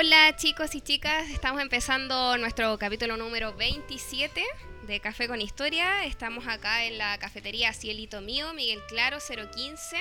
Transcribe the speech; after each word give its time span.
Hola 0.00 0.36
chicos 0.36 0.76
y 0.76 0.80
chicas, 0.80 1.28
estamos 1.28 1.60
empezando 1.60 2.38
nuestro 2.38 2.78
capítulo 2.78 3.16
número 3.16 3.52
27 3.56 4.44
de 4.86 5.00
Café 5.00 5.26
con 5.26 5.40
Historia. 5.40 6.04
Estamos 6.04 6.46
acá 6.46 6.84
en 6.84 6.98
la 6.98 7.18
cafetería 7.18 7.72
Cielito 7.72 8.20
Mío, 8.20 8.54
Miguel 8.54 8.78
Claro 8.86 9.18
015, 9.18 9.96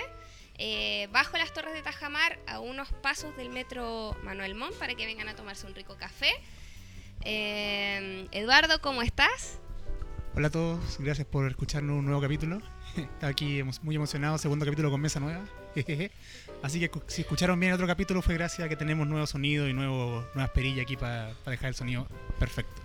eh, 0.60 1.08
bajo 1.12 1.36
las 1.38 1.52
torres 1.52 1.74
de 1.74 1.82
Tajamar, 1.82 2.38
a 2.46 2.60
unos 2.60 2.90
pasos 3.02 3.36
del 3.38 3.50
metro 3.50 4.16
Manuel 4.22 4.54
Montt, 4.54 4.76
para 4.76 4.94
que 4.94 5.08
vengan 5.08 5.30
a 5.30 5.36
tomarse 5.36 5.66
un 5.66 5.74
rico 5.74 5.98
café. 5.98 6.30
Eh, 7.22 8.28
Eduardo, 8.34 8.80
¿cómo 8.82 9.02
estás? 9.02 9.60
Hola 10.36 10.50
a 10.50 10.52
todos, 10.52 11.00
gracias 11.00 11.26
por 11.26 11.48
escucharnos 11.48 11.98
un 11.98 12.06
nuevo 12.06 12.22
capítulo. 12.22 12.62
Aquí 13.22 13.64
muy 13.82 13.96
emocionado, 13.96 14.38
segundo 14.38 14.64
capítulo 14.64 14.92
con 14.92 15.02
mesa 15.02 15.20
nueva. 15.20 15.44
Así 16.62 16.80
que 16.80 16.90
si 17.08 17.22
escucharon 17.22 17.60
bien 17.60 17.72
el 17.72 17.76
otro 17.76 17.88
capítulo 17.88 18.22
fue 18.22 18.34
gracias 18.34 18.66
a 18.66 18.70
que 18.70 18.76
tenemos 18.76 19.08
nuevo 19.08 19.28
sonido 19.28 19.68
y 19.68 19.74
nuevo, 19.74 20.26
nuevas 20.34 20.52
perillas 20.52 20.82
aquí 20.82 20.98
para 20.98 21.34
dejar 21.46 21.70
el 21.70 21.76
sonido 21.76 22.08
perfecto. 22.40 22.82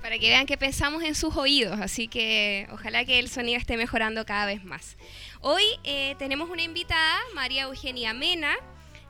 Para 0.00 0.18
que 0.18 0.28
vean 0.28 0.44
que 0.44 0.58
pensamos 0.58 1.02
en 1.02 1.14
sus 1.14 1.34
oídos, 1.36 1.80
así 1.80 2.08
que 2.08 2.66
ojalá 2.70 3.04
que 3.04 3.18
el 3.18 3.30
sonido 3.30 3.58
esté 3.58 3.76
mejorando 3.76 4.26
cada 4.26 4.44
vez 4.44 4.62
más. 4.62 4.96
Hoy 5.40 5.62
eh, 5.82 6.14
tenemos 6.18 6.50
una 6.50 6.62
invitada, 6.62 7.20
María 7.34 7.62
Eugenia 7.62 8.12
Mena. 8.12 8.54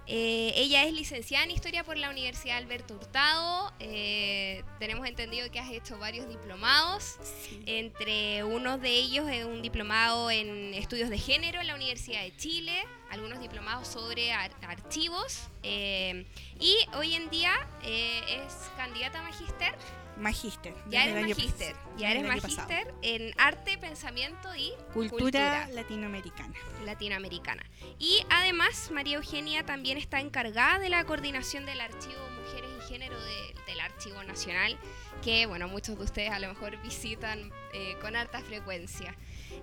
Eh, 0.06 0.52
ella 0.56 0.84
es 0.84 0.92
licenciada 0.92 1.44
en 1.44 1.50
Historia 1.50 1.82
por 1.82 1.96
la 1.96 2.10
Universidad 2.10 2.58
Alberto 2.58 2.94
Hurtado. 2.94 3.72
Eh, 3.80 4.62
tenemos 4.78 5.06
entendido 5.08 5.50
que 5.50 5.58
has 5.58 5.70
hecho 5.72 5.96
varios 5.98 6.28
diplomados. 6.28 7.16
Entre 7.64 8.44
unos 8.44 8.80
de 8.82 8.90
ellos 8.90 9.26
es 9.30 9.44
un 9.46 9.62
diplomado 9.62 10.30
en 10.30 10.74
estudios 10.74 11.08
de 11.08 11.18
género 11.18 11.60
en 11.60 11.68
la 11.68 11.74
Universidad 11.74 12.20
de 12.22 12.36
Chile, 12.36 12.84
algunos 13.10 13.40
diplomados 13.40 13.88
sobre 13.88 14.32
ar- 14.32 14.52
archivos. 14.68 15.48
eh, 15.62 16.26
y 16.60 16.76
hoy 16.96 17.14
en 17.14 17.30
día 17.30 17.52
es 17.82 18.52
candidata 18.76 19.20
a 19.20 19.22
magíster 19.22 19.74
Magíster. 20.16 20.74
ya 20.88 21.04
eres 21.06 21.26
magíster, 21.28 21.76
ya 21.96 22.10
eres 22.12 22.24
magíster 22.24 22.94
en 23.02 23.32
arte, 23.36 23.76
pensamiento 23.78 24.54
y 24.54 24.70
Cultura, 24.92 25.08
cultura, 25.10 25.68
latinoamericana. 25.72 26.54
latinoamericana. 26.84 27.62
Y 27.98 28.24
además, 28.30 28.90
María 28.92 29.16
Eugenia 29.16 29.64
también 29.66 29.98
está 29.98 30.20
encargada 30.20 30.78
de 30.78 30.88
la 30.88 31.04
coordinación 31.04 31.66
del 31.66 31.80
archivo 31.80 32.20
Mujeres 32.44 32.70
y 32.84 32.88
Género 32.88 33.18
de- 33.20 33.54
del 33.66 33.80
Archivo 33.80 34.22
Nacional, 34.22 34.78
que 35.22 35.46
bueno, 35.46 35.68
muchos 35.68 35.96
de 35.98 36.04
ustedes 36.04 36.30
a 36.30 36.38
lo 36.38 36.48
mejor 36.48 36.80
visitan 36.82 37.50
eh, 37.72 37.96
con 38.00 38.14
harta 38.14 38.40
frecuencia. 38.40 39.16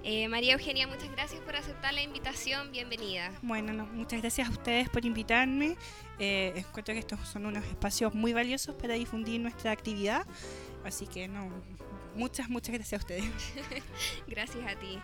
Eh, 0.04 0.28
María 0.28 0.54
Eugenia, 0.54 0.88
muchas 0.88 1.12
gracias 1.12 1.42
por 1.42 1.56
aceptar 1.56 1.94
la 1.94 2.02
invitación, 2.02 2.72
bienvenida. 2.72 3.32
Bueno, 3.42 3.72
no, 3.74 3.86
muchas 3.86 4.22
gracias 4.22 4.48
a 4.48 4.52
ustedes 4.52 4.90
por 4.90 5.06
invitarme. 5.06 5.78
Eh, 6.20 6.54
encuentro 6.56 6.94
que 6.94 7.00
estos 7.00 7.20
son 7.28 7.46
unos 7.46 7.64
espacios 7.66 8.14
muy 8.14 8.34
valiosos 8.34 8.76
para 8.76 8.96
difundir 8.96 9.40
nuestra 9.40 9.72
actividad. 9.72 10.26
Así 10.84 11.06
que 11.06 11.28
no, 11.28 11.50
muchas, 12.16 12.50
muchas 12.50 12.74
gracias 12.74 13.02
a 13.02 13.04
ustedes. 13.04 13.26
Gracias 14.28 14.66
a 14.66 14.80
ti. 14.80 15.00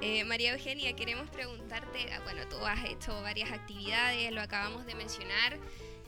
Eh, 0.00 0.24
María 0.24 0.52
Eugenia, 0.54 0.94
queremos 0.96 1.28
preguntarte, 1.30 2.10
ah, 2.12 2.20
bueno, 2.24 2.48
tú 2.48 2.56
has 2.64 2.82
hecho 2.86 3.20
varias 3.22 3.52
actividades, 3.52 4.32
lo 4.32 4.40
acabamos 4.40 4.86
de 4.86 4.94
mencionar. 4.94 5.58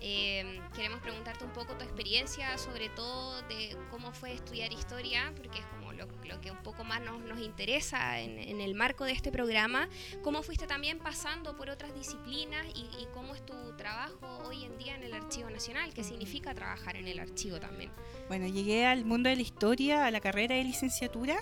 eh, 0.00 0.60
queremos 0.74 1.00
preguntarte 1.00 1.44
un 1.44 1.52
poco 1.52 1.74
tu 1.76 1.84
experiencia, 1.84 2.56
sobre 2.58 2.88
todo 2.90 3.40
de 3.42 3.76
cómo 3.90 4.12
fue 4.12 4.32
estudiar 4.34 4.72
historia, 4.72 5.32
porque 5.36 5.58
es 5.60 5.66
como 5.66 5.83
lo, 5.94 6.06
lo 6.26 6.40
que 6.40 6.50
un 6.50 6.62
poco 6.62 6.84
más 6.84 7.00
nos, 7.00 7.20
nos 7.22 7.40
interesa 7.40 8.20
en, 8.20 8.38
en 8.38 8.60
el 8.60 8.74
marco 8.74 9.04
de 9.04 9.12
este 9.12 9.30
programa. 9.30 9.88
¿Cómo 10.22 10.42
fuiste 10.42 10.66
también 10.66 10.98
pasando 10.98 11.56
por 11.56 11.70
otras 11.70 11.94
disciplinas 11.94 12.66
y, 12.74 12.80
y 13.02 13.06
cómo 13.12 13.34
es 13.34 13.44
tu 13.44 13.54
trabajo 13.76 14.26
hoy 14.46 14.64
en 14.64 14.76
día 14.78 14.94
en 14.94 15.02
el 15.02 15.14
Archivo 15.14 15.50
Nacional? 15.50 15.92
¿Qué 15.94 16.04
significa 16.04 16.54
trabajar 16.54 16.96
en 16.96 17.08
el 17.08 17.18
archivo 17.18 17.60
también? 17.60 17.90
Bueno, 18.28 18.46
llegué 18.46 18.86
al 18.86 19.04
mundo 19.04 19.28
de 19.28 19.36
la 19.36 19.42
historia, 19.42 20.06
a 20.06 20.10
la 20.10 20.20
carrera 20.20 20.54
de 20.54 20.64
licenciatura, 20.64 21.36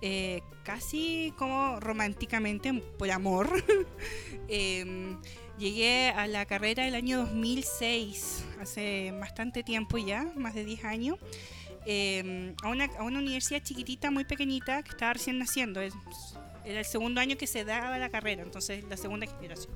eh, 0.00 0.42
casi 0.64 1.32
como 1.36 1.78
románticamente, 1.80 2.72
por 2.98 3.10
amor. 3.10 3.64
Em, 4.48 5.18
llegué 5.58 6.10
a 6.10 6.26
la 6.26 6.44
carrera 6.44 6.86
el 6.86 6.94
año 6.94 7.20
2006, 7.20 8.44
hace 8.60 9.12
bastante 9.12 9.62
tiempo 9.62 9.96
ya, 9.96 10.30
más 10.34 10.54
de 10.54 10.64
10 10.64 10.84
años, 10.84 11.18
em, 11.86 12.54
a, 12.62 12.68
una, 12.68 12.84
a 12.98 13.02
una 13.02 13.18
universidad 13.18 13.62
chiquitita, 13.62 14.10
muy 14.10 14.24
pequeñita, 14.24 14.82
que 14.82 14.90
estaba 14.90 15.12
recién 15.14 15.38
naciendo. 15.38 15.80
Es- 15.80 15.94
era 16.64 16.78
el 16.78 16.84
segundo 16.84 17.20
año 17.20 17.36
que 17.36 17.46
se 17.48 17.64
daba 17.64 17.98
la 17.98 18.08
carrera, 18.08 18.42
entonces 18.42 18.84
la 18.88 18.96
segunda 18.96 19.26
generación. 19.26 19.72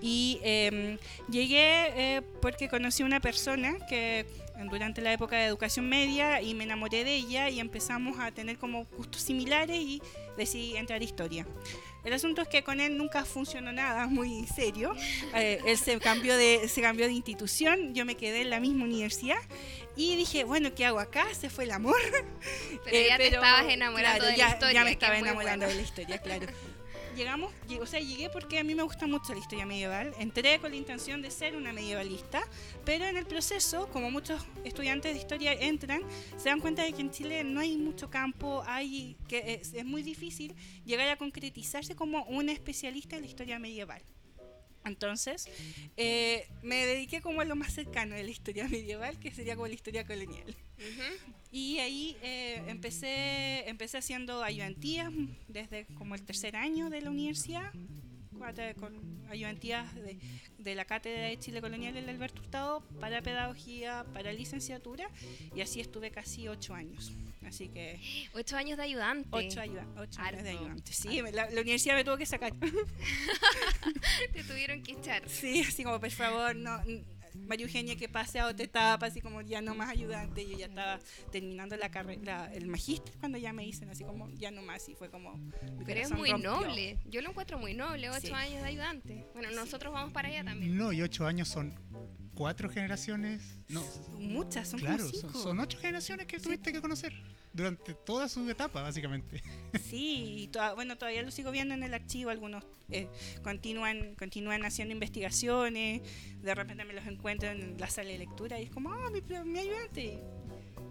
Y 0.00 0.38
em, 0.42 0.98
llegué 1.28 2.16
eh, 2.16 2.22
porque 2.40 2.68
conocí 2.68 3.02
a 3.02 3.06
una 3.06 3.20
persona 3.20 3.76
que 3.88 4.24
durante 4.70 5.00
la 5.02 5.12
época 5.12 5.36
de 5.36 5.46
educación 5.46 5.88
media 5.88 6.40
y 6.42 6.54
me 6.54 6.64
enamoré 6.64 7.02
de 7.04 7.16
ella 7.16 7.48
y 7.50 7.60
empezamos 7.60 8.18
a 8.18 8.30
tener 8.30 8.56
como 8.58 8.84
gustos 8.96 9.22
similares 9.22 9.78
y 9.78 10.00
decidí 10.36 10.76
entrar 10.76 11.00
a 11.00 11.04
historia. 11.04 11.46
El 12.04 12.12
asunto 12.14 12.40
es 12.42 12.48
que 12.48 12.62
con 12.64 12.80
él 12.80 12.96
nunca 12.96 13.24
funcionó 13.24 13.72
nada 13.72 14.06
muy 14.06 14.46
serio. 14.46 14.94
Eh, 15.34 15.60
él 15.66 15.76
se 15.78 15.98
cambió, 16.00 16.36
de, 16.36 16.66
se 16.68 16.80
cambió 16.80 17.06
de 17.06 17.12
institución, 17.12 17.94
yo 17.94 18.04
me 18.04 18.16
quedé 18.16 18.40
en 18.42 18.50
la 18.50 18.58
misma 18.60 18.84
universidad 18.84 19.36
y 19.96 20.16
dije, 20.16 20.44
bueno, 20.44 20.74
¿qué 20.74 20.86
hago 20.86 20.98
acá? 20.98 21.26
Se 21.38 21.50
fue 21.50 21.64
el 21.64 21.72
amor. 21.72 21.96
Pero 22.84 22.96
Eh, 22.96 23.06
ya 23.08 23.16
te 23.18 23.24
pero, 23.24 23.36
estabas 23.42 23.70
enamorando 23.70 24.18
claro, 24.18 24.24
de 24.24 24.30
la 24.30 24.36
ya- 24.36 24.48
historia. 24.54 24.72
Ya 24.72 24.84
me 24.84 24.90
estaba 24.92 25.18
enamorando 25.18 25.66
de 25.66 25.74
la 25.74 25.82
historia, 25.82 26.18
claro. 26.18 26.46
Llegamos, 27.20 27.52
lleg- 27.68 27.82
o 27.82 27.86
sea, 27.86 28.00
llegué 28.00 28.30
porque 28.30 28.58
a 28.58 28.64
mí 28.64 28.74
me 28.74 28.82
gusta 28.82 29.06
mucho 29.06 29.34
la 29.34 29.40
historia 29.40 29.66
medieval. 29.66 30.14
Entré 30.18 30.58
con 30.58 30.70
la 30.70 30.76
intención 30.78 31.20
de 31.20 31.30
ser 31.30 31.54
una 31.54 31.70
medievalista, 31.70 32.40
pero 32.86 33.04
en 33.04 33.18
el 33.18 33.26
proceso, 33.26 33.90
como 33.90 34.10
muchos 34.10 34.42
estudiantes 34.64 35.12
de 35.12 35.18
historia 35.18 35.52
entran, 35.52 36.00
se 36.38 36.48
dan 36.48 36.60
cuenta 36.60 36.82
de 36.82 36.94
que 36.94 37.02
en 37.02 37.10
Chile 37.10 37.44
no 37.44 37.60
hay 37.60 37.76
mucho 37.76 38.08
campo, 38.08 38.62
hay 38.66 39.18
que 39.28 39.60
es, 39.60 39.84
muy 39.84 40.02
difícil 40.02 40.54
llegar 40.86 41.08
a 41.10 41.18
concretizarse 41.18 41.94
como 41.94 42.24
un 42.24 42.48
especialista 42.48 43.16
en 43.16 43.20
la 43.20 43.28
historia 43.28 43.58
medieval. 43.58 44.00
Entonces, 44.84 45.48
eh, 45.96 46.48
me 46.62 46.86
dediqué 46.86 47.20
como 47.20 47.40
a 47.40 47.44
lo 47.44 47.56
más 47.56 47.72
cercano 47.72 48.14
de 48.14 48.24
la 48.24 48.30
historia 48.30 48.66
medieval, 48.68 49.18
que 49.18 49.30
sería 49.30 49.54
como 49.54 49.66
la 49.68 49.74
historia 49.74 50.06
colonial. 50.06 50.56
Ujú. 50.78 51.34
Y 51.52 51.78
ahí 51.78 52.16
eh, 52.22 52.62
empecé, 52.68 53.68
empecé 53.68 53.98
haciendo 53.98 54.42
ayudantías 54.42 55.12
desde 55.48 55.86
como 55.98 56.14
el 56.14 56.22
tercer 56.22 56.56
año 56.56 56.90
de 56.90 57.00
la 57.00 57.10
universidad, 57.10 57.72
con 58.78 59.20
ayudantías 59.30 59.94
de, 59.94 60.18
de 60.58 60.74
la 60.74 60.84
Cátedra 60.84 61.22
de 61.24 61.38
Chile 61.38 61.60
Colonial 61.60 61.96
en 61.96 62.04
el 62.04 62.08
Alberto 62.10 62.40
Hurtado 62.40 62.80
para 62.98 63.20
pedagogía, 63.22 64.04
para 64.14 64.32
licenciatura, 64.32 65.08
y 65.54 65.60
así 65.60 65.80
estuve 65.80 66.10
casi 66.10 66.48
ocho 66.48 66.74
años. 66.74 67.12
Así 67.46 67.68
que 67.68 67.98
Ocho 68.34 68.56
años 68.56 68.76
de 68.76 68.84
ayudante. 68.84 69.28
ocho, 69.32 69.60
ayuda- 69.60 69.86
ocho 69.96 70.20
años 70.20 70.42
de 70.42 70.50
ayudante. 70.50 70.92
Sí, 70.92 71.20
la 71.32 71.48
universidad 71.60 71.94
me 71.96 72.04
tuvo 72.04 72.16
que 72.16 72.26
sacar. 72.26 72.52
Te 74.32 74.44
tuvieron 74.44 74.82
que 74.82 74.92
echar. 74.92 75.28
Sí, 75.28 75.60
así 75.66 75.84
como, 75.84 75.98
por 76.00 76.10
favor, 76.10 76.54
no... 76.56 76.80
María 77.34 77.66
Eugenia 77.66 77.96
que 77.96 78.08
pase 78.08 78.38
a 78.40 78.46
otra 78.46 78.64
etapa, 78.64 79.06
así 79.06 79.20
como 79.20 79.40
ya 79.42 79.60
no 79.60 79.74
más 79.74 79.88
ayudante, 79.90 80.46
yo 80.48 80.56
ya 80.58 80.66
estaba 80.66 80.98
terminando 81.30 81.76
la 81.76 81.90
carrera, 81.90 82.50
el 82.52 82.66
magíster 82.66 83.12
cuando 83.18 83.38
ya 83.38 83.52
me 83.52 83.64
dicen 83.64 83.88
así 83.90 84.04
como 84.04 84.28
ya 84.30 84.50
no 84.50 84.62
más 84.62 84.88
y 84.88 84.94
fue 84.94 85.10
como 85.10 85.36
mi 85.36 85.84
Pero 85.84 86.00
es 86.00 86.10
muy 86.10 86.30
rompió. 86.30 86.50
noble. 86.52 86.98
Yo 87.06 87.20
lo 87.22 87.30
encuentro 87.30 87.58
muy 87.58 87.74
noble, 87.74 88.10
ocho 88.10 88.20
Sí. 88.28 88.32
años 88.32 88.62
de 88.62 88.68
ayudante. 88.68 89.26
Bueno, 89.34 89.50
nosotros 89.52 89.92
vamos 89.92 90.12
para 90.12 90.28
allá 90.28 90.44
también. 90.44 90.76
No, 90.76 90.92
y 90.92 91.02
ocho 91.02 91.26
años 91.26 91.48
son 91.48 91.74
cuatro 92.40 92.70
generaciones. 92.70 93.42
No, 93.68 93.82
Son 93.82 94.32
muchas, 94.32 94.66
son 94.66 94.80
claro, 94.80 95.04
como 95.04 95.10
cinco. 95.20 95.38
son 95.42 95.60
ocho 95.60 95.76
generaciones 95.78 96.26
que 96.26 96.40
tuviste 96.40 96.72
que 96.72 96.80
conocer 96.80 97.12
durante 97.52 97.92
toda 97.92 98.30
su 98.30 98.48
etapa, 98.48 98.80
básicamente. 98.80 99.42
Sí, 99.90 100.44
y 100.44 100.48
toda- 100.48 100.72
bueno, 100.72 100.96
todavía 100.96 101.20
lo 101.22 101.30
sigo 101.30 101.50
viendo 101.50 101.74
en 101.74 101.82
el 101.82 101.92
archivo, 101.92 102.30
algunos 102.30 102.64
eh, 102.88 103.08
continúan, 103.42 104.14
continúan 104.14 104.64
haciendo 104.64 104.94
investigaciones, 104.94 106.00
de 106.40 106.54
repente 106.54 106.82
me 106.86 106.94
los 106.94 107.06
encuentro 107.06 107.50
en 107.50 107.76
la 107.78 107.90
sala 107.90 108.08
de 108.08 108.18
lectura 108.18 108.58
y 108.58 108.64
es 108.64 108.70
como, 108.70 108.90
ah, 108.90 109.10
mi, 109.12 109.20
mi 109.44 109.58
ayudante. 109.58 110.18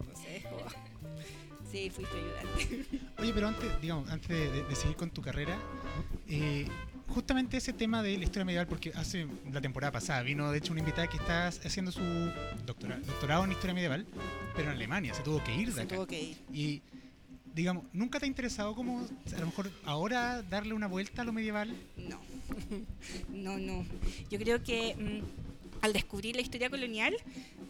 Entonces, 0.02 0.44
como, 0.44 0.66
sí, 1.72 1.90
fuiste 1.90 2.14
ayudante. 2.16 2.86
Oye, 3.18 3.34
pero 3.34 3.48
antes, 3.48 3.82
digamos, 3.82 4.08
antes 4.12 4.30
de, 4.30 4.52
de- 4.52 4.64
de 4.66 4.76
seguir 4.76 4.96
con 4.98 5.10
tu 5.10 5.24
carrera, 5.24 5.58
eh, 6.28 6.68
justamente 7.10 7.58
ese 7.58 7.74
tema 7.74 8.02
de 8.04 8.18
la 8.18 8.24
historia 8.24 8.46
medieval, 8.46 8.68
porque 8.68 8.92
hace 8.96 9.28
la 9.52 9.62
temporada 9.62 9.92
pasada 9.92 10.22
vino 10.24 10.52
de 10.52 10.58
hecho 10.60 10.72
una 10.72 10.80
invitada 10.82 11.08
que 11.08 11.18
está 11.18 11.48
haciendo 11.48 11.92
su 11.92 12.02
doctora- 12.66 13.00
doctorado 13.00 13.44
en 13.46 13.52
historia 13.52 13.74
medieval, 13.74 14.06
pero 14.56 14.70
en 14.70 14.76
Alemania, 14.76 15.14
se 15.14 15.22
tuvo 15.24 15.44
que 15.44 15.54
ir 15.56 15.68
de 15.70 15.74
Se 15.74 15.82
acá. 15.82 15.96
tuvo 15.96 16.08
que 16.08 16.22
ir. 16.22 16.38
Y 16.54 16.82
digamos, 17.54 17.84
¿nunca 17.94 18.20
te 18.20 18.26
ha 18.26 18.28
interesado 18.28 18.76
como 18.76 19.00
a 19.36 19.40
lo 19.40 19.46
mejor 19.48 19.72
ahora 19.84 20.42
darle 20.44 20.74
una 20.74 20.88
vuelta 20.88 21.24
a 21.24 21.26
lo 21.26 21.34
medieval? 21.34 21.76
No, 21.98 22.20
no, 23.30 23.58
no. 23.58 23.86
Yo 24.30 24.38
creo 24.40 24.64
que 24.64 24.96
mm, 24.96 25.84
al 25.84 25.94
descubrir 25.94 26.36
la 26.36 26.42
historia 26.42 26.70
colonial 26.70 27.16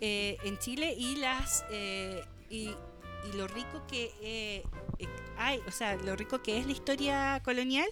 eh, 0.01 0.37
en 0.43 0.57
Chile 0.59 0.95
y 0.97 1.15
las 1.17 1.63
eh, 1.71 2.21
y, 2.49 2.69
y 3.31 3.37
lo 3.37 3.47
rico 3.47 3.83
que 3.89 4.11
eh, 4.21 4.63
hay, 5.39 5.61
o 5.65 5.71
sea, 5.71 5.95
lo 5.95 6.15
rico 6.15 6.43
que 6.43 6.59
es 6.59 6.65
la 6.65 6.73
historia 6.73 7.41
colonial, 7.43 7.89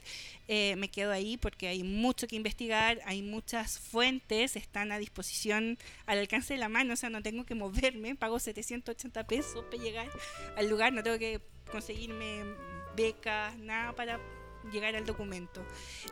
eh, 0.47 0.75
me 0.75 0.89
quedo 0.89 1.11
ahí 1.11 1.37
porque 1.37 1.67
hay 1.67 1.83
mucho 1.83 2.27
que 2.27 2.35
investigar, 2.35 2.99
hay 3.05 3.21
muchas 3.21 3.79
fuentes, 3.79 4.55
están 4.55 4.91
a 4.91 4.99
disposición 4.99 5.77
al 6.05 6.19
alcance 6.19 6.53
de 6.53 6.59
la 6.59 6.69
mano, 6.69 6.93
o 6.93 6.97
sea, 6.97 7.09
no 7.09 7.23
tengo 7.23 7.45
que 7.45 7.55
moverme, 7.55 8.15
pago 8.19 8.39
780 8.39 9.25
pesos 9.25 9.65
para 9.65 9.81
llegar 9.81 10.09
al 10.55 10.69
lugar, 10.69 10.93
no 10.93 11.01
tengo 11.01 11.17
que 11.17 11.41
conseguirme 11.71 12.43
becas, 12.95 13.57
nada 13.57 13.93
para 13.93 14.19
llegar 14.71 14.95
al 14.95 15.05
documento. 15.05 15.65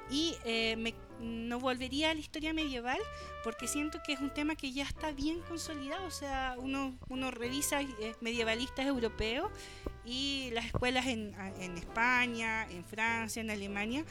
Y 0.10 0.36
eh, 0.46 0.76
me- 0.78 0.96
no 1.20 1.60
volvería 1.60 2.12
a 2.12 2.14
la 2.14 2.20
historia 2.20 2.54
medieval 2.54 3.00
porque 3.44 3.68
siento 3.68 4.00
que 4.06 4.14
es 4.14 4.20
un 4.20 4.34
tema 4.34 4.56
que 4.56 4.72
ya 4.72 4.84
está 4.84 5.12
bien 5.12 5.40
consolidado. 5.48 6.06
O 6.08 6.12
sea, 6.12 6.56
uno, 6.58 6.98
uno 7.10 7.32
revisa 7.32 7.82
eh, 7.82 8.16
medievalistas 8.22 8.86
europeos 8.86 9.52
y 10.04 10.50
las 10.54 10.66
escuelas 10.66 11.08
en, 11.08 11.34
en 11.60 11.78
España, 11.78 12.70
en 12.70 12.84
Francia, 12.86 13.42
en 13.42 13.50
Alemania. 13.52 14.06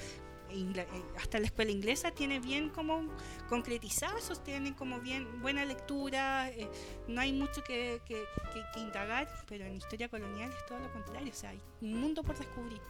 ingla- 0.51 0.83
eh, 0.83 1.03
hasta 1.19 1.39
la 1.41 1.47
escuela 1.47 1.73
inglesa 1.73 2.13
tiene 2.13 2.39
bien 2.39 2.69
como 2.71 3.09
concretizado 3.49 4.17
eso, 4.19 4.37
tienen 4.37 4.73
como 4.75 5.01
bien 5.01 5.41
buena 5.43 5.65
lectura, 5.65 6.49
eh, 6.51 6.69
no 7.09 7.21
hay 7.21 7.33
mucho 7.33 7.65
que, 7.65 8.01
que- 8.07 8.23
que- 8.53 8.63
que 8.73 8.81
indagar, 8.81 9.27
pero 9.49 9.65
en 9.65 9.75
historia 9.75 10.09
colonial 10.09 10.53
es 10.53 10.67
todo 10.67 10.79
lo 10.79 10.93
contrario, 10.93 11.33
o 11.33 11.35
sea, 11.35 11.51
hay 11.51 11.61
un 11.81 11.95
mundo 12.01 12.23
por 12.23 12.39
descubrir. 12.39 12.81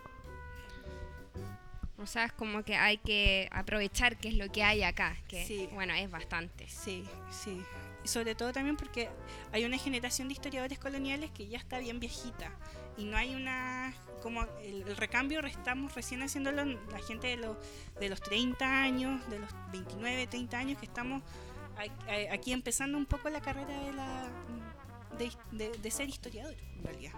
O 1.96 2.06
sea, 2.06 2.24
es 2.24 2.32
como 2.32 2.64
que 2.64 2.76
hay 2.76 2.98
que 2.98 3.48
aprovechar 3.52 4.16
qué 4.16 4.28
es 4.28 4.34
lo 4.34 4.50
que 4.50 4.64
hay 4.64 4.82
acá, 4.82 5.16
que 5.28 5.46
Sí. 5.46 5.68
bueno, 5.72 5.94
es 5.94 6.10
bastante. 6.10 6.68
Sí, 6.68 7.04
sí. 7.30 7.62
Y 8.04 8.08
sobre 8.08 8.34
todo 8.34 8.52
también 8.52 8.76
porque 8.76 9.08
hay 9.52 9.64
una 9.64 9.78
generación 9.78 10.28
de 10.28 10.32
historiadores 10.34 10.78
coloniales 10.78 11.30
que 11.30 11.46
ya 11.46 11.56
está 11.56 11.78
bien 11.78 12.00
viejita. 12.00 12.50
Y 12.96 13.04
no 13.04 13.16
hay 13.16 13.34
una. 13.34 13.94
Como 14.22 14.42
el, 14.62 14.82
el 14.88 14.96
recambio 14.96 15.40
estamos 15.46 15.94
recién 15.94 16.22
haciéndolo 16.22 16.64
la 16.64 16.98
gente 17.06 17.28
de 17.28 17.36
los, 17.36 17.56
de 18.00 18.08
los 18.08 18.20
30 18.20 18.82
años, 18.82 19.28
de 19.30 19.38
los 19.38 19.50
29, 19.72 20.26
30 20.26 20.58
años, 20.58 20.78
que 20.78 20.86
estamos 20.86 21.22
aquí 22.30 22.52
empezando 22.52 22.96
un 22.98 23.06
poco 23.06 23.28
la 23.30 23.40
carrera 23.40 23.78
de, 23.82 23.92
la, 23.92 24.28
de, 25.18 25.30
de- 25.52 25.78
de 25.78 25.90
ser 25.90 26.08
historiador, 26.08 26.54
en 26.76 26.84
realidad. 26.84 27.12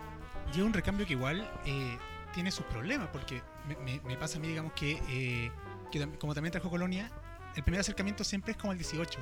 Y 0.55 0.59
es 0.59 0.63
un 0.65 0.73
recambio 0.73 1.07
que 1.07 1.13
igual 1.13 1.49
eh, 1.65 1.99
tiene 2.37 2.51
sus 2.53 2.67
problemas, 2.67 3.09
porque 3.09 3.41
me, 3.67 3.75
me- 3.77 4.01
me 4.03 4.17
pasa 4.17 4.37
a 4.37 4.41
mí, 4.41 4.49
digamos, 4.49 4.73
que, 4.75 5.01
eh, 5.09 5.51
que 5.91 6.07
como 6.19 6.35
también 6.35 6.53
trajo 6.53 6.69
Colonia, 6.71 7.11
el 7.57 7.63
primer 7.65 7.81
acercamiento 7.81 8.23
siempre 8.25 8.53
es 8.53 8.59
como 8.59 8.73
el 8.73 8.79
18. 8.79 9.19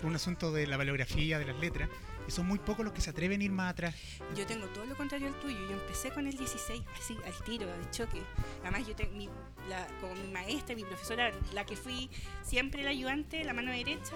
Fue 0.00 0.10
un 0.10 0.16
asunto 0.16 0.52
de 0.52 0.66
la 0.66 0.76
paleografía, 0.76 1.38
de 1.38 1.44
las 1.44 1.56
letras, 1.58 1.88
y 2.26 2.30
son 2.32 2.46
muy 2.46 2.58
pocos 2.58 2.84
los 2.84 2.92
que 2.92 3.00
se 3.00 3.10
atreven 3.10 3.40
a 3.40 3.44
ir 3.44 3.50
más 3.52 3.70
atrás. 3.72 3.94
Yo 4.36 4.44
tengo 4.46 4.66
todo 4.66 4.84
lo 4.86 4.96
contrario 4.96 5.28
al 5.28 5.34
tuyo. 5.40 5.56
Yo 5.68 5.72
empecé 5.80 6.10
con 6.10 6.26
el 6.26 6.36
16, 6.36 6.82
así, 7.00 7.16
al 7.24 7.44
tiro, 7.44 7.72
al 7.72 7.90
choque. 7.92 8.20
Además, 8.62 8.86
yo 8.86 8.94
te- 8.96 9.06
mi, 9.06 9.28
la, 9.68 9.86
como 10.00 10.14
mi 10.16 10.28
maestra, 10.32 10.74
mi 10.76 10.82
profesora, 10.84 11.32
la 11.54 11.64
que 11.64 11.76
fui 11.76 12.10
siempre 12.42 12.82
la 12.82 12.90
ayudante, 12.90 13.44
la 13.44 13.54
mano 13.54 13.70
derecha, 13.72 14.14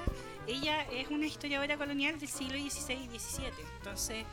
ella 0.49 0.83
es 0.91 1.09
una 1.11 1.27
historiadora 1.27 1.77
colonial 1.77 2.19
del 2.19 2.29
siglo 2.29 2.59
XVI 2.59 2.95
y 3.13 3.19
XVII. 3.19 3.47
Entonces, 3.79 4.25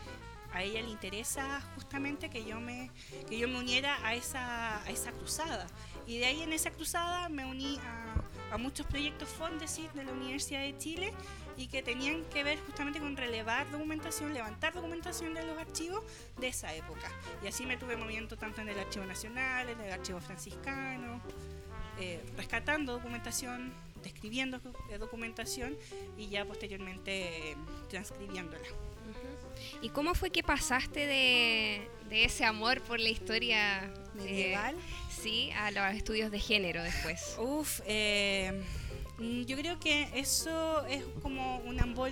a 0.54 0.63
ella 0.63 0.81
le 0.81 0.90
interesa 0.90 1.62
justamente 1.75 2.30
que 2.30 2.44
yo 2.44 2.60
me, 2.60 2.92
que 3.28 3.38
yo 3.38 3.48
me 3.48 3.60
uniera 3.60 3.98
a 4.06 4.16
esa, 4.16 4.84
a 4.84 4.90
esa 4.90 5.12
cruzada. 5.12 5.68
Y 6.07 6.18
de 6.18 6.25
ahí 6.25 6.42
en 6.42 6.54
esa 6.54 6.72
cruzada 6.72 7.30
me 7.30 7.46
uní 7.46 7.80
a, 7.80 8.57
muchos 8.57 8.88
proyectos 8.88 9.30
Fondesit 9.30 9.92
de 9.94 10.04
la 10.04 10.12
Universidad 10.12 10.62
de 10.62 10.75
Chile 10.75 11.13
y 11.56 11.68
que 11.68 11.84
tenían 11.84 12.25
que 12.25 12.44
ver 12.44 12.60
justamente 12.66 13.00
con 13.00 13.16
relevar 13.16 13.69
documentación, 13.69 14.34
levantar 14.34 14.74
documentación 14.74 15.36
de 15.36 15.46
los 15.46 15.56
archivos 15.57 16.04
de 16.40 16.48
esa 16.48 16.74
época. 16.74 17.12
Y 17.44 17.48
así 17.48 17.68
me 17.68 17.78
tuve 17.78 17.96
moviendo 17.96 18.38
tanto 18.38 18.62
en 18.62 18.69
el 18.69 18.80
Archivo 18.80 19.06
Nacional, 19.06 19.69
en 19.69 19.80
el 19.80 19.92
Archivo 19.92 20.19
Franciscano, 20.19 21.22
eh, 22.00 22.24
rescatando 22.38 22.94
documentación, 22.94 23.72
describiendo 24.01 24.60
eh, 24.90 24.98
documentación 24.98 25.78
y 26.18 26.30
ya 26.30 26.44
posteriormente 26.44 27.51
eh, 27.51 27.56
transcribiéndola. 27.88 28.68
¿Y 29.82 29.90
cómo 29.90 30.16
fue 30.16 30.30
que 30.30 30.44
pasaste 30.44 31.06
de, 31.06 31.90
de 32.10 32.26
ese 32.26 32.44
amor 32.46 32.82
por 32.82 33.00
la 33.00 33.10
historia 33.10 33.84
eh, 33.84 33.92
Medieval. 34.16 34.76
sí, 35.10 35.52
a 35.52 35.72
los 35.72 35.96
estudios 35.96 36.32
de 36.32 36.40
género 36.40 36.84
después? 36.84 37.36
Uf, 37.40 37.82
eh, 37.86 38.62
mm, 39.18 39.44
yo 39.44 39.56
creo 39.58 39.80
que 39.80 40.10
eso 40.16 40.86
es 40.88 41.04
como 41.22 41.58
un 41.60 41.80
amor 41.80 42.12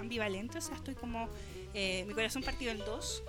ambivalente, 0.00 0.58
o 0.58 0.60
sea, 0.60 0.76
estoy 0.76 0.94
como, 0.94 1.28
eh, 1.74 2.04
mi 2.06 2.14
corazón 2.14 2.42
partido 2.42 2.72
en 2.72 2.78
dos. 2.78 3.22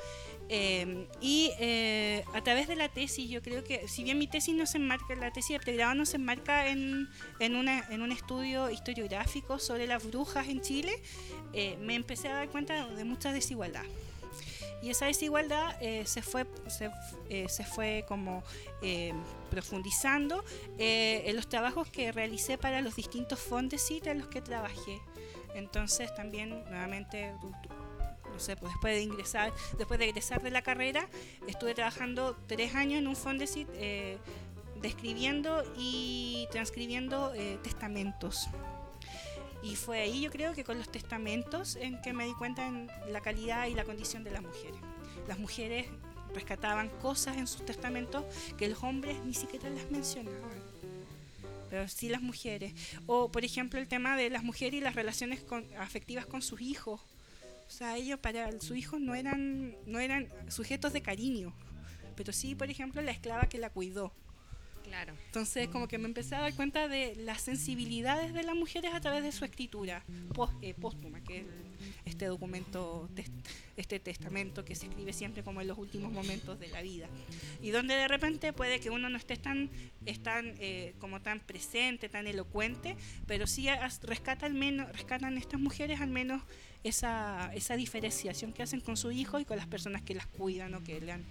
Eh, 0.49 1.07
y 1.19 1.51
eh, 1.59 2.23
a 2.33 2.41
través 2.41 2.67
de 2.67 2.75
la 2.75 2.89
tesis, 2.89 3.29
yo 3.29 3.41
creo 3.41 3.63
que, 3.63 3.87
si 3.87 4.03
bien 4.03 4.17
mi 4.17 4.27
tesis 4.27 4.55
no 4.55 4.65
se 4.65 4.77
enmarca, 4.77 5.13
la 5.15 5.31
tesis 5.31 5.57
de 5.57 5.59
pregrado 5.59 5.93
no 5.95 6.05
se 6.05 6.15
enmarca 6.15 6.69
en, 6.69 7.09
en, 7.39 7.55
una, 7.55 7.85
en 7.89 8.01
un 8.01 8.11
estudio 8.11 8.69
historiográfico 8.69 9.59
sobre 9.59 9.87
las 9.87 10.05
brujas 10.09 10.47
en 10.47 10.61
Chile, 10.61 10.93
eh, 11.53 11.77
me 11.81 11.95
empecé 11.95 12.29
a 12.29 12.35
dar 12.35 12.49
cuenta 12.49 12.87
de 12.87 13.03
mucha 13.03 13.31
desigualdad. 13.33 13.83
Y 14.81 14.91
esa 14.91 15.07
desigualdad 15.07 15.75
eh, 15.81 16.03
se, 16.05 16.21
fue, 16.21 16.45
se, 16.67 16.91
eh, 17.29 17.49
se 17.49 17.63
fue 17.63 18.05
como 18.07 18.43
eh, 18.81 19.13
profundizando 19.49 20.43
en 20.77 21.35
los 21.35 21.49
trabajos 21.49 21.89
que 21.89 22.11
realicé 22.11 22.57
para 22.57 22.81
los 22.81 22.95
distintos 22.95 23.39
fondesit 23.39 24.05
en 24.07 24.19
los 24.19 24.27
que 24.27 24.41
trabajé. 24.41 24.99
Entonces 25.55 26.13
también 26.13 26.49
nuevamente, 26.69 27.33
no 28.37 28.43
sé, 28.43 28.55
pues 28.55 28.71
después 28.71 28.93
de 28.93 29.01
ingresar, 29.01 29.51
después 29.79 29.99
de 29.99 30.05
egresar 30.09 30.43
de 30.43 30.51
la 30.51 30.61
carrera, 30.61 31.07
estuve 31.47 31.73
trabajando 31.73 32.37
tres 32.45 32.75
años 32.75 32.99
en 32.99 33.07
un 33.07 33.15
fondesit 33.15 33.67
eh, 33.73 34.19
describiendo 34.79 35.63
y 35.75 36.47
transcribiendo 36.51 37.33
eh, 37.33 37.57
testamentos. 37.63 38.47
Y 39.63 39.75
fue 39.75 40.01
ahí 40.01 40.21
yo 40.21 40.29
creo 40.29 40.53
que 40.53 40.63
con 40.63 40.77
los 40.77 40.91
testamentos 40.91 41.77
en 41.77 41.99
que 42.03 42.13
me 42.13 42.25
di 42.25 42.33
cuenta 42.33 42.67
en 42.67 42.91
la 43.11 43.21
calidad 43.21 43.65
y 43.65 43.73
la 43.73 43.85
condición 43.85 44.23
de 44.23 44.29
las 44.29 44.43
mujeres. 44.43 44.79
Las 45.27 45.39
mujeres 45.39 45.87
rescataban 46.35 46.89
cosas 47.01 47.37
en 47.37 47.47
sus 47.47 47.65
testamentos 47.65 48.23
que 48.55 48.67
los 48.67 48.83
hombres 48.83 49.17
ni 49.25 49.33
siquiera 49.33 49.67
las 49.71 49.89
mencionaban. 49.89 50.61
Pero 51.71 51.87
sí 51.87 52.07
las 52.07 52.21
mujeres. 52.21 52.71
O 53.07 53.31
por 53.31 53.43
ejemplo 53.43 53.79
el 53.79 53.87
tema 53.87 54.15
de 54.15 54.29
las 54.29 54.43
mujeres 54.43 54.75
y 54.79 54.81
las 54.81 54.93
relaciones 54.93 55.41
con- 55.41 55.65
afectivas 55.79 56.27
con 56.27 56.43
sus 56.43 56.61
hijos. 56.61 57.01
O 57.67 57.69
sea, 57.69 57.97
ellos 57.97 58.19
para 58.19 58.51
sus 58.59 58.77
hijos 58.77 58.99
no 58.99 59.13
eran, 59.13 59.75
no 59.85 59.99
eran 59.99 60.27
sujetos 60.47 60.93
de 60.93 61.01
cariño. 61.01 61.53
Pero 62.15 62.33
sí, 62.33 62.55
por 62.55 62.69
ejemplo, 62.69 63.01
la 63.01 63.11
esclava 63.11 63.47
que 63.47 63.57
la 63.57 63.69
cuidó. 63.69 64.13
Claro. 64.83 65.13
Entonces, 65.25 65.67
como 65.67 65.87
que 65.87 65.97
me 65.97 66.05
empecé 66.05 66.35
a 66.35 66.41
dar 66.41 66.53
cuenta 66.55 66.87
de 66.87 67.15
las 67.17 67.41
sensibilidades 67.41 68.33
de 68.33 68.43
las 68.43 68.55
mujeres 68.55 68.93
a 68.93 69.01
través 69.01 69.21
de 69.21 69.33
su 69.33 69.43
escritura 69.43 70.03
eh, 70.61 70.73
póstuma, 70.73 71.21
que 71.21 71.45
es 72.05 72.06
este 72.17 72.25
documento, 72.25 73.07
este 73.77 73.99
testamento 73.99 74.65
que 74.65 74.73
se 74.73 74.87
escribe 74.87 75.13
siempre 75.13 75.43
como 75.43 75.61
en 75.61 75.67
los 75.67 75.77
últimos 75.77 76.11
momentos 76.11 76.59
de 76.59 76.67
la 76.69 76.81
vida. 76.81 77.07
Y 77.61 77.69
donde 77.69 77.93
de 77.93 78.07
repente 78.07 78.53
puede 78.53 78.79
que 78.79 78.89
uno 78.89 79.07
no 79.07 79.17
esté 79.17 79.37
tan, 79.37 79.69
tan, 80.23 80.55
eh, 80.57 80.95
como 80.97 81.21
tan 81.21 81.39
presente, 81.39 82.09
tan 82.09 82.25
elocuente, 82.25 82.95
pero 83.27 83.45
sí 83.45 83.67
rescata 84.01 84.47
al 84.47 84.55
menos, 84.55 84.91
rescatan 84.93 85.37
estas 85.37 85.59
mujeres 85.59 86.01
al 86.01 86.09
menos 86.09 86.41
esa, 86.83 87.51
esa 87.53 87.75
diferenciación 87.75 88.51
que 88.51 88.63
hacen 88.63 88.81
con 88.81 88.97
su 88.97 89.11
hijo 89.11 89.39
y 89.39 89.45
con 89.45 89.57
las 89.57 89.67
personas 89.67 90.01
que 90.01 90.15
las 90.15 90.25
cuidan 90.25 90.73
o 90.73 90.83
que 90.83 90.99
le 90.99 91.11
han 91.11 91.23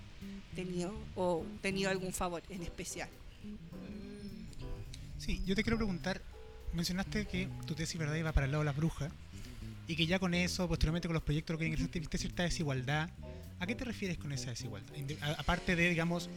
tenido 0.55 0.95
o 1.17 1.45
tenido 1.63 1.91
algún 1.91 2.13
favor 2.13 2.45
en 2.49 2.63
especial. 2.63 3.09
Sí, 5.19 5.43
yo 5.45 5.57
te 5.57 5.65
quiero 5.65 5.79
preguntar, 5.79 6.23
mencionaste 6.75 7.27
que 7.27 7.49
tu 7.67 7.75
tesis 7.75 7.99
verdad 7.99 8.15
iba 8.15 8.31
para 8.31 8.47
el 8.47 8.53
lado 8.53 8.63
de 8.63 8.67
las 8.67 8.77
brujas 8.77 9.13
y 9.87 9.97
que 9.97 10.07
ya 10.07 10.19
con 10.19 10.35
eso, 10.35 10.69
posteriormente 10.69 11.09
con 11.09 11.15
los 11.15 11.23
proyectos 11.23 11.59
que 11.59 11.67
ingresaste, 11.67 12.01
viste 12.01 12.19
cierta 12.19 12.43
desigualdad. 12.43 13.11
¿A 13.59 13.67
qué 13.67 13.75
te 13.75 13.85
refieres 13.87 14.19
con 14.19 14.33
esa 14.33 14.51
desigualdad? 14.51 14.93
Aparte 15.39 15.77
de, 15.77 15.89
digamos, 15.89 16.29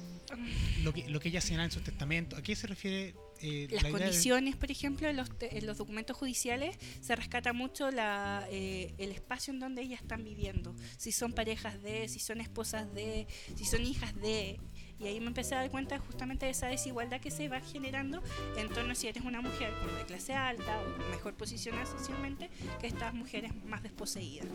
lo 0.83 0.93
que, 0.93 1.09
lo 1.09 1.19
que 1.19 1.27
ella 1.29 1.41
señala 1.41 1.65
en 1.65 1.71
sus 1.71 1.83
testamentos, 1.83 2.39
¿a 2.39 2.41
qué 2.41 2.55
se 2.55 2.65
refiere 2.65 3.13
eh, 3.41 3.67
las 3.71 3.83
la 3.83 3.89
idea 3.89 3.99
de- 3.99 4.05
condiciones, 4.05 4.55
por 4.55 4.71
ejemplo, 4.71 5.09
en 5.09 5.17
los, 5.17 5.37
te- 5.37 5.57
en 5.57 5.65
los 5.65 5.77
documentos 5.77 6.15
judiciales 6.15 6.77
se 7.01 7.15
rescata 7.17 7.51
mucho 7.51 7.91
la, 7.91 8.47
eh, 8.51 8.93
el 8.97 9.11
espacio 9.11 9.51
en 9.53 9.59
donde 9.59 9.81
ellas 9.81 10.01
están 10.01 10.23
viviendo. 10.23 10.73
Si 10.97 11.11
son 11.11 11.33
parejas 11.33 11.81
de, 11.83 12.07
si 12.07 12.19
son 12.19 12.39
esposas 12.39 12.93
de, 12.93 13.27
si 13.55 13.65
son 13.65 13.83
hijas 13.85 14.15
de. 14.15 14.59
Y 14.99 15.07
ahí 15.07 15.19
me 15.21 15.27
empecé 15.27 15.55
a 15.55 15.59
dar 15.59 15.71
cuenta 15.71 15.97
justamente 15.99 16.45
de 16.45 16.51
esa 16.51 16.67
desigualdad 16.67 17.21
que 17.21 17.31
se 17.31 17.47
va 17.47 17.61
generando 17.61 18.21
en 18.57 18.67
torno 18.69 18.91
a 18.91 18.95
si 18.95 19.07
eres 19.07 19.23
una 19.23 19.41
mujer 19.41 19.71
como 19.81 19.97
de 19.97 20.03
clase 20.05 20.33
alta 20.33 20.77
o 20.81 21.09
mejor 21.11 21.33
posicionada 21.35 21.85
socialmente 21.85 22.49
que 22.81 22.87
estas 22.87 23.13
mujeres 23.13 23.51
más 23.65 23.81
desposeídas. 23.81 24.47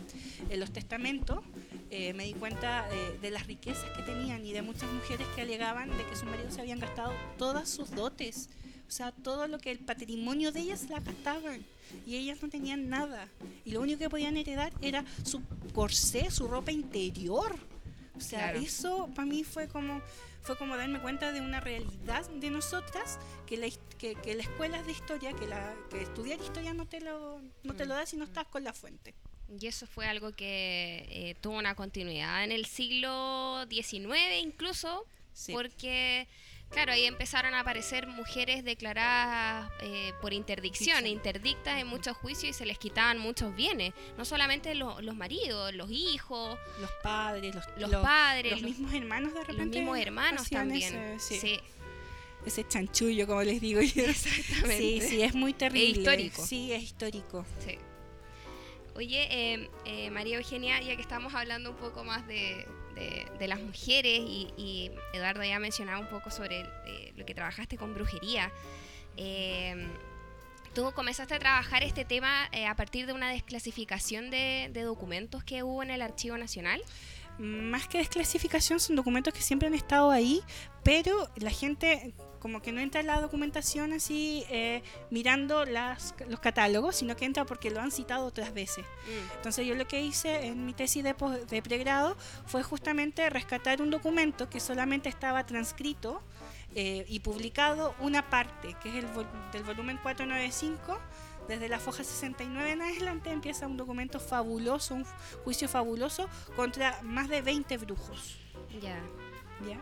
En 0.50 0.60
los 0.60 0.70
testamentos 0.70 1.38
eh, 1.90 2.12
me 2.12 2.24
di 2.24 2.34
cuenta 2.34 2.86
eh, 2.92 3.18
de 3.22 3.30
las 3.30 3.46
riquezas 3.46 3.88
que 3.96 4.02
tenían 4.02 4.44
y 4.44 4.52
de 4.52 4.60
muchas 4.62 4.92
mujeres 4.92 5.26
que 5.34 5.40
alegaban 5.42 5.88
de 5.96 6.04
que 6.04 6.14
sus 6.16 6.24
maridos 6.24 6.52
se 6.54 6.60
habían 6.60 6.78
gastado 6.78 7.12
todas 7.38 7.68
sus 7.70 7.90
dotes. 7.90 8.50
O 8.86 8.90
sea, 8.90 9.12
todo 9.12 9.48
lo 9.48 9.58
que 9.58 9.70
el 9.70 9.78
patrimonio 9.78 10.52
de 10.52 10.60
ellas 10.60 10.90
la 10.90 11.00
gastaban 11.00 11.64
y 12.06 12.16
ellas 12.16 12.42
no 12.42 12.50
tenían 12.50 12.90
nada. 12.90 13.28
Y 13.64 13.70
lo 13.70 13.80
único 13.80 13.98
que 13.98 14.10
podían 14.10 14.36
heredar 14.36 14.74
era 14.82 15.06
su 15.24 15.40
corsé, 15.72 16.30
su 16.30 16.46
ropa 16.48 16.70
interior. 16.70 17.56
O 18.16 18.20
sea, 18.20 18.50
Claro. 18.50 18.58
eso 18.60 19.08
para 19.14 19.26
mí 19.26 19.42
fue 19.42 19.68
como 19.68 20.00
fue 20.44 20.56
como 20.56 20.76
darme 20.76 21.00
cuenta 21.00 21.32
de 21.32 21.40
una 21.40 21.58
realidad 21.60 22.28
de 22.28 22.50
nosotras 22.50 23.18
que 23.46 23.56
la, 23.56 23.66
que, 23.98 24.14
que 24.14 24.34
la 24.34 24.42
escuela 24.42 24.82
de 24.82 24.92
historia, 24.92 25.32
que, 25.32 25.46
la, 25.46 25.74
que 25.90 26.02
estudiar 26.02 26.38
historia 26.40 26.74
no 26.74 26.86
te 26.86 27.00
lo, 27.00 27.40
no 27.62 27.74
te 27.74 27.86
lo 27.86 27.94
da 27.94 28.04
si 28.06 28.16
no 28.16 28.24
estás 28.24 28.46
con 28.46 28.62
la 28.62 28.72
fuente. 28.74 29.14
Y 29.60 29.66
eso 29.66 29.86
fue 29.86 30.06
algo 30.06 30.32
que 30.32 31.06
eh, 31.10 31.34
tuvo 31.40 31.58
una 31.58 31.74
continuidad 31.74 32.44
en 32.44 32.52
el 32.52 32.66
siglo 32.66 33.64
XIX 33.70 34.42
incluso, 34.42 35.06
Sí. 35.32 35.52
porque, 35.52 36.28
claro, 36.74 36.92
ahí 36.92 37.04
empezaron 37.06 37.54
a 37.54 37.60
aparecer 37.60 38.06
mujeres 38.06 38.64
declaradas 38.64 39.70
eh, 39.80 40.12
por 40.20 40.32
interdicción, 40.34 40.98
Dicción. 41.04 41.06
interdictas 41.06 41.80
en 41.80 41.86
muchos 41.86 42.16
juicios 42.18 42.50
y 42.50 42.52
se 42.52 42.66
les 42.66 42.78
quitaban 42.78 43.18
muchos 43.18 43.54
bienes, 43.56 43.94
no 44.18 44.24
solamente 44.26 44.74
lo- 44.74 45.00
los 45.00 45.14
maridos, 45.16 45.72
los 45.74 45.88
hijos, 45.90 46.58
Los 46.80 46.90
padres, 47.02 47.54
los, 47.54 47.64
los, 47.78 47.90
los- 47.90 48.02
padres, 48.02 48.52
los 48.52 48.60
los, 48.62 48.70
mismos 48.70 48.92
hermanos 48.92 49.32
de 49.32 49.38
los 49.38 49.46
repente. 49.48 49.78
mismos 49.78 49.98
hermanos 49.98 50.50
también. 50.50 50.94
ese- 50.94 51.18
sí, 51.20 51.38
sí, 51.40 51.60
ese 52.44 52.68
chanchullo, 52.68 53.26
como 53.26 53.42
les 53.42 53.60
digo 53.60 53.80
yo. 53.80 54.04
exactamente. 54.06 54.76
Sí, 54.76 55.00
sí, 55.00 55.22
es 55.22 55.34
muy 55.34 55.54
terrible. 55.54 55.98
histórico. 56.00 56.44
Sí, 56.44 56.72
es 56.72 56.82
histórico. 56.82 57.46
Sí. 57.64 57.78
Oye, 58.96 59.26
eh, 59.30 59.70
eh, 59.86 60.10
María 60.10 60.36
Eugenia, 60.38 60.80
ya 60.80 60.94
que 60.94 61.02
estamos 61.02 61.34
hablando 61.34 61.70
un 61.70 61.76
poco 61.76 62.04
más 62.04 62.26
de, 62.28 62.64
de- 62.94 63.48
las 63.48 63.60
mujeres 63.60 64.20
y, 64.20 64.48
y 64.56 64.90
Eduardo 65.12 65.44
ya 65.44 65.58
mencionaba 65.58 65.98
un 66.00 66.08
poco 66.08 66.30
sobre 66.30 66.60
eh, 66.86 67.12
lo 67.16 67.26
que 67.26 67.34
trabajaste 67.34 67.76
con 67.76 67.92
brujería, 67.92 68.50
eh, 69.18 69.86
tú 70.74 70.90
comenzaste 70.94 71.34
a 71.34 71.38
trabajar 71.38 71.82
este 71.82 72.04
tema 72.04 72.48
eh, 72.52 72.66
a 72.66 72.74
partir 72.74 73.06
de 73.06 73.12
una 73.12 73.30
desclasificación 73.30 74.30
de, 74.30 74.70
de 74.72 74.82
documentos 74.82 75.44
que 75.44 75.62
hubo 75.62 75.82
en 75.82 75.90
el 75.90 76.00
Archivo 76.02 76.38
Nacional. 76.38 76.80
Más 77.38 77.86
que 77.88 77.98
desclasificación, 77.98 78.78
son 78.80 78.96
documentos 78.96 79.34
que 79.34 79.42
siempre 79.42 79.68
han 79.68 79.74
estado 79.74 80.10
ahí, 80.10 80.40
pero 80.84 81.28
la 81.36 81.50
gente 81.50 82.14
como 82.44 82.60
que 82.60 82.72
no 82.72 82.80
entra 82.82 83.00
en 83.00 83.06
la 83.06 83.22
documentación 83.22 83.94
así 83.94 84.44
eh, 84.50 84.82
mirando 85.08 85.64
las, 85.64 86.14
los 86.28 86.40
catálogos, 86.40 86.94
sino 86.94 87.16
que 87.16 87.24
entra 87.24 87.46
porque 87.46 87.70
lo 87.70 87.80
han 87.80 87.90
citado 87.90 88.26
otras 88.26 88.52
veces. 88.52 88.84
Entonces 89.36 89.66
yo 89.66 89.74
lo 89.74 89.86
que 89.88 90.02
hice 90.02 90.44
en 90.48 90.66
mi 90.66 90.74
tesis 90.74 91.02
de, 91.02 91.14
de 91.48 91.62
pregrado 91.62 92.18
fue 92.44 92.62
justamente 92.62 93.30
rescatar 93.30 93.80
un 93.80 93.88
documento 93.90 94.50
que 94.50 94.60
solamente 94.60 95.08
estaba 95.08 95.46
transcrito 95.46 96.20
eh, 96.74 97.06
y 97.08 97.20
publicado 97.20 97.94
una 97.98 98.28
parte, 98.28 98.76
que 98.82 98.90
es 98.90 98.96
el 98.96 99.06
vol- 99.14 99.50
del 99.52 99.62
volumen 99.64 99.96
495. 100.02 101.00
Desde 101.48 101.70
la 101.70 101.78
foja 101.78 102.04
69 102.04 102.72
en 102.72 102.82
adelante 102.82 103.30
empieza 103.30 103.66
un 103.66 103.78
documento 103.78 104.20
fabuloso, 104.20 104.94
un 104.96 105.06
juicio 105.44 105.66
fabuloso 105.66 106.28
contra 106.56 107.00
más 107.02 107.28
de 107.30 107.40
20 107.40 107.78
brujos. 107.78 108.36
Ya. 108.82 108.98
¿ya? 109.66 109.78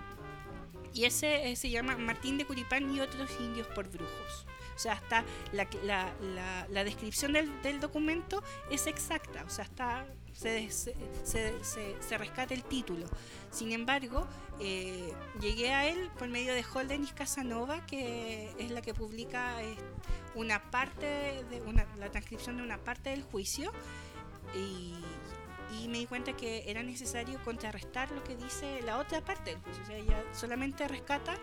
Y 0.94 1.04
ese 1.04 1.50
eh, 1.50 1.56
se 1.56 1.70
llama 1.70 1.96
Martín 1.96 2.38
de 2.38 2.44
Curipán 2.46 2.94
y 2.94 3.00
otros 3.00 3.30
indios 3.40 3.66
por 3.68 3.88
brujos. 3.88 4.46
O 4.75 4.78
sea, 4.78 4.94
está 4.94 5.25
la, 5.52 5.66
la- 5.84 6.12
la- 6.34 6.66
la 6.68 6.84
descripción 6.84 7.32
del, 7.34 7.62
del 7.62 7.78
documento 7.78 8.42
es 8.70 8.87
exacta, 8.87 9.44
o 9.44 9.50
sea, 9.50 9.64
está 9.64 10.06
se, 10.32 10.70
se, 10.70 10.94
se- 11.22 11.54
se- 12.02 12.18
rescata 12.18 12.54
el 12.54 12.64
título. 12.64 13.06
Sin 13.50 13.70
embargo, 13.72 14.26
eh, 14.61 15.12
llegué 15.40 15.72
a 15.75 15.87
él 15.88 16.11
por 16.18 16.28
medio 16.28 16.54
de 16.54 16.64
Holdenis 16.72 17.12
Casanova, 17.12 17.84
que 17.87 18.50
es 18.58 18.70
la 18.70 18.80
que 18.80 18.94
publica 18.94 19.62
eh, 19.62 19.76
una 20.34 20.70
parte 20.70 21.06
de 21.50 21.62
una, 21.66 21.87
la 21.99 22.11
transcripción 22.11 22.56
de 22.56 22.62
una 22.62 22.78
parte 22.78 23.11
del 23.11 23.22
juicio 23.22 23.72
y, 24.54 24.94
y 25.81 25.88
me 25.88 25.99
di 25.99 26.07
cuenta 26.07 26.37
que 26.37 26.71
era 26.71 26.83
necesario 26.83 27.43
contrarrestar 27.45 28.11
lo 28.12 28.23
que 28.25 28.37
dice 28.37 28.83
la 28.83 28.99
otra 28.99 29.25
parte 29.25 29.52
del 29.52 29.61
juicio. 29.61 29.83
O 29.83 29.87
sea, 29.87 29.97
ella 29.97 30.25
solamente 30.33 30.87
rescata 30.88 31.37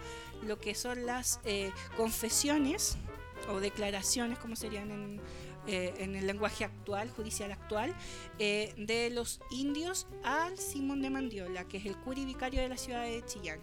lo 0.44 0.60
que 0.60 0.76
son 0.76 1.06
las 1.06 1.40
eh, 1.46 1.72
confesiones 1.98 2.98
o 3.50 3.60
declaraciones, 3.60 4.38
como 4.38 4.56
serían 4.56 4.92
en, 4.92 5.22
eh, 5.68 5.94
en 6.00 6.16
el 6.16 6.28
lenguaje 6.28 6.66
actual, 6.66 7.10
judicial 7.10 7.52
actual, 7.52 7.96
eh, 8.38 8.74
de 8.78 9.10
los 9.10 9.40
indios 9.52 10.08
al 10.24 10.58
Simón 10.58 11.02
de 11.02 11.10
Mandiola, 11.10 11.66
que 11.66 11.78
es 11.78 11.86
el 11.86 11.98
curi 11.98 12.26
vicario 12.26 12.62
de 12.62 12.70
la 12.70 12.78
ciudad 12.78 13.04
de 13.04 13.24
Chillán. 13.26 13.60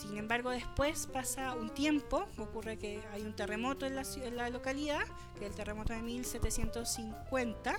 Sin 0.00 0.16
embargo, 0.16 0.50
después 0.50 1.08
pasa 1.12 1.54
un 1.54 1.68
tiempo, 1.70 2.26
ocurre 2.38 2.78
que 2.78 3.00
hay 3.12 3.22
un 3.22 3.34
terremoto 3.34 3.86
en 3.86 3.96
la, 3.96 4.02
en 4.16 4.36
la 4.36 4.48
localidad, 4.48 5.02
que 5.38 5.44
es 5.44 5.50
el 5.50 5.56
terremoto 5.56 5.92
de 5.92 6.00
1750, 6.00 7.76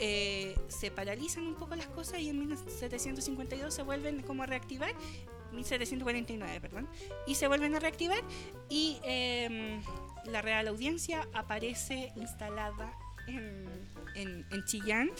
eh, 0.00 0.56
se 0.68 0.90
paralizan 0.90 1.46
un 1.46 1.54
poco 1.54 1.76
las 1.76 1.86
cosas 1.88 2.20
y 2.20 2.28
en 2.30 2.38
1752 2.40 3.72
se 3.72 3.82
vuelven 3.82 4.22
como 4.22 4.42
a 4.42 4.46
reactivar, 4.46 4.92
1749, 5.52 6.60
perdón, 6.60 6.88
y 7.26 7.34
se 7.34 7.46
vuelven 7.48 7.74
a 7.74 7.78
reactivar 7.80 8.22
y 8.68 8.98
eh, 9.04 9.80
la 10.26 10.42
Real 10.42 10.68
Audiencia 10.68 11.26
aparece 11.34 12.12
instalada 12.16 12.92
en, 13.26 13.66
en- 14.14 14.46
en 14.50 14.64
Chillán 14.64 15.10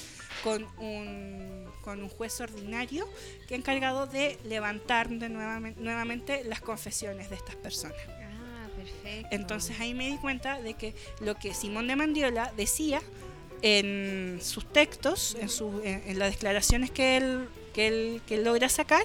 con 0.43 0.65
un, 0.79 1.71
con 1.83 2.03
un 2.03 2.09
juez 2.09 2.41
ordinario 2.41 3.09
que 3.49 3.55
encargado 3.55 4.07
de 4.07 4.39
levantar 4.45 5.09
de 5.09 5.29
nuevamente, 5.29 5.81
nuevamente 5.81 6.45
las 6.45 6.61
confesiones 6.61 7.29
de 7.31 7.37
estas 7.37 7.57
personas. 7.57 7.97
Ah, 8.09 8.69
perfecto. 8.77 9.29
Entonces 9.33 9.79
ahí 9.81 9.95
me 9.95 10.09
di 10.09 10.17
cuenta 10.17 10.61
de 10.61 10.75
que 10.75 10.95
lo 11.21 11.35
que 11.37 11.55
Simón 11.55 11.87
de 11.89 11.97
Mandiola 11.97 12.53
decía 12.57 13.01
en 13.63 14.39
sus 14.43 14.65
textos, 14.73 15.37
en, 15.41 15.49
su- 15.49 15.81
en- 15.85 16.03
en 16.07 16.19
las 16.19 16.33
declaraciones 16.33 16.91
que 16.91 17.17
él, 17.17 17.49
que, 17.75 17.87
él, 17.89 18.23
que 18.27 18.35
él 18.37 18.45
logra 18.45 18.69
sacar, 18.69 19.05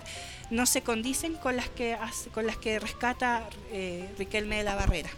no 0.50 0.66
se 0.66 0.82
condicen 0.82 1.36
con 1.36 1.56
las 1.56 1.70
que, 1.70 1.94
hace- 1.94 2.30
con 2.30 2.46
las 2.48 2.58
que 2.58 2.80
rescata 2.80 3.48
eh, 3.72 4.10
Riquelme 4.18 4.58
de 4.58 4.64
la 4.64 4.76
Barrera. 4.76 5.10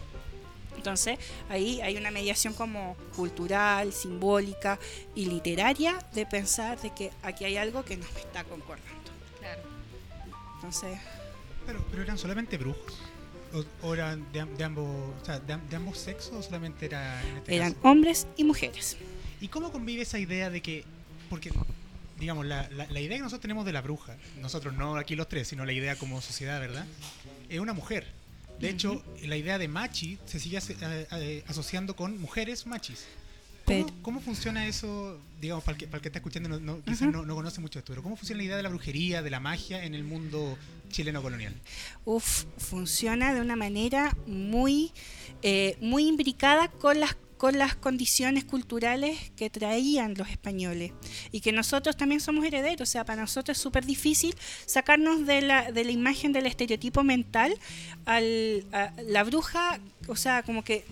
Entonces 0.76 1.18
ahí 1.48 1.80
hay 1.80 1.96
una 1.96 2.10
mediación 2.12 2.54
como 2.54 2.96
cultural, 3.16 3.92
simbólica 3.92 4.78
y 5.14 5.26
literaria 5.26 5.98
de 6.14 6.24
pensar 6.24 6.80
de 6.80 6.94
que 6.94 7.10
aquí 7.22 7.44
hay 7.44 7.56
algo 7.56 7.84
que 7.84 7.96
no 7.96 8.06
me 8.14 8.20
está 8.20 8.44
concordando. 8.44 8.88
Claro. 9.40 9.62
Entonces, 10.56 10.98
Pero, 11.66 11.84
pero 11.90 12.02
eran 12.02 12.16
solamente 12.18 12.56
brujos. 12.58 12.94
O, 13.52 13.88
o 13.88 13.94
eran 13.94 14.30
de, 14.32 14.40
am- 14.40 14.56
de 14.56 14.64
ambos, 14.64 14.86
o 15.20 15.24
sea, 15.24 15.40
de, 15.40 15.52
am- 15.54 15.68
de 15.68 15.76
ambos 15.76 15.98
sexos 15.98 16.32
o 16.34 16.42
solamente 16.42 16.84
era 16.86 17.22
en 17.22 17.36
este 17.38 17.56
eran 17.56 17.72
caso? 17.72 17.88
hombres 17.88 18.26
y 18.36 18.44
mujeres. 18.44 18.96
¿Y 19.40 19.48
cómo 19.48 19.70
convive 19.72 20.02
esa 20.02 20.18
idea 20.18 20.50
de 20.50 20.60
que, 20.60 20.84
porque, 21.30 21.50
digamos, 22.18 22.46
la, 22.46 22.68
la- 22.70 22.86
la 22.86 23.00
idea 23.00 23.16
que 23.16 23.22
nosotros 23.22 23.42
tenemos 23.42 23.64
de 23.64 23.72
la 23.72 23.80
bruja, 23.82 24.16
nosotros 24.40 24.74
no 24.74 24.96
aquí 24.96 25.14
los 25.16 25.28
tres, 25.28 25.48
sino 25.48 25.64
la 25.64 25.72
idea 25.72 25.96
como 25.96 26.20
sociedad, 26.20 26.58
¿verdad? 26.60 26.86
Es 27.48 27.60
una 27.60 27.72
mujer. 27.72 28.06
De 28.60 28.68
hecho, 28.68 29.04
la 29.24 29.36
idea 29.36 29.56
de 29.58 29.68
machi 29.68 30.18
se 30.26 30.40
sigue 30.40 30.58
aso- 30.58 30.74
asociando 31.46 31.94
con 31.94 32.20
mujeres 32.20 32.66
machis. 32.66 33.04
¿Cómo, 33.64 33.86
cómo 34.02 34.20
funciona 34.20 34.66
eso, 34.66 35.20
digamos, 35.42 35.62
para 35.62 35.74
el 35.76 35.78
que, 35.78 35.86
para 35.86 35.96
el 35.98 36.02
que 36.02 36.08
está 36.08 36.18
escuchando, 36.18 36.48
no, 36.48 36.58
no- 36.58 36.82
quizás 36.82 37.02
Ujú. 37.02 37.10
no, 37.12 37.26
no 37.26 37.34
conoce 37.34 37.60
mucho 37.60 37.78
esto, 37.78 37.92
pero 37.92 38.02
cómo 38.02 38.16
funciona 38.16 38.38
la 38.38 38.44
idea 38.46 38.56
de 38.56 38.62
la 38.62 38.70
brujería, 38.70 39.22
de 39.22 39.30
la 39.30 39.40
magia 39.40 39.84
en 39.84 39.94
el 39.94 40.04
mundo 40.04 40.56
chileno 40.90 41.20
colonial? 41.22 41.54
Uf, 42.06 42.44
funciona 42.56 43.34
de 43.34 43.42
una 43.42 43.56
manera 43.56 44.16
muy, 44.26 44.90
eh, 45.42 45.76
muy 45.82 46.08
imbricada 46.08 46.68
con 46.68 46.98
las 46.98 47.14
con 47.38 47.56
las 47.56 47.74
condiciones 47.76 48.44
culturales 48.44 49.16
que 49.36 49.48
traían 49.48 50.14
los 50.14 50.28
españoles 50.28 50.92
y 51.32 51.40
que 51.40 51.52
nosotros 51.52 51.96
también 51.96 52.20
somos 52.20 52.44
herederos, 52.44 52.88
o 52.88 52.90
sea, 52.92 53.04
para 53.04 53.22
nosotros 53.22 53.56
es 53.56 53.62
súper 53.62 53.86
difícil 53.86 54.34
sacarnos 54.66 55.24
de 55.26 55.40
la, 55.42 55.70
de 55.72 55.84
la 55.84 55.92
imagen 55.92 56.32
del 56.32 56.46
estereotipo 56.46 57.04
mental 57.04 57.54
al, 58.04 58.64
a 58.72 58.92
la 59.06 59.22
bruja, 59.24 59.78
o 60.08 60.16
sea, 60.16 60.42
como 60.42 60.62
que 60.64 60.84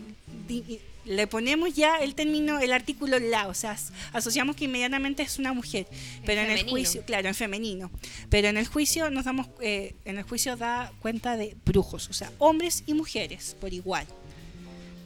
le 1.04 1.26
ponemos 1.28 1.72
ya 1.74 1.96
el 1.98 2.14
término, 2.14 2.58
el 2.58 2.72
artículo 2.72 3.18
la, 3.18 3.46
o 3.48 3.54
sea, 3.54 3.72
as- 3.72 3.92
asociamos 4.12 4.56
que 4.56 4.64
inmediatamente 4.64 5.22
es 5.22 5.38
una 5.38 5.52
mujer, 5.52 5.86
pero 6.24 6.40
en 6.40 6.50
el 6.50 6.58
juicio, 6.70 7.04
claro, 7.06 7.28
en 7.28 7.34
femenino, 7.34 7.90
pero 8.28 8.48
en 8.48 8.56
el 8.56 8.66
juicio 8.66 9.10
nos 9.10 9.24
damos, 9.24 9.46
eh, 9.60 9.94
en 10.04 10.18
el 10.18 10.24
juicio 10.24 10.56
da 10.56 10.92
cuenta 11.00 11.36
de 11.36 11.56
brujos, 11.64 12.08
o 12.08 12.12
sea, 12.12 12.32
hombres 12.38 12.82
y 12.86 12.94
mujeres 12.94 13.56
por 13.60 13.72
igual. 13.72 14.06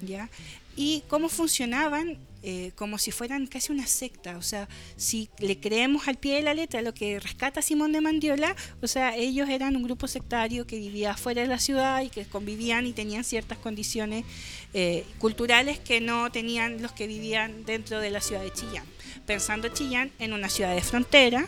¿ya? 0.03 0.31
Y 0.77 1.03
cómo 1.09 1.29
funcionaban 1.29 2.19
eh, 2.43 2.73
como 2.75 2.97
si 2.97 3.11
fueran 3.11 3.47
casi 3.47 3.71
una 3.71 3.87
secta, 3.87 4.39
o 4.39 4.43
sea, 4.43 4.67
si 4.97 5.29
le 5.41 5.61
creemos 5.61 6.09
al 6.09 6.17
pie 6.17 6.37
de 6.37 6.43
la 6.43 6.55
letra 6.55 6.81
lo 6.81 6.95
que 6.95 7.21
rescata 7.21 7.61
Simón 7.61 7.93
de 7.93 8.01
Mandiola, 8.01 8.57
o 8.81 8.87
sea, 8.87 9.15
ellos 9.15 9.51
eran 9.51 9.77
un 9.77 9.83
grupo 9.83 10.09
sectario 10.09 10.67
que 10.67 10.79
vivía 10.79 11.15
fuera 11.19 11.43
de 11.43 11.49
la 11.49 11.59
ciudad 11.59 12.01
y 12.01 12.09
que 12.09 12.25
convivían 12.25 12.87
y 12.87 12.95
tenían 12.95 13.25
ciertas 13.25 13.59
condiciones 13.59 14.25
eh, 14.73 15.05
culturales 15.19 15.81
que 15.81 16.01
no 16.01 16.33
tenían 16.33 16.81
los 16.81 16.93
que 16.93 17.07
vivían 17.07 17.67
dentro 17.67 18.01
de 18.01 18.09
la 18.09 18.23
ciudad 18.23 18.43
de 18.43 18.55
Chillán. 18.55 18.87
Pensando 19.27 19.69
Chillán 19.69 20.11
en 20.19 20.33
una 20.33 20.49
ciudad 20.49 20.75
de 20.75 20.81
frontera, 20.81 21.47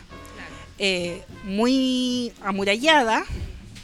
eh, 0.79 1.23
muy 1.45 2.35
amurallada, 2.43 3.25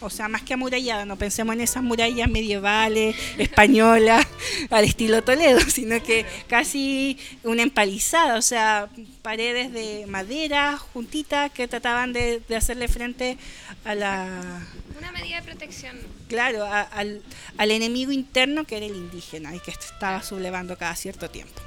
o 0.01 0.11
sea, 0.11 0.29
más 0.29 0.43
que 0.43 0.55
amurallada, 0.55 1.05
no 1.05 1.17
pensemos 1.17 1.55
en 1.55 1.61
esas 1.61 1.83
murallas 1.83 2.29
medievales, 2.29 3.17
españolas, 3.37 4.27
al 4.71 4.85
estilo 4.85 5.23
Toledo, 5.23 5.61
sino 5.69 6.03
que 6.03 6.25
casi 6.47 7.19
una 7.45 7.63
empalizada, 7.63 8.37
o 8.37 8.43
sea, 8.43 8.89
paredes 9.23 9.73
de 9.73 10.07
madera 10.07 10.77
juntitas 10.77 11.51
que 11.53 11.69
trataban 11.69 12.13
de, 12.13 12.43
hacerle 12.57 12.89
frente 12.89 13.39
a 13.85 13.95
la... 13.95 14.67
Una 14.99 15.13
medida 15.13 15.37
de 15.37 15.43
protección. 15.43 15.97
Claro, 16.29 16.65
al, 16.65 17.23
al, 17.57 17.71
enemigo 17.71 18.13
interno 18.13 18.65
que 18.65 18.77
era 18.77 18.87
el 18.87 18.97
indígena 18.97 19.55
y 19.55 19.61
que 19.61 19.71
estaba 19.71 20.23
sublevando 20.23 20.77
cada 20.77 20.95
cierto 20.97 21.31
tiempo. 21.31 21.61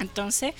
Entonces, 0.00 0.54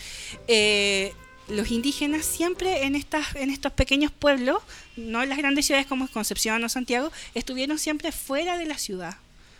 eh, 0.46 1.12
los 1.48 1.70
indígenas 1.70 2.24
siempre 2.24 2.84
en, 2.84 2.94
estas, 2.94 3.34
en 3.36 3.50
estos 3.50 3.72
pequeños 3.72 4.10
pueblos, 4.10 4.58
no 4.96 5.22
en 5.22 5.28
las 5.28 5.38
grandes 5.38 5.66
ciudades 5.66 5.86
como 5.86 6.08
Concepción 6.08 6.62
o 6.64 6.68
Santiago, 6.68 7.10
estuvieron 7.34 7.78
siempre 7.78 8.12
fuera 8.12 8.56
de 8.58 8.66
la 8.66 8.78
ciudad, 8.78 9.16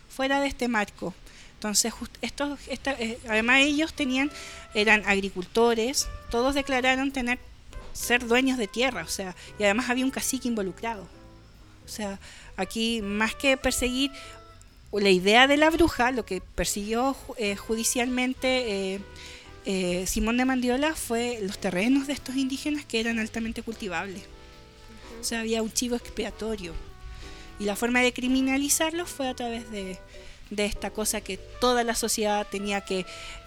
fuera 0.09 0.39
de 0.41 0.47
este 0.47 0.67
marco. 0.67 1.13
Entonces, 1.55 1.93
estos, 2.21 2.59
eh, 2.67 3.19
además 3.27 3.61
ellos 3.61 3.93
tenían, 3.93 4.31
eran 4.73 5.03
agricultores, 5.05 6.07
todos 6.29 6.53
declararon 6.53 7.11
tener 7.11 7.39
ser 7.93 8.27
dueños 8.27 8.57
de 8.57 8.67
tierra, 8.67 9.03
o 9.03 9.07
sea, 9.07 9.35
y 9.57 9.63
además 9.63 9.89
había 9.89 10.03
un 10.05 10.11
cacique 10.11 10.47
involucrado. 10.47 11.07
O 11.85 11.87
sea, 11.87 12.19
aquí 12.57 13.01
más 13.01 13.35
que 13.35 13.57
perseguir 13.57 14.11
la 14.91 15.09
idea 15.09 15.47
de 15.47 15.57
la 15.57 15.69
bruja, 15.69 16.11
lo 16.11 16.25
que 16.25 16.41
persiguió 16.41 17.15
eh, 17.37 17.55
judicialmente 17.55 18.93
eh, 18.95 18.99
eh, 19.65 20.05
Simón 20.07 20.37
de 20.37 20.45
Mandiola 20.45 20.93
fue 20.95 21.39
los 21.41 21.57
terrenos 21.57 22.07
de 22.07 22.13
estos 22.13 22.35
indígenas 22.35 22.85
que 22.85 22.99
eran 22.99 23.19
altamente 23.19 23.63
cultivables. 23.63 24.23
O 25.19 25.23
sea, 25.23 25.39
había 25.39 25.63
un 25.63 25.71
chivo 25.71 25.95
expiatorio. 25.95 26.73
Y 27.59 27.65
la 27.65 27.75
forma 27.75 28.01
de 28.01 28.13
criminalizarlos 28.13 29.09
fue 29.09 29.27
a 29.27 29.33
través 29.33 29.71
de, 29.71 29.97
esta 30.57 30.91
cosa 30.91 31.21
que 31.21 31.37
toda 31.37 31.83
la 31.83 31.95
sociedad 31.95 32.45
tenía 32.49 32.81
que 32.81 33.05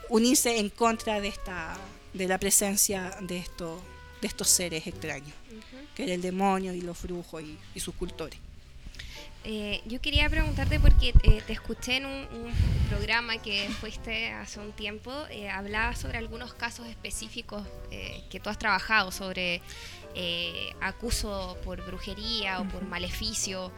unirse 0.08 0.58
en 0.58 0.70
contra 0.70 1.20
de 1.20 1.28
esta 1.28 1.76
de 2.14 2.26
la 2.26 2.38
presencia 2.38 3.16
de 3.20 3.36
estos 3.36 3.80
de 4.22 4.26
estos 4.26 4.48
seres 4.48 4.86
extraños, 4.86 5.34
que 5.94 6.04
era 6.04 6.14
el 6.14 6.22
demonio 6.22 6.72
y 6.72 6.80
los 6.80 7.00
brujos 7.02 7.44
y 7.74 7.80
sus 7.80 7.94
cultores. 7.94 8.40
Eh, 9.44 9.80
yo 9.86 10.00
quería 10.00 10.28
preguntarte 10.28 10.80
porque 10.80 11.14
eh, 11.22 11.42
te 11.46 11.52
escuché 11.52 11.96
en 11.96 12.06
un, 12.06 12.28
programa 12.88 13.36
que 13.36 13.68
fuiste 13.80 14.32
hace 14.32 14.60
un 14.60 14.72
tiempo, 14.72 15.12
eh, 15.30 15.50
hablabas 15.50 15.98
sobre 15.98 16.16
algunos 16.16 16.54
casos 16.54 16.86
específicos 16.86 17.62
eh, 17.90 18.24
que 18.30 18.40
tú 18.40 18.48
has 18.48 18.58
trabajado 18.58 19.12
sobre 19.12 19.60
acuso 20.80 21.56
por 21.64 21.84
brujería 21.84 22.60
o 22.60 22.64
por 22.64 22.84
maleficio. 22.84 23.70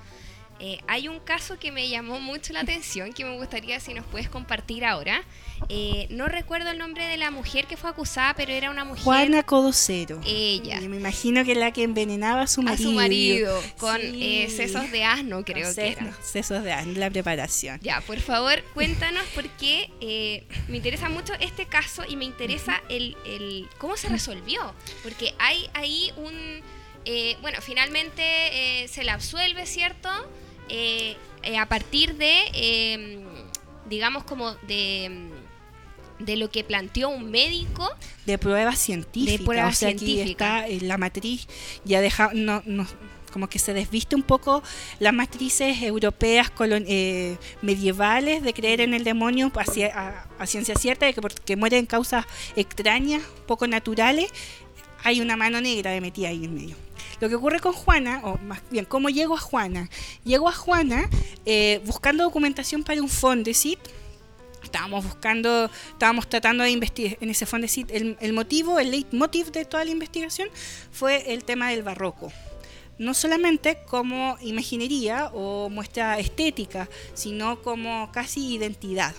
Eh, 0.63 0.79
hay 0.87 1.09
un 1.09 1.21
caso 1.21 1.59
que 1.59 1.73
me 1.73 1.89
llamó 1.89 2.21
mucho 2.21 2.53
la 2.53 2.61
atención, 2.61 3.15
que 3.15 3.25
me 3.25 3.35
gustaría 3.37 3.81
si 3.81 3.95
nos 3.95 4.05
puedes 4.05 4.29
compartir 4.29 4.85
ahora. 4.85 5.23
Eh, 5.71 6.07
no 6.11 6.29
recuerdo 6.29 6.71
el 6.71 6.77
nombre 6.77 7.07
de 7.07 7.17
la 7.17 7.31
mujer 7.31 7.67
que 7.67 7.79
fue 7.79 7.89
acusada, 7.89 8.35
pero 8.35 8.53
era 8.53 8.71
una 8.71 8.85
mujer... 8.85 9.03
Juana 9.03 9.43
Codocero. 9.43 10.21
Ella. 10.27 10.79
me 10.83 10.99
imagino 10.99 11.47
que 11.47 11.55
la 11.55 11.73
que 11.73 11.83
envenenaba 11.83 12.43
a 12.43 12.47
su 12.47 12.61
marido. 12.61 12.89
A 12.89 12.91
su 12.91 12.93
marido, 12.93 13.63
con 13.79 14.01
eh, 14.03 14.49
sesos 14.55 14.91
de 14.91 15.03
asno, 15.03 15.45
creo 15.47 15.75
que 15.75 15.93
era. 15.93 16.13
Sesos 16.23 16.63
de 16.63 16.73
asno, 16.73 16.93
la 16.93 17.09
preparación. 17.09 17.81
Ya, 17.83 18.03
por 18.03 18.21
favor, 18.21 18.63
cuéntanos 18.75 19.25
porque 19.35 20.45
me 20.69 20.77
interesa 20.77 21.09
mucho 21.09 21.33
este 21.41 21.65
caso 21.65 22.05
y 22.07 22.17
me 22.17 22.27
interesa 22.27 22.83
el, 22.91 23.17
el 23.25 23.67
cómo 23.79 23.97
se 23.97 24.11
resolvió. 24.11 24.75
Porque 25.03 25.35
hay 25.39 25.71
ahí 25.73 26.13
un... 26.17 26.61
bueno, 27.41 27.63
finalmente 27.63 28.87
se 28.89 29.05
la 29.05 29.15
absuelve, 29.15 29.65
¿cierto? 29.65 30.11
Eh, 30.71 31.17
eh, 31.43 31.59
a 31.59 31.67
partir 31.67 32.17
de, 32.17 32.45
em, 32.55 33.25
digamos, 33.89 34.25
como 34.25 34.55
de 34.67 35.31
de 36.21 36.37
lo 36.37 36.51
que 36.51 36.65
planteó 36.65 37.09
un 37.09 37.31
médico. 37.31 37.89
De 38.27 38.39
pruebas 38.39 38.79
científicas. 38.79 39.39
De 39.39 39.45
pruebas 39.45 39.79
científicas. 39.79 40.65
Aquí 40.65 40.75
está 40.75 40.87
la 40.87 40.99
matriz, 40.99 41.49
ya 41.85 42.01
deja, 42.01 42.31
no, 42.35 42.63
no, 42.67 42.87
como 43.33 43.49
que 43.49 43.59
se 43.59 43.73
desviste 43.73 44.17
un 44.17 44.23
poco 44.23 44.63
las 44.99 45.15
matrices 45.15 45.83
europeas 45.83 46.53
eh, 46.61 47.37
medievales 47.63 48.43
de 48.43 48.53
creer 48.53 48.81
en 48.81 48.95
el 48.95 49.05
demonio 49.05 49.51
a, 49.55 50.27
a, 50.39 50.47
ciencia 50.47 50.75
cierta, 50.75 51.07
de 51.07 51.15
que 51.15 51.23
porque 51.23 51.57
mueren 51.57 51.87
causas 51.87 52.27
extrañas, 52.57 53.23
poco 53.47 53.67
naturales, 53.67 54.31
hay 55.03 55.21
una 55.21 55.37
mano 55.37 55.61
negra 55.61 55.93
de 55.93 56.01
metida 56.01 56.29
ahí 56.29 56.45
en 56.45 56.55
medio. 56.55 56.77
Lo 57.21 57.29
que 57.29 57.35
ocurre 57.35 57.61
con 57.61 57.73
Juana, 57.73 58.21
o 58.25 58.39
más 58.39 58.61
bien, 58.71 58.87
¿cómo 58.87 59.11
llego 59.11 59.35
a 59.35 59.41
Juana? 59.41 59.91
Llego 60.25 60.49
a 60.49 60.53
Juana 60.53 61.09
eh, 61.45 61.81
buscando 61.85 62.25
documentación 62.25 62.83
para 62.83 63.03
un 63.03 63.09
Fondesit. 63.09 63.79
Estábamos 64.63 65.05
buscando, 65.05 65.71
estábamos 65.93 66.29
tratando 66.29 66.65
de 66.65 66.71
investigar 66.71 67.19
en 67.21 67.31
ese 67.31 67.45
Fondesit. 67.45 67.91
El, 67.91 68.17
el 68.21 68.33
motivo, 68.33 68.79
el 68.79 68.91
leitmotiv 68.91 69.53
de 69.53 69.65
toda 69.65 69.85
la 69.85 69.91
investigación 69.91 70.49
fue 70.91 71.33
el 71.33 71.45
tema 71.45 71.71
del 71.71 71.83
barroco 71.83 72.33
no 73.01 73.15
solamente 73.15 73.79
como 73.87 74.37
imaginería 74.43 75.31
o 75.33 75.71
muestra 75.71 76.19
estética, 76.19 76.87
sino 77.15 77.63
como 77.63 78.13
casi 78.13 78.53
identidad. 78.53 79.15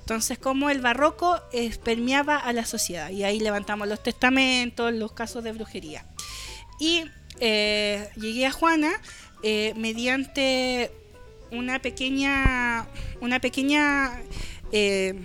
Entonces, 0.00 0.38
como 0.38 0.70
el 0.70 0.80
barroco 0.80 1.38
permeaba 1.84 2.38
a 2.38 2.54
la 2.54 2.64
sociedad. 2.64 3.10
Y 3.10 3.22
ahí 3.24 3.38
levantamos 3.38 3.86
los 3.86 4.02
testamentos, 4.02 4.94
los 4.94 5.12
casos 5.12 5.44
de 5.44 5.52
brujería. 5.52 6.06
Y 6.80 7.04
eh, 7.44 8.08
llegué 8.14 8.46
a 8.46 8.52
Juana 8.52 8.92
eh, 9.42 9.74
mediante 9.76 10.92
una 11.50 11.80
pequeña, 11.80 12.86
una 13.20 13.40
pequeña 13.40 14.22
eh, 14.70 15.20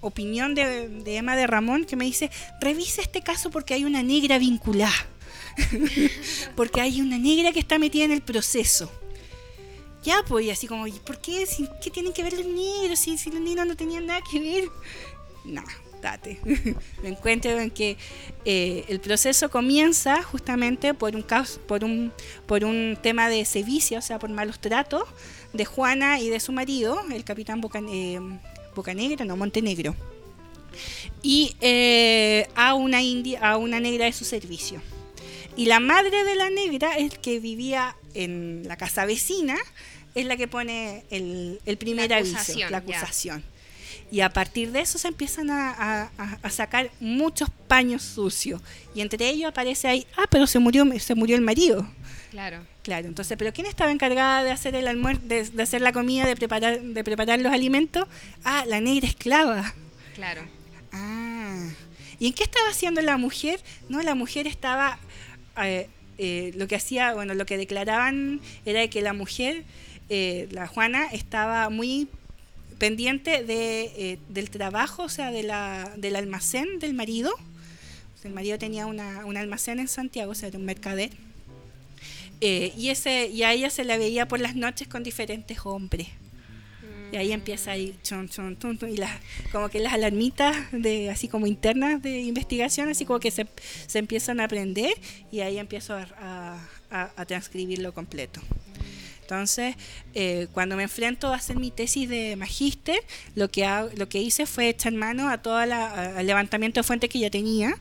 opinión 0.00 0.56
de, 0.56 0.90
Emma 1.06 1.36
de 1.36 1.46
Ramón 1.46 1.84
que 1.84 1.94
me 1.94 2.04
dice, 2.04 2.28
revisa 2.60 3.02
este 3.02 3.22
caso 3.22 3.50
porque 3.50 3.74
hay 3.74 3.84
una 3.84 4.02
negra 4.02 4.40
vinculada. 4.40 5.06
porque 6.56 6.80
hay 6.80 7.00
una 7.00 7.18
negra 7.18 7.52
que 7.52 7.60
está 7.60 7.78
metida 7.78 8.02
en 8.02 8.12
el 8.12 8.22
proceso. 8.22 8.90
Ya, 10.02 10.24
pues, 10.26 10.46
y 10.46 10.50
así 10.50 10.66
como, 10.66 10.86
¿por 11.04 11.20
qué? 11.20 11.46
¿Qué 11.80 11.90
tienen 11.90 12.12
que 12.12 12.24
ver 12.24 12.32
los 12.32 12.46
negros? 12.46 12.98
Si, 12.98 13.16
si 13.16 13.30
los 13.30 13.40
negros 13.40 13.64
no 13.64 13.76
tenían 13.76 14.06
nada 14.06 14.22
que 14.28 14.40
ver. 14.40 14.68
No, 16.00 16.36
me 17.02 17.08
encuentro 17.08 17.58
en 17.58 17.70
que 17.70 17.96
eh, 18.44 18.84
el 18.88 19.00
proceso 19.00 19.50
comienza 19.50 20.22
justamente 20.22 20.94
por 20.94 21.14
un, 21.14 21.22
caos, 21.22 21.60
por, 21.66 21.84
un, 21.84 22.12
por 22.46 22.64
un 22.64 22.98
tema 23.00 23.28
de 23.28 23.44
sevicia, 23.44 23.98
o 23.98 24.02
sea, 24.02 24.18
por 24.18 24.30
malos 24.30 24.60
tratos 24.60 25.04
de 25.52 25.64
Juana 25.64 26.20
y 26.20 26.28
de 26.28 26.40
su 26.40 26.52
marido, 26.52 27.00
el 27.12 27.24
capitán 27.24 27.60
eh, 27.92 28.20
Bocanegra, 28.74 29.24
no, 29.24 29.36
Montenegro, 29.36 29.94
y 31.22 31.56
eh, 31.60 32.48
a, 32.54 32.74
una 32.74 33.02
india, 33.02 33.40
a 33.40 33.56
una 33.56 33.80
negra 33.80 34.06
de 34.06 34.12
su 34.12 34.24
servicio. 34.24 34.80
Y 35.56 35.66
la 35.66 35.80
madre 35.80 36.24
de 36.24 36.36
la 36.36 36.48
negra, 36.48 36.94
el 36.96 37.18
que 37.18 37.40
vivía 37.40 37.96
en 38.14 38.62
la 38.66 38.76
casa 38.76 39.04
vecina, 39.04 39.56
es 40.14 40.24
la 40.24 40.36
que 40.36 40.48
pone 40.48 41.04
el, 41.10 41.76
primer 41.78 42.12
aviso, 42.12 42.58
la 42.70 42.78
acusación. 42.78 43.44
Y 44.12 44.20
a 44.20 44.30
partir 44.30 44.72
de 44.72 44.80
eso 44.80 44.98
se 44.98 45.08
empiezan 45.08 45.50
a, 45.50 46.10
sacar 46.50 46.90
muchos 46.98 47.48
paños 47.68 48.02
sucios. 48.02 48.60
Y 48.94 49.00
entre 49.00 49.28
ellos 49.28 49.48
aparece 49.48 49.88
ahí, 49.88 50.06
ah, 50.16 50.26
pero 50.30 50.46
se 50.46 50.58
murió, 50.58 50.84
se 50.98 51.14
murió 51.14 51.36
el 51.36 51.42
marido. 51.42 51.88
Claro. 52.30 52.64
Claro, 52.82 53.08
entonces, 53.08 53.36
¿pero 53.36 53.52
quién 53.52 53.66
estaba 53.66 53.92
encargada 53.92 54.42
de 54.42 54.50
hacer 54.50 54.74
el 54.74 54.88
almuerzo, 54.88 55.22
de, 55.24 55.62
hacer 55.62 55.80
la 55.80 55.92
comida, 55.92 56.26
de 56.26 56.34
preparar, 56.34 56.80
de 56.80 57.04
preparar 57.04 57.38
los 57.40 57.52
alimentos? 57.52 58.06
Ah, 58.42 58.64
la 58.66 58.80
negra 58.80 59.06
esclava. 59.06 59.74
Claro. 60.14 60.42
Ah. 60.92 61.68
¿Y 62.18 62.26
en 62.26 62.32
qué 62.32 62.42
estaba 62.42 62.68
haciendo 62.68 63.00
la 63.02 63.16
mujer? 63.16 63.60
No, 63.88 64.02
la 64.02 64.14
mujer 64.14 64.46
estaba, 64.46 64.98
eh, 65.62 65.88
eh, 66.18 66.52
lo 66.56 66.68
que 66.68 66.76
hacía, 66.76 67.14
bueno, 67.14 67.34
lo 67.34 67.46
que 67.46 67.56
declaraban 67.56 68.40
era 68.64 68.86
que 68.88 69.02
la 69.02 69.12
mujer, 69.12 69.64
eh, 70.08 70.48
la 70.50 70.66
Juana, 70.66 71.06
estaba 71.12 71.68
muy 71.70 72.08
pendiente 72.80 73.44
de, 73.44 73.82
eh, 73.96 74.18
del 74.28 74.50
trabajo, 74.50 75.04
o 75.04 75.08
sea, 75.08 75.30
de 75.30 75.44
la, 75.44 75.92
del 75.96 76.16
almacén 76.16 76.80
del 76.80 76.94
marido. 76.94 77.30
El 78.24 78.32
marido 78.32 78.58
tenía 78.58 78.86
una, 78.86 79.24
un 79.24 79.36
almacén 79.36 79.78
en 79.78 79.86
Santiago, 79.88 80.32
o 80.32 80.34
sea, 80.34 80.48
era 80.48 80.58
un 80.58 80.64
mercader. 80.64 81.10
Eh, 82.40 82.72
y, 82.76 82.88
ese, 82.88 83.28
y 83.28 83.42
a 83.44 83.52
ella 83.52 83.70
se 83.70 83.84
la 83.84 83.96
veía 83.98 84.26
por 84.26 84.40
las 84.40 84.56
noches 84.56 84.88
con 84.88 85.02
diferentes 85.04 85.58
hombres. 85.64 86.08
Y 87.12 87.16
ahí 87.16 87.32
empieza 87.32 87.72
ahí, 87.72 87.94
chon, 88.04 88.28
chon, 88.28 88.56
chon, 88.58 88.78
y 88.88 88.96
las, 88.96 89.10
como 89.52 89.68
que 89.68 89.80
las 89.80 89.92
alarmitas 89.92 90.56
de, 90.72 91.10
así 91.10 91.26
como 91.28 91.46
internas 91.48 92.00
de 92.02 92.20
investigación, 92.20 92.88
así 92.88 93.04
como 93.04 93.18
que 93.20 93.30
se, 93.32 93.46
se 93.88 93.98
empiezan 93.98 94.38
a 94.40 94.44
aprender 94.44 94.92
y 95.32 95.40
ahí 95.40 95.58
empiezo 95.58 95.94
a- 95.94 96.06
a- 96.90 97.10
a 97.16 97.26
transcribirlo 97.26 97.92
completo. 97.92 98.40
Entonces, 99.34 99.76
eh, 100.14 100.48
cuando 100.52 100.74
me 100.74 100.82
enfrento 100.82 101.28
a 101.28 101.36
hacer 101.36 101.56
mi 101.56 101.70
tesis 101.70 102.08
de 102.08 102.34
magíster, 102.34 102.98
lo 103.36 103.48
que, 103.48 103.64
lo 103.96 104.08
que 104.08 104.18
hice 104.20 104.44
fue 104.44 104.70
echar 104.70 104.92
mano 104.92 105.28
a 105.28 105.38
todo 105.38 105.62
el 105.62 105.70
levantamiento 106.26 106.80
de 106.80 106.84
fuentes 106.84 107.08
que 107.10 107.20
ya 107.20 107.30
tenía. 107.30 107.76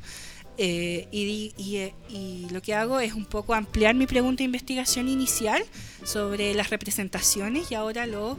eh, 0.62 1.08
y, 1.12 1.54
y, 1.58 1.78
eh, 1.78 1.94
y 2.10 2.48
lo 2.52 2.62
que 2.62 2.76
hago 2.76 3.00
es 3.00 3.14
un 3.14 3.26
poco 3.26 3.54
ampliar 3.56 3.96
mi 3.96 4.06
pregunta 4.06 4.40
de 4.40 4.44
investigación 4.44 5.08
inicial 5.08 5.64
sobre 6.04 6.54
las 6.54 6.70
representaciones 6.70 7.72
y 7.72 7.76
ahora 7.76 8.06
lo, 8.06 8.38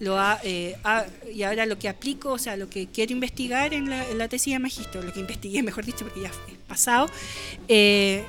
lo 0.00 0.18
ha- 0.18 0.40
eh, 0.42 0.74
ha- 0.84 1.06
y 1.32 1.44
ahora 1.44 1.64
lo 1.66 1.78
que 1.78 1.88
aplico, 1.88 2.32
o 2.32 2.38
sea, 2.38 2.56
lo 2.56 2.68
que 2.68 2.88
quiero 2.88 3.12
investigar 3.12 3.72
en 3.72 3.88
la, 3.88 4.06
en 4.10 4.18
la 4.18 4.28
tesis 4.28 4.52
de 4.52 4.58
magíster, 4.58 5.02
lo 5.04 5.12
que 5.14 5.20
investigué, 5.20 5.62
mejor 5.70 5.86
dicho, 5.86 6.04
porque 6.04 6.20
ya 6.22 6.28
es 6.28 6.34
pasado, 6.66 7.08
eh, 7.68 8.24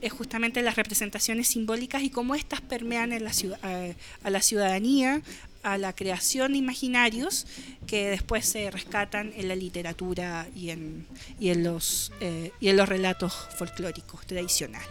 es 0.00 0.12
justamente 0.12 0.62
las 0.62 0.76
representaciones 0.76 1.48
simbólicas 1.48 2.02
y 2.02 2.10
cómo 2.10 2.34
éstas 2.34 2.60
permean 2.60 3.12
en 3.12 3.24
la 3.24 3.32
ciudad, 3.32 3.58
a, 3.62 3.94
a 4.26 4.30
la 4.30 4.40
ciudadanía, 4.42 5.20
a 5.62 5.78
la 5.78 5.92
creación 5.94 6.52
de 6.52 6.58
imaginarios 6.58 7.46
que 7.86 8.10
después 8.10 8.44
se 8.46 8.70
rescatan 8.70 9.32
en 9.36 9.48
la 9.48 9.54
literatura 9.54 10.48
y 10.56 10.70
en, 10.70 11.06
y 11.38 11.50
en, 11.50 11.62
los, 11.64 12.12
eh, 12.20 12.50
y 12.60 12.68
en 12.68 12.76
los 12.76 12.88
relatos 12.88 13.32
folclóricos 13.58 14.26
tradicionales. 14.26 14.88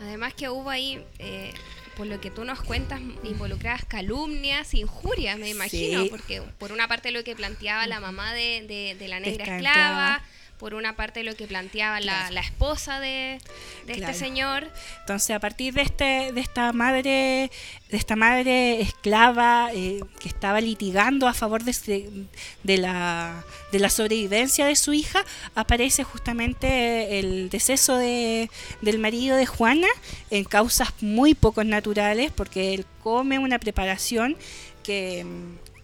Además 0.00 0.32
que 0.34 0.48
hubo 0.48 0.70
ahí, 0.70 1.02
eh, 1.18 1.52
por 1.96 2.06
lo 2.06 2.20
que 2.20 2.30
tú 2.30 2.44
nos 2.44 2.62
cuentas, 2.62 3.00
involucradas 3.24 3.84
calumnias, 3.84 4.72
injurias, 4.74 5.36
me 5.38 5.50
imagino, 5.50 6.04
Sí. 6.04 6.08
porque 6.10 6.40
por 6.58 6.70
una 6.72 6.86
parte 6.88 7.10
lo 7.10 7.24
que 7.24 7.34
planteaba 7.34 7.86
la 7.86 7.98
mamá 8.00 8.32
de, 8.32 8.64
de- 8.68 8.96
de 8.98 9.08
la 9.08 9.20
negra 9.20 9.56
esclava. 9.56 10.22
Por 10.58 10.74
una 10.74 10.96
parte 10.96 11.22
lo 11.22 11.36
que 11.36 11.46
planteaba 11.46 12.00
la, 12.00 12.12
Claro. 12.18 12.34
la 12.34 12.40
esposa 12.40 13.00
de, 13.00 13.38
de 13.86 13.94
Claro. 13.94 14.12
este 14.12 14.14
señor. 14.24 14.68
Entonces, 15.00 15.30
a 15.36 15.38
partir 15.38 15.72
de 15.74 15.82
este, 15.82 16.32
de 16.32 16.40
esta 16.40 16.72
madre, 16.72 17.50
de 17.90 17.96
esta 17.96 18.16
madre 18.16 18.80
esclava 18.80 19.70
eh, 19.72 20.00
que 20.20 20.28
estaba 20.28 20.60
litigando 20.60 21.28
a 21.28 21.34
favor 21.34 21.62
de, 21.62 22.28
de 22.64 22.76
la, 22.76 23.44
de 23.72 23.78
la 23.78 23.88
sobrevivencia 23.88 24.66
de 24.66 24.74
su 24.76 24.92
hija, 24.92 25.24
aparece 25.54 26.02
justamente 26.04 27.18
el 27.20 27.50
deceso 27.50 27.96
de, 27.96 28.50
del 28.82 28.98
marido 28.98 29.36
de 29.36 29.46
Juana 29.46 29.88
en 30.30 30.44
causas 30.44 30.88
muy 31.00 31.34
poco 31.34 31.62
naturales, 31.62 32.32
porque 32.34 32.74
él 32.74 32.84
come 33.02 33.38
una 33.38 33.58
preparación 33.60 34.36
que 34.82 35.24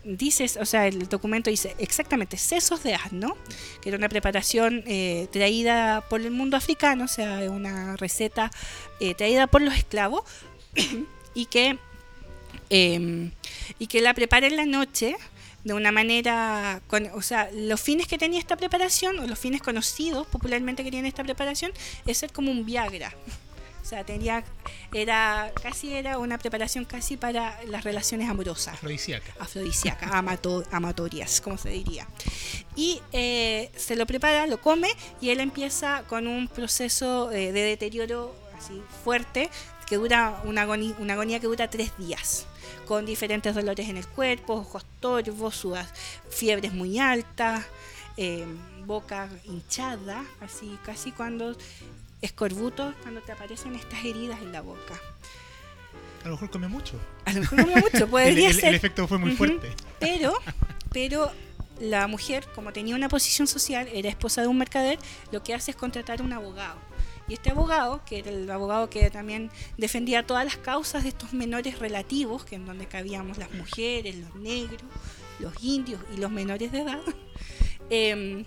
mm, 0.04 0.14
dice, 0.16 0.46
o 0.60 0.64
sea, 0.64 0.86
el 0.86 1.08
documento 1.08 1.50
dice 1.50 1.74
exactamente 1.78 2.36
sesos 2.36 2.82
de 2.82 2.94
asno, 2.94 3.36
que 3.80 3.90
era 3.90 3.98
una 3.98 4.08
preparación 4.08 4.82
eh, 4.86 5.28
traída 5.32 6.02
por 6.08 6.20
el 6.20 6.30
mundo 6.30 6.56
africano, 6.56 7.04
o 7.04 7.08
sea, 7.08 7.40
una 7.50 7.96
receta 7.96 8.50
eh, 9.00 9.14
traída 9.14 9.46
por 9.46 9.62
los 9.62 9.74
esclavos 9.74 10.22
y 11.34 11.46
que 11.46 11.78
eh, 12.70 13.30
y 13.78 13.86
que 13.86 14.00
la 14.00 14.14
prepara 14.14 14.46
en 14.46 14.56
la 14.56 14.66
noche 14.66 15.16
de 15.64 15.72
una 15.72 15.90
manera, 15.92 16.82
con, 16.86 17.06
o 17.14 17.22
sea, 17.22 17.50
los 17.52 17.80
fines 17.80 18.06
que 18.06 18.18
tenía 18.18 18.38
esta 18.38 18.56
preparación, 18.56 19.18
o 19.18 19.26
los 19.26 19.38
fines 19.38 19.62
conocidos 19.62 20.26
popularmente 20.26 20.84
que 20.84 20.90
tiene 20.90 21.08
esta 21.08 21.24
preparación, 21.24 21.72
es 22.06 22.18
ser 22.18 22.32
como 22.32 22.50
un 22.50 22.66
Viagra. 22.66 23.14
O 23.84 23.86
sea, 23.86 24.02
tenía, 24.02 24.42
era, 24.94 25.52
casi 25.62 25.92
era 25.92 26.16
una 26.16 26.38
preparación 26.38 26.86
casi 26.86 27.18
para 27.18 27.62
las 27.64 27.84
relaciones 27.84 28.30
amorosas 28.30 28.72
Afrodisíaca. 28.74 29.34
afrodisíacas, 29.38 30.10
amato- 30.14 30.64
amatorias, 30.70 31.42
como 31.42 31.58
se 31.58 31.68
diría. 31.68 32.08
Y 32.76 33.02
eh, 33.12 33.70
se 33.76 33.94
lo 33.94 34.06
prepara, 34.06 34.46
lo 34.46 34.58
come 34.58 34.88
y 35.20 35.28
él 35.28 35.40
empieza 35.40 36.02
con 36.08 36.26
un 36.26 36.48
proceso 36.48 37.30
eh, 37.30 37.52
de 37.52 37.60
deterioro 37.60 38.34
así 38.56 38.82
fuerte 39.04 39.50
que 39.86 39.96
dura 39.96 40.40
una 40.44 40.62
agonía, 40.62 40.94
una 40.98 41.12
agonía 41.12 41.38
que 41.38 41.46
dura 41.46 41.68
tres 41.68 41.92
días 41.98 42.46
con 42.86 43.04
diferentes 43.04 43.54
dolores 43.54 43.86
en 43.90 43.98
el 43.98 44.06
cuerpo, 44.08 44.54
ojos 44.54 44.84
torvos, 45.00 45.56
sudas, 45.56 45.90
fiebres 46.30 46.72
muy 46.72 46.98
altas, 46.98 47.66
eh, 48.16 48.46
boca 48.86 49.28
hinchada, 49.44 50.24
así 50.40 50.78
casi 50.86 51.12
cuando 51.12 51.54
escorbuto, 52.24 52.94
cuando 53.02 53.20
te 53.22 53.32
aparecen 53.32 53.74
estas 53.74 54.04
heridas 54.04 54.40
en 54.42 54.52
la 54.52 54.60
boca. 54.62 54.94
A 56.22 56.28
lo 56.28 56.32
mejor 56.32 56.50
come 56.50 56.68
mucho. 56.68 56.98
A 57.26 57.32
lo 57.32 57.40
mejor 57.40 57.60
comió 57.60 57.76
mucho, 57.76 57.96
El, 58.04 58.06
podría 58.10 58.48
el- 58.48 58.54
ser. 58.54 58.68
el 58.70 58.74
efecto 58.76 59.06
fue 59.06 59.18
muy 59.18 59.32
fuerte. 59.32 59.72
Pero, 60.00 60.34
pero 60.92 61.30
la 61.80 62.06
mujer, 62.06 62.46
como 62.54 62.72
tenía 62.72 62.94
una 62.94 63.08
posición 63.08 63.46
social, 63.46 63.88
era 63.92 64.08
esposa 64.08 64.40
de 64.42 64.48
un 64.48 64.56
mercader, 64.58 64.98
lo 65.32 65.42
que 65.42 65.54
hace 65.54 65.72
es 65.72 65.76
contratar 65.76 66.22
un 66.22 66.32
abogado. 66.32 66.78
Y 67.28 67.34
este 67.34 67.50
abogado, 67.50 68.02
que 68.04 68.18
era 68.18 68.30
el 68.30 68.50
abogado 68.50 68.90
que 68.90 69.10
también 69.10 69.50
defendía 69.78 70.26
todas 70.26 70.44
las 70.44 70.56
causas 70.58 71.02
de 71.04 71.08
estos 71.10 71.32
menores 71.32 71.78
relativos, 71.78 72.44
que 72.44 72.54
en 72.56 72.66
donde 72.66 72.86
cabíamos 72.86 73.38
las 73.38 73.50
mujeres, 73.52 74.16
los 74.16 74.34
negros, 74.36 74.82
los 75.40 75.52
indios 75.64 76.00
y 76.14 76.18
los 76.20 76.30
menores 76.30 76.70
de 76.70 76.80
edad, 76.82 77.00
em, 77.90 78.44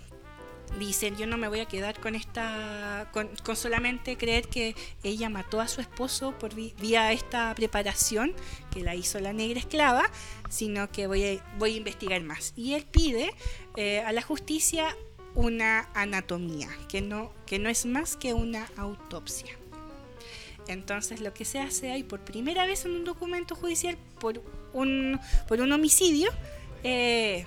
dicen 0.78 1.16
yo 1.16 1.26
no 1.26 1.36
me 1.36 1.48
voy 1.48 1.60
a 1.60 1.66
quedar 1.66 2.00
con 2.00 2.14
esta 2.14 3.08
con, 3.12 3.28
solamente 3.56 4.16
creer 4.16 4.48
que 4.48 4.74
ella 5.02 5.28
mató 5.28 5.60
a 5.60 5.68
su 5.68 5.80
esposo 5.80 6.32
por 6.38 6.54
vía 6.54 7.12
esta 7.12 7.54
preparación 7.54 8.34
que 8.70 8.82
la 8.82 8.94
hizo 8.94 9.20
la 9.20 9.32
negra 9.32 9.58
esclava 9.58 10.10
sino 10.48 10.90
que 10.90 11.06
voy 11.06 11.24
a, 11.24 11.56
voy 11.58 11.74
a 11.74 11.76
investigar 11.76 12.22
más. 12.22 12.52
Y 12.56 12.74
él 12.74 12.86
pide 12.90 13.34
eh, 13.76 14.00
a 14.00 14.12
la 14.12 14.22
justicia 14.22 14.96
una 15.34 15.88
anatomía 15.94 16.68
que 16.88 17.00
no 17.00 17.32
que 17.46 17.58
no 17.58 17.68
es 17.68 17.86
más 17.86 18.16
que 18.16 18.34
una 18.34 18.70
autopsia. 18.76 19.56
Entonces 20.66 21.20
lo 21.20 21.32
que 21.32 21.44
se 21.44 21.60
hace 21.60 21.90
ahí 21.90 22.02
por 22.02 22.20
primera 22.20 22.66
vez 22.66 22.84
en 22.84 22.92
un 22.92 23.04
documento 23.04 23.54
judicial 23.54 23.96
por 24.20 24.42
un 24.72 25.20
por 25.46 25.60
un 25.60 25.72
homicidio 25.72 26.30
eh, 26.84 27.46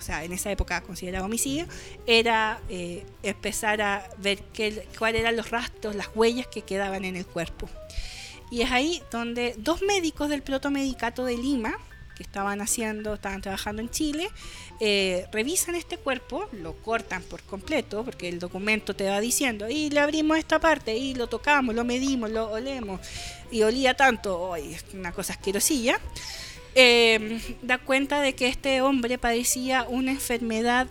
o 0.00 0.02
sea, 0.02 0.24
en 0.24 0.32
esa 0.32 0.50
época 0.50 0.80
considerado 0.80 1.26
homicidio, 1.26 1.66
era 2.06 2.58
eh, 2.70 3.04
empezar 3.22 3.82
a 3.82 4.08
ver 4.18 4.38
qué, 4.54 4.86
cuáles 4.98 5.20
eran 5.20 5.36
los 5.36 5.50
rastros, 5.50 5.94
las 5.94 6.08
huellas 6.14 6.46
que 6.46 6.62
quedaban 6.62 7.04
en 7.04 7.16
el 7.16 7.26
cuerpo. 7.26 7.68
Y 8.50 8.62
es 8.62 8.72
ahí 8.72 9.02
donde 9.12 9.54
dos 9.58 9.82
médicos 9.82 10.30
del 10.30 10.42
protomedicato 10.42 11.24
de 11.24 11.36
Lima, 11.36 11.76
que 12.16 12.22
estaban 12.22 12.60
haciendo, 12.62 13.14
estaban 13.14 13.42
trabajando 13.42 13.82
en 13.82 13.90
Chile, 13.90 14.28
eh, 14.80 15.26
revisan 15.32 15.74
este 15.74 15.98
cuerpo, 15.98 16.48
lo 16.52 16.74
cortan 16.76 17.22
por 17.22 17.42
completo, 17.42 18.02
porque 18.02 18.28
el 18.28 18.38
documento 18.38 18.96
te 18.96 19.08
va 19.08 19.20
diciendo, 19.20 19.68
y 19.68 19.90
le 19.90 20.00
abrimos 20.00 20.38
esta 20.38 20.58
parte, 20.58 20.96
y 20.96 21.14
lo 21.14 21.28
tocamos, 21.28 21.74
lo 21.74 21.84
medimos, 21.84 22.30
lo 22.30 22.50
olemos, 22.50 23.00
y 23.50 23.62
olía 23.62 23.94
tanto, 23.94 24.56
es 24.56 24.84
una 24.94 25.12
cosa 25.12 25.34
asquerosilla 25.34 26.00
eh, 26.74 27.40
da 27.62 27.78
cuenta 27.78 28.20
de 28.20 28.34
que 28.34 28.48
este 28.48 28.80
hombre 28.80 29.18
padecía 29.18 29.86
una 29.88 30.12
enfermedad 30.12 30.86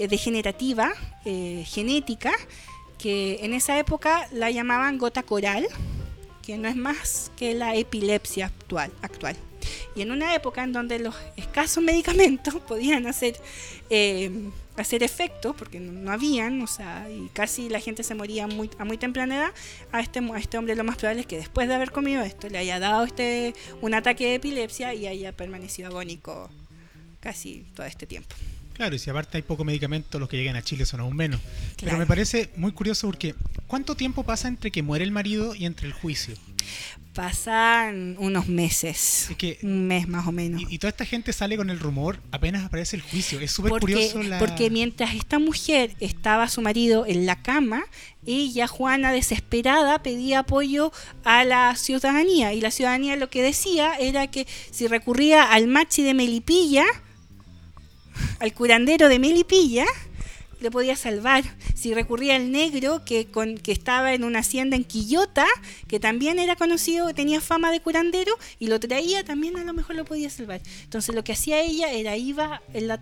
eh, 0.00 0.08
degenerativa, 0.08 0.92
eh, 1.26 1.62
genética, 1.66 2.32
que 2.98 3.40
en 3.42 3.52
esa 3.52 3.78
época 3.78 4.28
la 4.32 4.50
llamaban 4.50 4.96
gota 4.96 5.22
coral, 5.22 5.66
que 6.42 6.56
no 6.56 6.68
es 6.68 6.76
más 6.76 7.30
que 7.36 7.54
la 7.54 7.74
epilepsia 7.74 8.46
actual. 8.46 8.90
actual. 9.02 9.36
Y 9.94 10.00
en 10.00 10.10
una 10.10 10.34
época 10.34 10.62
en 10.62 10.72
donde 10.72 10.98
los 10.98 11.14
escasos 11.36 11.84
medicamentos 11.84 12.54
podían 12.68 13.06
hacer, 13.06 13.38
eh, 13.90 14.30
hacer 14.80 15.02
efecto, 15.02 15.54
porque 15.54 15.80
no, 15.80 15.92
no 15.92 16.12
habían, 16.12 16.62
o 16.62 16.66
sea, 16.66 17.08
y 17.10 17.28
casi 17.32 17.68
la 17.68 17.80
gente 17.80 18.02
se 18.02 18.14
moría 18.14 18.46
muy, 18.46 18.70
a 18.78 18.84
muy 18.84 18.98
temprana 18.98 19.36
edad, 19.36 19.52
a 19.92 20.00
este, 20.00 20.20
a 20.20 20.38
este 20.38 20.58
hombre 20.58 20.74
lo 20.74 20.84
más 20.84 20.96
probable 20.96 21.20
es 21.22 21.26
que 21.26 21.36
después 21.36 21.68
de 21.68 21.74
haber 21.74 21.90
comido 21.90 22.22
esto 22.22 22.48
le 22.48 22.58
haya 22.58 22.78
dado 22.78 23.04
este, 23.04 23.54
un 23.80 23.94
ataque 23.94 24.24
de 24.24 24.34
epilepsia 24.36 24.94
y 24.94 25.06
haya 25.06 25.32
permanecido 25.32 25.88
agónico 25.88 26.50
casi 27.20 27.64
todo 27.74 27.86
este 27.86 28.06
tiempo. 28.06 28.34
Claro, 28.74 28.96
y 28.96 28.98
si 28.98 29.10
aparte 29.10 29.36
hay 29.36 29.42
poco 29.42 29.62
medicamento, 29.62 30.18
los 30.18 30.26
que 30.26 30.38
llegan 30.38 30.56
a 30.56 30.62
Chile 30.62 30.86
son 30.86 31.00
aún 31.00 31.14
menos. 31.14 31.38
Pero 31.78 31.98
me 31.98 32.06
parece 32.06 32.48
muy 32.56 32.72
curioso 32.72 33.06
porque 33.08 33.34
¿cuánto 33.66 33.94
tiempo 33.94 34.22
pasa 34.22 34.48
entre 34.48 34.70
que 34.70 34.82
muere 34.82 35.04
el 35.04 35.12
marido 35.12 35.54
y 35.54 35.66
entre 35.66 35.86
el 35.86 35.92
juicio? 35.92 36.34
Pasan 37.14 38.14
unos 38.20 38.46
meses, 38.46 39.26
Es 39.30 39.36
que- 39.36 39.58
un 39.62 39.88
mes 39.88 40.06
más 40.06 40.28
o 40.28 40.32
menos. 40.32 40.62
Y, 40.62 40.74
y 40.76 40.78
toda 40.78 40.90
esta 40.90 41.04
gente 41.04 41.32
sale 41.32 41.56
con 41.56 41.68
el 41.68 41.80
rumor 41.80 42.20
apenas 42.30 42.64
aparece 42.64 42.94
el 42.96 43.02
juicio. 43.02 43.40
Es 43.40 43.50
súper 43.50 43.72
curioso 43.80 44.22
la... 44.22 44.38
porque 44.38 44.70
mientras 44.70 45.14
esta 45.16 45.40
mujer 45.40 45.96
estaba 45.98 46.48
su 46.48 46.62
marido 46.62 47.04
en 47.06 47.26
la 47.26 47.42
cama, 47.42 47.82
ella, 48.26 48.68
Juana, 48.68 49.12
desesperada, 49.12 50.02
pedía 50.04 50.40
apoyo 50.40 50.92
a 51.24 51.42
la 51.44 51.74
ciudadanía. 51.74 52.52
Y 52.52 52.60
la 52.60 52.70
ciudadanía 52.70 53.16
lo 53.16 53.28
que 53.28 53.42
decía 53.42 53.94
era 53.96 54.28
que 54.28 54.46
si 54.70 54.86
recurría 54.86 55.42
al 55.42 55.66
machi 55.66 56.02
de 56.02 56.14
Melipilla, 56.14 56.84
al 58.38 58.52
curandero 58.54 59.08
de 59.08 59.18
Melipilla, 59.18 59.86
le 60.60 60.70
podía 60.70 60.96
salvar. 60.96 61.44
Si 61.74 61.94
recurría 61.94 62.36
al 62.36 62.52
negro, 62.52 63.04
que, 63.04 63.26
con, 63.26 63.58
que 63.58 63.72
estaba 63.72 64.14
en 64.14 64.24
una 64.24 64.40
hacienda 64.40 64.76
en 64.76 64.84
Quillota, 64.84 65.46
que 65.88 66.00
también 66.00 66.38
era 66.38 66.56
conocido, 66.56 67.12
tenía 67.14 67.40
fama 67.40 67.70
de 67.70 67.80
curandero, 67.80 68.32
y 68.58 68.66
lo 68.68 68.78
traía, 68.78 69.24
también 69.24 69.56
a 69.56 69.64
lo 69.64 69.72
mejor 69.72 69.96
lo 69.96 70.04
podía 70.04 70.30
salvar. 70.30 70.60
Entonces 70.84 71.14
lo 71.14 71.24
que 71.24 71.32
hacía 71.32 71.60
ella 71.60 71.90
era 71.90 72.16
iba, 72.16 72.62
en 72.72 72.88
la, 72.88 73.00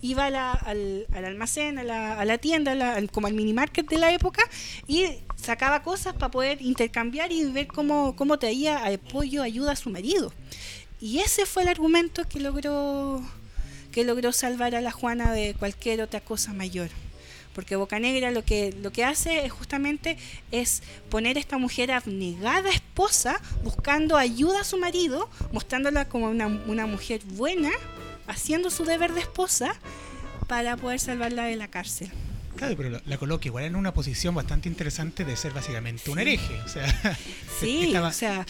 iba 0.00 0.26
al, 0.26 1.06
almacén, 1.12 1.78
a 1.78 1.82
la, 1.82 2.18
a 2.18 2.24
la 2.24 2.38
tienda, 2.38 3.00
como 3.10 3.26
al 3.26 3.34
mini 3.34 3.52
market 3.52 3.88
de 3.88 3.98
la 3.98 4.12
época, 4.12 4.42
y 4.86 5.06
sacaba 5.36 5.82
cosas 5.82 6.14
para 6.14 6.30
poder 6.30 6.62
intercambiar 6.62 7.32
y 7.32 7.44
ver 7.44 7.66
cómo, 7.66 8.14
cómo 8.16 8.38
traía 8.38 8.86
apoyo, 8.86 9.42
ayuda 9.42 9.72
a 9.72 9.76
su 9.76 9.90
marido. 9.90 10.32
Y 11.00 11.18
ese 11.18 11.46
fue 11.46 11.64
el 11.64 11.68
argumento 11.68 12.28
que 12.28 12.38
logró 12.38 13.20
que 13.92 14.04
logró 14.04 14.32
salvar 14.32 14.74
a 14.74 14.80
la 14.80 14.90
Juana 14.90 15.32
de 15.32 15.54
cualquier 15.54 16.00
otra 16.00 16.20
cosa 16.20 16.52
mayor. 16.52 16.88
Porque 17.54 17.76
Bocanegra 17.76 18.30
lo 18.30 18.44
que, 18.44 18.74
lo 18.82 18.90
que 18.92 19.04
hace 19.04 19.44
es 19.44 19.52
justamente 19.52 20.16
es 20.50 20.82
poner 21.10 21.36
a 21.36 21.40
esta 21.40 21.58
mujer 21.58 21.92
abnegada 21.92 22.70
esposa, 22.70 23.40
buscando 23.62 24.16
ayuda 24.16 24.62
a 24.62 24.64
su 24.64 24.78
marido, 24.78 25.28
mostrándola 25.52 26.08
como 26.08 26.30
una, 26.30 26.46
una 26.46 26.86
mujer 26.86 27.20
buena, 27.24 27.70
haciendo 28.26 28.70
su 28.70 28.84
deber 28.84 29.12
de 29.12 29.20
esposa 29.20 29.74
para 30.48 30.76
poder 30.76 30.98
salvarla 30.98 31.44
de 31.44 31.56
la 31.56 31.68
cárcel. 31.68 32.10
Claro, 32.56 32.76
pero 32.76 33.00
la, 33.04 33.18
coloca 33.18 33.46
igual 33.48 33.64
en 33.64 33.76
una 33.76 33.94
posición 33.94 34.34
bastante 34.34 34.68
interesante 34.68 35.24
de 35.24 35.36
ser 35.36 35.52
básicamente 35.52 36.10
un 36.10 36.18
hereje. 36.18 36.60
O 36.64 36.68
sea, 36.68 37.18
sí, 37.60 37.94
o 37.96 38.12
sea, 38.12 38.46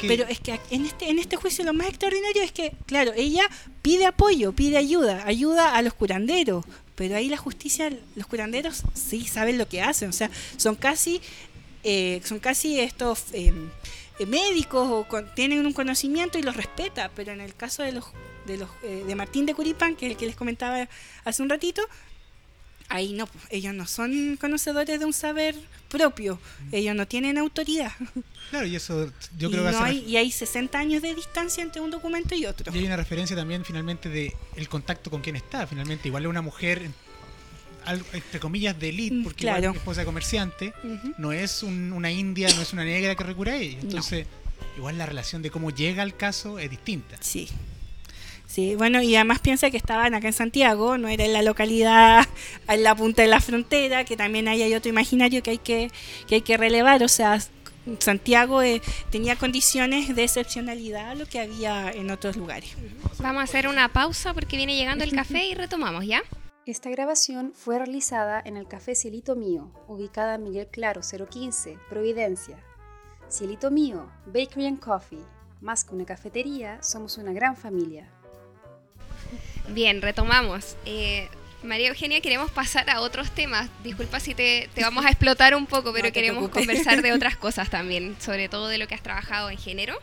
pero 0.00 0.26
es 0.26 0.40
que 0.40 0.60
en 0.70 0.86
este, 0.86 1.08
en 1.08 1.18
este 1.18 1.36
juicio 1.36 1.64
lo 1.64 1.72
más 1.72 1.88
extraordinario 1.88 2.42
es 2.42 2.52
que, 2.52 2.72
claro, 2.86 3.12
ella 3.16 3.44
pide 3.82 4.06
apoyo, 4.06 4.52
pide 4.52 4.76
ayuda, 4.76 5.24
ayuda 5.26 5.76
a 5.76 5.82
los 5.82 5.94
curanderos, 5.94 6.64
pero 6.94 7.16
ahí 7.16 7.28
la 7.28 7.36
justicia, 7.36 7.90
los 8.16 8.26
curanderos 8.26 8.82
sí 8.94 9.26
saben 9.26 9.58
lo 9.58 9.68
que 9.68 9.82
hacen, 9.82 10.10
o 10.10 10.12
sea, 10.12 10.30
son 10.56 10.74
casi, 10.74 11.20
eh, 11.84 12.20
son 12.24 12.40
casi 12.40 12.80
estos 12.80 13.26
em, 13.32 13.68
eh, 14.18 14.26
médicos 14.26 14.88
o 14.88 15.22
tienen 15.34 15.64
un 15.64 15.72
conocimiento 15.72 16.38
y 16.38 16.42
los 16.42 16.56
respeta, 16.56 17.10
pero 17.14 17.32
en 17.32 17.40
el 17.40 17.54
caso 17.54 17.82
de 17.82 17.92
los 17.92 18.06
de 18.46 18.58
los 18.58 18.68
eh, 18.82 19.04
de 19.06 19.14
Martín 19.14 19.46
de 19.46 19.54
Curipán, 19.54 19.96
que 19.96 20.06
es 20.06 20.12
el 20.12 20.18
que 20.18 20.26
les 20.26 20.36
comentaba 20.36 20.88
hace 21.24 21.42
un 21.42 21.48
ratito, 21.48 21.82
ahí 22.88 23.12
no, 23.12 23.28
ellos 23.50 23.74
no 23.74 23.86
son 23.86 24.36
conocedores 24.40 24.98
de 24.98 25.04
un 25.04 25.12
saber 25.12 25.54
propio, 25.88 26.38
ellos 26.72 26.94
no 26.94 27.06
tienen 27.06 27.38
autoridad. 27.38 27.92
Claro, 28.50 28.66
y 28.66 28.76
eso 28.76 29.10
yo 29.36 29.50
creo 29.50 29.64
que 29.64 29.72
no 29.72 29.82
hay, 29.82 30.04
Y 30.06 30.16
hay 30.16 30.30
60 30.30 30.78
años 30.78 31.02
de 31.02 31.14
distancia 31.14 31.62
entre 31.62 31.80
un 31.80 31.90
documento 31.90 32.34
y 32.34 32.46
otro. 32.46 32.72
Y 32.72 32.78
hay 32.78 32.86
una 32.86 32.96
referencia 32.96 33.34
también 33.34 33.64
finalmente 33.64 34.08
de 34.08 34.36
el 34.54 34.68
contacto 34.68 35.10
con 35.10 35.22
quien 35.22 35.34
está, 35.34 35.66
finalmente, 35.66 36.08
igual 36.08 36.24
es 36.24 36.28
una 36.28 36.42
mujer 36.42 36.90
entre 38.12 38.40
comillas 38.40 38.78
de 38.78 38.88
elite, 38.90 39.14
mm, 39.14 39.24
porque 39.24 39.40
claro. 39.42 39.62
igual 39.62 39.76
esposa 39.76 40.00
de 40.00 40.06
comerciante, 40.06 40.74
no 41.18 41.32
es 41.32 41.62
una 41.62 42.10
india, 42.10 42.48
no 42.54 42.62
es 42.62 42.72
una 42.72 42.84
negra 42.84 43.14
que 43.14 43.24
recurre 43.24 43.50
a 43.50 43.56
ella. 43.56 43.78
Entonces, 43.80 44.26
igual 44.76 44.98
la 44.98 45.06
relación 45.06 45.42
de 45.42 45.50
cómo 45.50 45.70
llega 45.70 46.02
al 46.02 46.16
caso 46.16 46.58
es 46.58 46.70
distinta. 46.70 47.16
Sí. 47.20 47.48
Sí, 48.54 48.76
bueno, 48.76 49.02
y 49.02 49.16
además 49.16 49.40
piensa 49.40 49.68
que 49.72 49.76
estaban 49.76 50.14
acá 50.14 50.28
en 50.28 50.32
Santiago, 50.32 50.96
no 50.96 51.08
era 51.08 51.24
en 51.24 51.32
la 51.32 51.42
localidad, 51.42 52.24
en 52.68 52.84
la 52.84 52.94
punta 52.94 53.22
de 53.22 53.26
la 53.26 53.40
frontera, 53.40 54.04
que 54.04 54.16
también 54.16 54.46
ahí 54.46 54.62
hay 54.62 54.72
otro 54.76 54.90
imaginario 54.90 55.42
que 55.42 55.50
hay 55.50 55.58
que, 55.58 55.90
que, 56.28 56.36
hay 56.36 56.40
que 56.40 56.56
relevar, 56.56 57.02
o 57.02 57.08
sea, 57.08 57.40
Santiago 57.98 58.62
eh, 58.62 58.80
tenía 59.10 59.34
condiciones 59.34 60.14
de 60.14 60.22
excepcionalidad 60.22 61.10
a 61.10 61.14
lo 61.16 61.26
que 61.26 61.40
había 61.40 61.90
en 61.90 62.12
otros 62.12 62.36
lugares. 62.36 62.76
Vamos 63.18 63.40
a 63.40 63.42
hacer 63.42 63.66
una 63.66 63.92
pausa 63.92 64.32
porque 64.34 64.56
viene 64.56 64.76
llegando 64.76 65.02
el 65.02 65.10
café 65.10 65.44
y 65.46 65.54
retomamos, 65.54 66.06
¿ya? 66.06 66.22
Esta 66.64 66.90
grabación 66.90 67.54
fue 67.56 67.78
realizada 67.78 68.40
en 68.44 68.56
el 68.56 68.68
Café 68.68 68.94
Cielito 68.94 69.34
Mío, 69.34 69.72
ubicada 69.88 70.36
en 70.36 70.44
Miguel 70.44 70.68
Claro 70.70 71.00
015, 71.00 71.76
Providencia. 71.90 72.62
Cielito 73.28 73.72
Mío, 73.72 74.08
Bakery 74.26 74.66
and 74.66 74.78
Coffee. 74.78 75.18
Más 75.60 75.82
que 75.82 75.96
una 75.96 76.04
cafetería, 76.04 76.80
somos 76.84 77.18
una 77.18 77.32
gran 77.32 77.56
familia. 77.56 78.13
Bien, 79.68 80.02
retomamos. 80.02 80.76
Eh, 80.84 81.28
María 81.62 81.88
Eugenia, 81.88 82.20
queremos 82.20 82.50
pasar 82.50 82.88
a 82.90 83.00
otros 83.00 83.30
temas. 83.30 83.68
Disculpa 83.82 84.20
si 84.20 84.34
te, 84.34 84.68
vamos 84.80 85.04
a 85.06 85.08
explotar 85.08 85.54
un 85.54 85.66
poco, 85.66 85.92
pero 85.92 86.12
queremos 86.12 86.50
conversar 86.50 87.02
de 87.02 87.12
otras 87.12 87.36
cosas 87.38 87.70
también, 87.70 88.16
sobre 88.20 88.48
todo 88.48 88.68
de 88.68 88.78
lo 88.78 88.86
que 88.86 88.94
has 88.94 89.02
trabajado 89.02 89.50
en 89.50 89.58
género. 89.58 89.98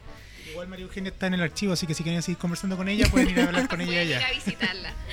Igual 0.49 0.67
María 0.67 0.85
Eugenia 0.85 1.11
está 1.11 1.27
en 1.27 1.35
el 1.35 1.41
archivo, 1.41 1.73
así 1.73 1.85
que 1.85 1.93
si 1.93 2.03
quieren 2.03 2.21
seguir 2.23 2.39
conversando 2.39 2.75
con 2.75 2.89
ella, 2.89 3.07
pueden 3.09 3.29
ir 3.29 3.39
a 3.39 3.43
hablar 3.45 3.69
con 3.69 3.79
ella 3.81 4.01
allá. 4.01 4.19
Ir 4.19 4.25
a 4.25 4.31
visitarla. 4.31 4.93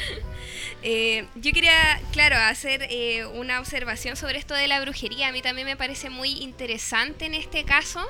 Eh, 0.81 1.27
yo 1.35 1.51
quería, 1.51 2.01
claro, 2.13 2.37
hacer 2.37 2.87
eh, 2.89 3.27
una 3.27 3.59
observación 3.59 4.15
sobre 4.15 4.39
esto 4.39 4.55
de 4.55 4.69
la 4.69 4.81
brujería. 4.81 5.27
A 5.27 5.33
mí 5.33 5.43
también 5.43 5.67
me 5.67 5.77
parece 5.77 6.09
muy 6.09 6.31
interesante 6.31 7.27
en 7.27 7.35
este 7.35 7.65
caso. 7.65 8.09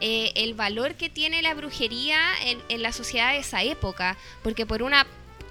el 0.00 0.54
valor 0.54 0.94
que 0.94 1.10
tiene 1.10 1.42
la 1.42 1.52
brujería 1.52 2.18
en, 2.46 2.60
en, 2.70 2.82
la 2.82 2.92
sociedad 2.92 3.32
de 3.32 3.40
esa 3.40 3.62
época, 3.62 4.16
porque 4.42 4.64
por 4.64 4.82
una 4.82 5.06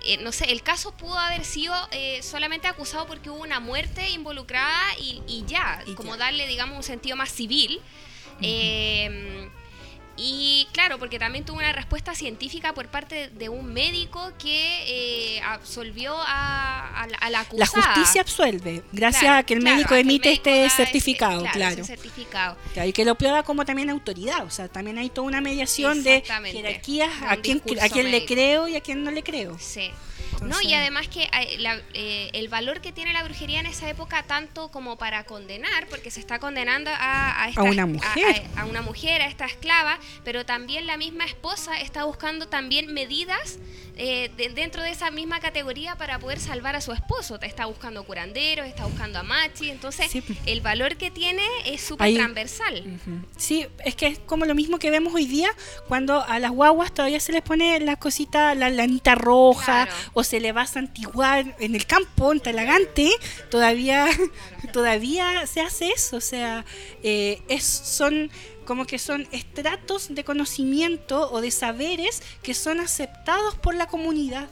eh, 0.08 0.18
no 0.22 0.32
sé, 0.32 0.52
el 0.52 0.64
caso 0.64 0.92
pudo 0.92 1.18
haber 1.18 1.44
sido 1.44 1.74
eh, 1.92 2.22
solamente 2.24 2.68
acusado 2.68 3.06
porque 3.06 3.30
hubo 3.30 3.42
una 3.42 3.60
muerte 3.60 4.10
involucrada 4.10 4.82
y, 5.00 5.44
ya, 5.48 5.84
como 5.96 6.16
darle, 6.18 6.48
digamos, 6.48 6.78
un 6.78 6.84
sentido 6.84 7.18
más 7.18 7.30
civil. 7.30 7.82
Y 10.18 10.68
claro, 10.72 10.98
porque 10.98 11.20
también 11.20 11.46
tuvo 11.46 11.60
una 11.60 11.72
respuesta 11.72 12.16
científica 12.16 12.74
por 12.74 12.88
parte 12.88 13.30
de 13.30 13.50
un 13.50 13.72
médico 13.72 14.32
que 14.40 15.36
eh, 15.36 15.42
absolvió 15.42 16.16
a, 16.18 17.08
la 17.30 17.40
acusada. 17.40 17.58
La 17.60 17.94
justicia 17.94 18.22
absuelve, 18.22 18.84
gracias 18.92 19.32
a 19.32 19.44
que 19.44 19.54
el 19.54 19.62
médico 19.62 19.94
emite 19.94 20.34
este 20.34 20.68
certificado, 20.70 21.46
claro. 21.54 21.84
certificado. 21.84 22.58
y 22.86 22.94
que 22.94 23.06
lo 23.06 23.16
prueba 23.16 23.44
como 23.44 23.64
también 23.64 23.90
autoridad, 23.90 24.44
o 24.44 24.50
sea, 24.50 24.68
también 24.68 24.98
hay 24.98 25.10
toda 25.10 25.28
una 25.28 25.42
mediación 25.42 26.04
de 26.04 26.24
jerarquías 26.46 27.12
a 27.22 27.38
quién, 27.38 27.62
a 27.82 27.90
quién 27.90 28.12
le 28.12 28.26
creo 28.26 28.68
y 28.68 28.76
a 28.76 28.82
quién 28.82 29.04
no 29.04 29.12
le 29.12 29.24
creo. 29.24 29.58
Sí. 29.60 29.92
No, 30.42 30.62
y 30.62 30.74
además 30.74 31.08
que 31.08 31.24
eh, 31.24 31.82
eh, 31.94 32.30
el 32.34 32.50
valor 32.50 32.82
que 32.82 32.92
tiene 32.92 33.14
la 33.14 33.24
brujería 33.24 33.60
en 33.60 33.66
esa 33.66 33.90
época, 33.90 34.24
tanto 34.24 34.70
como 34.70 34.98
para 34.98 35.24
condenar, 35.24 35.88
porque 35.90 36.12
se 36.12 36.20
está 36.20 36.40
condenando 36.40 36.92
a, 36.94 37.48
esta, 37.50 37.64
una 37.64 37.86
mujer. 37.86 38.44
A, 38.56 38.66
una 38.66 38.82
mujer, 38.82 39.22
a 39.22 39.28
esta 39.28 39.46
esclava, 39.46 40.00
pero 40.24 40.46
también 40.46 40.88
la 40.88 40.98
misma 40.98 41.26
esposa 41.26 41.80
está 41.80 42.04
buscando 42.04 42.48
también 42.48 42.94
medidas 42.94 43.60
eh, 43.96 44.30
dentro 44.54 44.84
de 44.84 44.92
esa 44.92 45.10
misma 45.10 45.40
categoría 45.40 45.96
para 45.96 46.20
poder 46.20 46.40
salvar 46.40 46.76
a 46.76 46.82
su 46.82 46.92
esposo. 46.92 47.40
Está 47.42 47.66
buscando 47.66 48.04
curanderos, 48.04 48.68
está 48.68 48.86
buscando 48.86 49.20
a 49.20 49.24
machi, 49.24 49.72
entonces 49.72 50.12
el 50.46 50.62
valor 50.62 50.98
que 50.98 51.10
tiene 51.10 51.44
es 51.66 51.82
súper 51.82 52.14
transversal. 52.14 53.00
Sí, 53.38 53.66
es 53.84 53.96
que 53.96 54.08
es 54.08 54.20
como 54.20 54.46
lo 54.46 54.54
mismo 54.54 54.78
que 54.78 54.92
vemos 54.92 55.14
hoy 55.14 55.26
día 55.26 55.50
cuando 55.88 56.24
a 56.24 56.40
las 56.40 56.52
guaguas 56.52 56.94
todavía 56.94 57.20
se 57.20 57.32
les 57.32 57.42
pone 57.42 57.80
la 57.80 57.96
cosita, 57.96 58.54
la 58.54 58.70
lanita 58.70 59.16
roja, 59.16 59.88
o 60.14 60.24
se 60.28 60.40
le 60.40 60.52
va 60.52 60.62
a 60.62 60.68
santiguar 60.68 61.56
en 61.60 61.74
el 61.74 61.86
campo, 61.86 62.32
en 62.32 62.40
Talagante, 62.40 63.10
todavía, 63.50 64.08
todavía 64.74 65.48
se 65.48 65.62
hace 65.62 65.90
eso, 65.90 66.18
o 66.18 66.22
sea, 66.22 66.66
eh, 67.02 67.42
es, 67.48 67.64
son 67.64 68.30
como 68.66 68.86
que 68.86 69.00
son 69.00 69.28
estratos 69.32 70.14
de 70.14 70.26
conocimiento 70.26 71.32
o 71.32 71.40
de 71.40 71.52
saberes 71.52 72.22
que 72.44 72.54
son 72.54 72.82
aceptados 72.82 73.56
por 73.56 73.74
la 73.74 73.88
comunidad. 73.88 74.50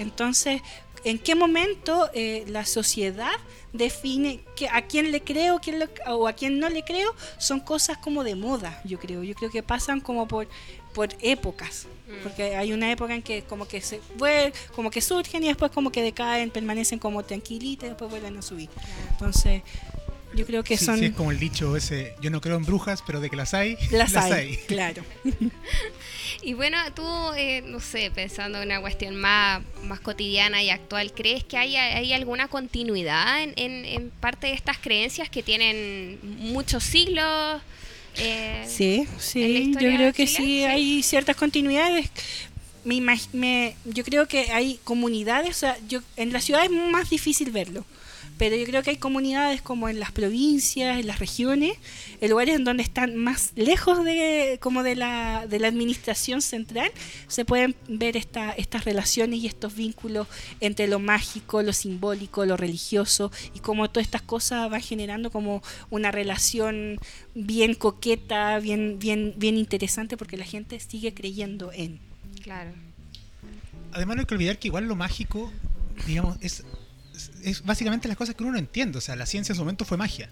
Entonces, 0.00 0.60
¿en 1.04 1.20
qué 1.20 1.36
momento 1.36 2.10
eh, 2.14 2.44
la 2.48 2.66
sociedad 2.66 3.36
define 3.72 4.40
que 4.56 4.68
a 4.68 4.82
quién 4.82 5.12
le 5.12 5.22
creo 5.22 5.60
quién 5.60 5.88
o 6.08 6.26
a 6.26 6.32
quién 6.32 6.58
no 6.58 6.68
le 6.68 6.82
creo? 6.82 7.14
Son 7.38 7.60
cosas 7.60 7.98
como 7.98 8.24
de 8.24 8.34
moda, 8.34 8.80
yo 8.84 8.98
creo. 8.98 9.22
Yo 9.22 9.36
creo 9.36 9.52
que 9.52 9.62
pasan 9.62 10.00
como 10.00 10.26
por, 10.26 10.48
por 10.94 11.08
épocas. 11.20 11.86
Mm. 12.08 12.22
Porque 12.22 12.56
hay 12.56 12.72
una 12.72 12.90
época 12.90 13.14
en 13.14 13.22
que 13.22 13.42
como 13.42 13.66
que 13.66 13.80
se 13.80 14.00
como 14.74 14.90
que 14.90 15.00
surgen 15.00 15.42
y 15.44 15.48
después 15.48 15.70
como 15.72 15.90
que 15.90 16.02
decaen, 16.02 16.50
permanecen 16.50 16.98
como 16.98 17.22
tranquilitas 17.24 17.86
y 17.86 17.88
después 17.88 18.10
vuelven 18.10 18.36
a 18.36 18.42
subir. 18.42 18.68
Entonces, 19.10 19.62
yo 20.34 20.46
creo 20.46 20.64
que 20.64 20.78
son. 20.78 20.98
Sí, 20.98 21.06
es 21.06 21.14
como 21.14 21.30
el 21.30 21.38
dicho 21.38 21.76
ese: 21.76 22.14
yo 22.20 22.30
no 22.30 22.40
creo 22.40 22.56
en 22.56 22.64
brujas, 22.64 23.02
pero 23.06 23.20
de 23.20 23.30
que 23.30 23.36
las 23.36 23.54
hay, 23.54 23.76
las, 23.90 24.14
hay, 24.16 24.56
Claro. 24.66 25.04
y 26.42 26.54
bueno, 26.54 26.78
tú, 26.94 27.04
eh, 27.36 27.62
no 27.62 27.80
sé, 27.80 28.10
pensando 28.10 28.58
en 28.58 28.68
una 28.68 28.80
cuestión 28.80 29.16
más, 29.16 29.62
más 29.84 30.00
cotidiana 30.00 30.62
y 30.62 30.70
actual, 30.70 31.12
¿crees 31.12 31.44
que 31.44 31.56
hay, 31.56 31.76
hay 31.76 32.12
alguna 32.12 32.48
continuidad 32.48 33.42
en, 33.42 33.52
en, 33.56 34.10
parte 34.10 34.48
de 34.48 34.54
estas 34.54 34.78
creencias 34.78 35.28
que 35.28 35.42
tienen 35.42 36.18
muchos 36.22 36.82
siglos? 36.84 37.60
Eh, 38.18 38.64
sí, 38.68 39.06
sí, 39.18 39.42
yo 39.72 39.78
creo 39.96 40.12
que 40.12 40.26
sí, 40.26 40.64
hay 40.64 41.02
ciertas 41.02 41.36
continuidades. 41.36 42.10
Me, 42.84 43.00
me- 43.32 43.76
yo 43.84 44.04
creo 44.04 44.26
que 44.26 44.50
hay 44.52 44.78
comunidades, 44.84 45.50
o 45.50 45.58
sea, 45.60 45.78
yo, 45.88 46.00
en 46.16 46.32
la 46.32 46.40
ciudad 46.40 46.64
es 46.64 46.70
más 46.70 47.10
difícil 47.10 47.50
verlo, 47.52 47.84
pero 48.42 48.56
yo 48.56 48.64
creo 48.64 48.82
que 48.82 48.90
hay 48.90 48.96
comunidades 48.96 49.62
como 49.62 49.88
en 49.88 50.00
las 50.00 50.10
provincias, 50.10 50.98
en 50.98 51.06
las 51.06 51.20
regiones, 51.20 51.74
en 52.20 52.28
lugares 52.28 52.56
en 52.56 52.64
donde 52.64 52.82
están 52.82 53.14
más 53.14 53.52
lejos 53.54 54.04
de 54.04 54.58
como 54.60 54.82
de 54.82 54.96
la, 54.96 55.46
de 55.46 55.60
la 55.60 55.68
administración 55.68 56.42
central, 56.42 56.90
se 57.28 57.44
pueden 57.44 57.76
ver 57.86 58.16
esta, 58.16 58.50
estas 58.50 58.84
relaciones 58.84 59.38
y 59.38 59.46
estos 59.46 59.76
vínculos 59.76 60.26
entre 60.58 60.88
lo 60.88 60.98
mágico, 60.98 61.62
lo 61.62 61.72
simbólico, 61.72 62.44
lo 62.44 62.56
religioso 62.56 63.30
y 63.54 63.60
cómo 63.60 63.88
todas 63.88 64.08
estas 64.08 64.22
cosas 64.22 64.68
van 64.68 64.82
generando 64.82 65.30
como 65.30 65.62
una 65.90 66.10
relación 66.10 66.98
bien 67.36 67.74
coqueta, 67.74 68.58
bien, 68.58 68.98
bien, 68.98 69.34
bien 69.36 69.56
interesante 69.56 70.16
porque 70.16 70.36
la 70.36 70.46
gente 70.46 70.80
sigue 70.80 71.14
creyendo 71.14 71.70
en. 71.72 72.00
Claro. 72.42 72.72
Además 73.92 74.16
no 74.16 74.22
hay 74.22 74.26
que 74.26 74.34
olvidar 74.34 74.58
que 74.58 74.66
igual 74.66 74.86
lo 74.86 74.96
mágico, 74.96 75.52
digamos, 76.08 76.38
es, 76.40 76.64
es 77.44 77.62
básicamente 77.64 78.08
las 78.08 78.16
cosas 78.16 78.34
que 78.34 78.42
uno 78.42 78.52
no 78.52 78.58
entiende. 78.58 78.98
O 78.98 79.00
sea, 79.00 79.16
la 79.16 79.26
ciencia 79.26 79.52
en 79.52 79.56
su 79.56 79.62
momento 79.62 79.84
fue 79.84 79.96
magia. 79.96 80.28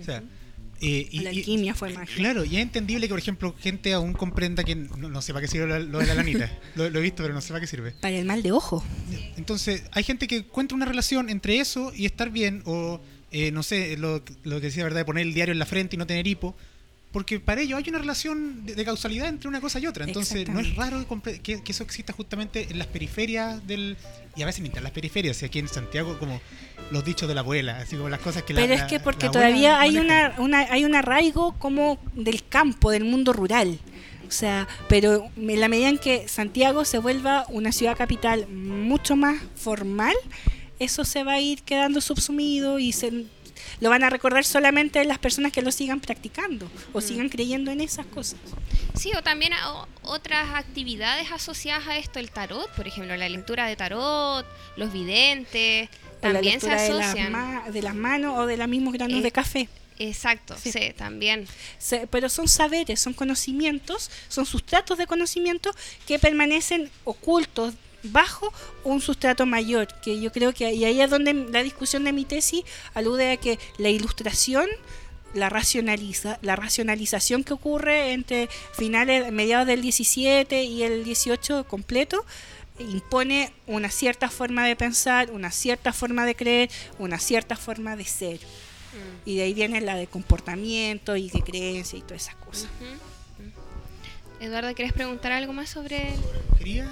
O 0.00 0.04
sea, 0.04 0.22
eh, 0.80 1.08
y- 1.10 1.20
la 1.20 1.30
alquimia 1.30 1.74
fue 1.74 1.90
magia. 1.94 2.14
Claro, 2.16 2.44
y 2.44 2.56
es 2.56 2.62
entendible 2.62 3.06
que, 3.06 3.10
por 3.12 3.18
ejemplo, 3.18 3.54
gente 3.58 3.92
aún 3.94 4.12
comprenda 4.12 4.62
que 4.64 4.74
no, 4.74 5.08
no 5.08 5.22
sé 5.22 5.32
para 5.32 5.46
qué 5.46 5.48
sirve 5.50 5.66
lo, 5.66 5.78
lo 5.78 5.98
de 6.00 6.06
la 6.06 6.14
lanita. 6.14 6.50
lo, 6.74 6.90
lo 6.90 6.98
he 6.98 7.02
visto, 7.02 7.22
pero 7.22 7.32
no 7.34 7.40
sé 7.40 7.48
para 7.48 7.60
qué 7.60 7.66
sirve. 7.66 7.92
Para 7.92 8.16
el 8.16 8.24
mal 8.26 8.42
de 8.42 8.52
ojo. 8.52 8.84
Entonces, 9.36 9.84
hay 9.92 10.04
gente 10.04 10.26
que 10.28 10.36
encuentra 10.38 10.76
una 10.76 10.86
relación 10.86 11.30
entre 11.30 11.60
eso 11.60 11.92
y 11.94 12.04
estar 12.06 12.30
bien, 12.30 12.62
o 12.66 13.00
eh, 13.32 13.50
no 13.52 13.62
sé, 13.62 13.96
lo, 13.96 14.22
lo 14.44 14.56
que 14.60 14.66
decía, 14.66 14.84
¿verdad? 14.84 15.00
De 15.00 15.04
poner 15.04 15.26
el 15.26 15.32
diario 15.34 15.52
en 15.52 15.58
la 15.58 15.66
frente 15.66 15.96
y 15.96 15.98
no 15.98 16.06
tener 16.06 16.26
hipo. 16.26 16.56
Porque 17.16 17.40
para 17.40 17.62
ello 17.62 17.78
hay 17.78 17.84
una 17.88 17.96
relación 17.98 18.66
de, 18.66 18.74
de 18.74 18.84
causalidad 18.84 19.26
entre 19.28 19.48
una 19.48 19.62
cosa 19.62 19.78
y 19.78 19.86
otra. 19.86 20.04
Entonces, 20.04 20.46
no 20.50 20.60
es 20.60 20.76
raro 20.76 21.02
que, 21.42 21.62
que 21.62 21.72
eso 21.72 21.82
exista 21.82 22.12
justamente 22.12 22.66
en 22.68 22.76
las 22.78 22.88
periferias 22.88 23.66
del. 23.66 23.96
Y 24.36 24.42
a 24.42 24.44
veces 24.44 24.60
ni 24.60 24.68
en 24.70 24.82
las 24.82 24.92
periferias, 24.92 25.42
aquí 25.42 25.58
en 25.58 25.66
Santiago, 25.68 26.18
como 26.18 26.42
los 26.90 27.02
dichos 27.06 27.26
de 27.26 27.34
la 27.34 27.40
abuela, 27.40 27.78
así 27.78 27.96
como 27.96 28.10
las 28.10 28.20
cosas 28.20 28.42
que 28.42 28.52
la- 28.52 28.60
Pero 28.60 28.74
es 28.74 28.82
que 28.82 29.00
porque 29.00 29.30
todavía 29.30 29.80
hay 29.80 29.96
una, 29.96 30.34
una, 30.36 30.58
hay 30.70 30.84
un 30.84 30.94
arraigo 30.94 31.54
como 31.58 31.98
del 32.12 32.46
campo, 32.46 32.90
del 32.90 33.04
mundo 33.04 33.32
rural. 33.32 33.78
O 34.28 34.30
sea, 34.30 34.68
pero 34.86 35.30
en 35.38 35.58
la 35.58 35.68
medida 35.68 35.88
en 35.88 35.96
que 35.96 36.28
Santiago 36.28 36.84
se 36.84 36.98
vuelva 36.98 37.46
una 37.48 37.72
ciudad 37.72 37.96
capital 37.96 38.46
mucho 38.48 39.16
más 39.16 39.40
formal, 39.54 40.14
eso 40.78 41.06
se 41.06 41.24
va 41.24 41.32
a 41.32 41.40
ir 41.40 41.62
quedando 41.62 42.02
subsumido 42.02 42.78
y 42.78 42.92
se 42.92 43.24
lo 43.80 43.90
van 43.90 44.04
a 44.04 44.10
recordar 44.10 44.44
solamente 44.44 45.04
las 45.04 45.18
personas 45.18 45.52
que 45.52 45.62
lo 45.62 45.72
sigan 45.72 46.00
practicando 46.00 46.68
o 46.92 47.00
sigan 47.00 47.28
creyendo 47.28 47.70
en 47.70 47.80
esas 47.80 48.06
cosas. 48.06 48.38
Sí, 48.94 49.12
o 49.16 49.22
también 49.22 49.52
o- 49.68 49.86
otras 50.02 50.54
actividades 50.54 51.30
asociadas 51.32 51.86
a 51.88 51.98
esto, 51.98 52.18
el 52.18 52.30
tarot, 52.30 52.70
por 52.74 52.86
ejemplo, 52.88 53.16
la 53.16 53.28
lectura 53.28 53.66
de 53.66 53.76
tarot, 53.76 54.46
los 54.76 54.92
videntes, 54.92 55.88
también 56.20 56.60
se 56.60 56.66
lectura 56.68 56.82
de 56.82 56.88
las, 56.94 57.06
asocian. 57.08 57.72
de 57.72 57.82
las 57.82 57.94
manos 57.94 58.38
o 58.38 58.46
de 58.46 58.56
los 58.56 58.68
mismos 58.68 58.94
granos 58.94 59.18
Eh, 59.18 59.22
de 59.22 59.30
café. 59.32 59.68
Exacto, 59.98 60.54
Sí. 60.62 60.72
sí, 60.72 60.92
también. 60.94 61.46
Pero 62.10 62.28
son 62.28 62.48
saberes, 62.48 63.00
son 63.00 63.14
conocimientos, 63.14 64.10
son 64.28 64.44
sustratos 64.44 64.98
de 64.98 65.06
conocimiento 65.06 65.70
que 66.06 66.18
permanecen 66.18 66.90
ocultos 67.04 67.74
bajo 68.12 68.52
un 68.84 69.00
sustrato 69.00 69.46
mayor, 69.46 69.88
que 70.00 70.20
yo 70.20 70.32
creo 70.32 70.52
que 70.52 70.72
y 70.72 70.84
ahí 70.84 71.00
es 71.00 71.10
donde 71.10 71.34
la 71.34 71.62
discusión 71.62 72.04
de 72.04 72.12
mi 72.12 72.24
tesis 72.24 72.64
alude 72.94 73.32
a 73.32 73.36
que 73.36 73.58
la 73.78 73.88
ilustración 73.88 74.68
la 75.34 75.50
racionaliza, 75.50 76.38
la 76.42 76.56
racionalización 76.56 77.44
que 77.44 77.52
ocurre 77.52 78.12
entre 78.12 78.48
finales, 78.72 79.30
mediados 79.32 79.66
del 79.66 79.82
17 79.82 80.64
y 80.64 80.82
el 80.82 81.04
18 81.04 81.64
completo, 81.64 82.24
impone 82.78 83.52
una 83.66 83.90
cierta 83.90 84.28
forma 84.28 84.66
de 84.66 84.76
pensar, 84.76 85.30
una 85.30 85.50
cierta 85.50 85.92
forma 85.92 86.26
de 86.26 86.34
creer, 86.34 86.70
una 86.98 87.18
cierta 87.18 87.56
forma 87.56 87.96
de 87.96 88.04
ser. 88.04 88.36
Mm. 88.36 89.28
Y 89.28 89.36
de 89.36 89.42
ahí 89.42 89.54
viene 89.54 89.80
la 89.80 89.96
de 89.96 90.06
comportamiento 90.06 91.16
y 91.16 91.30
de 91.30 91.42
creencia 91.42 91.98
y 91.98 92.02
todas 92.02 92.22
esas 92.22 92.36
cosas. 92.36 92.70
Eduardo, 94.40 94.74
¿quieres 94.74 94.92
preguntar 94.92 95.32
algo 95.32 95.52
más 95.52 95.70
sobre 95.70 96.14
Quería, 96.58 96.86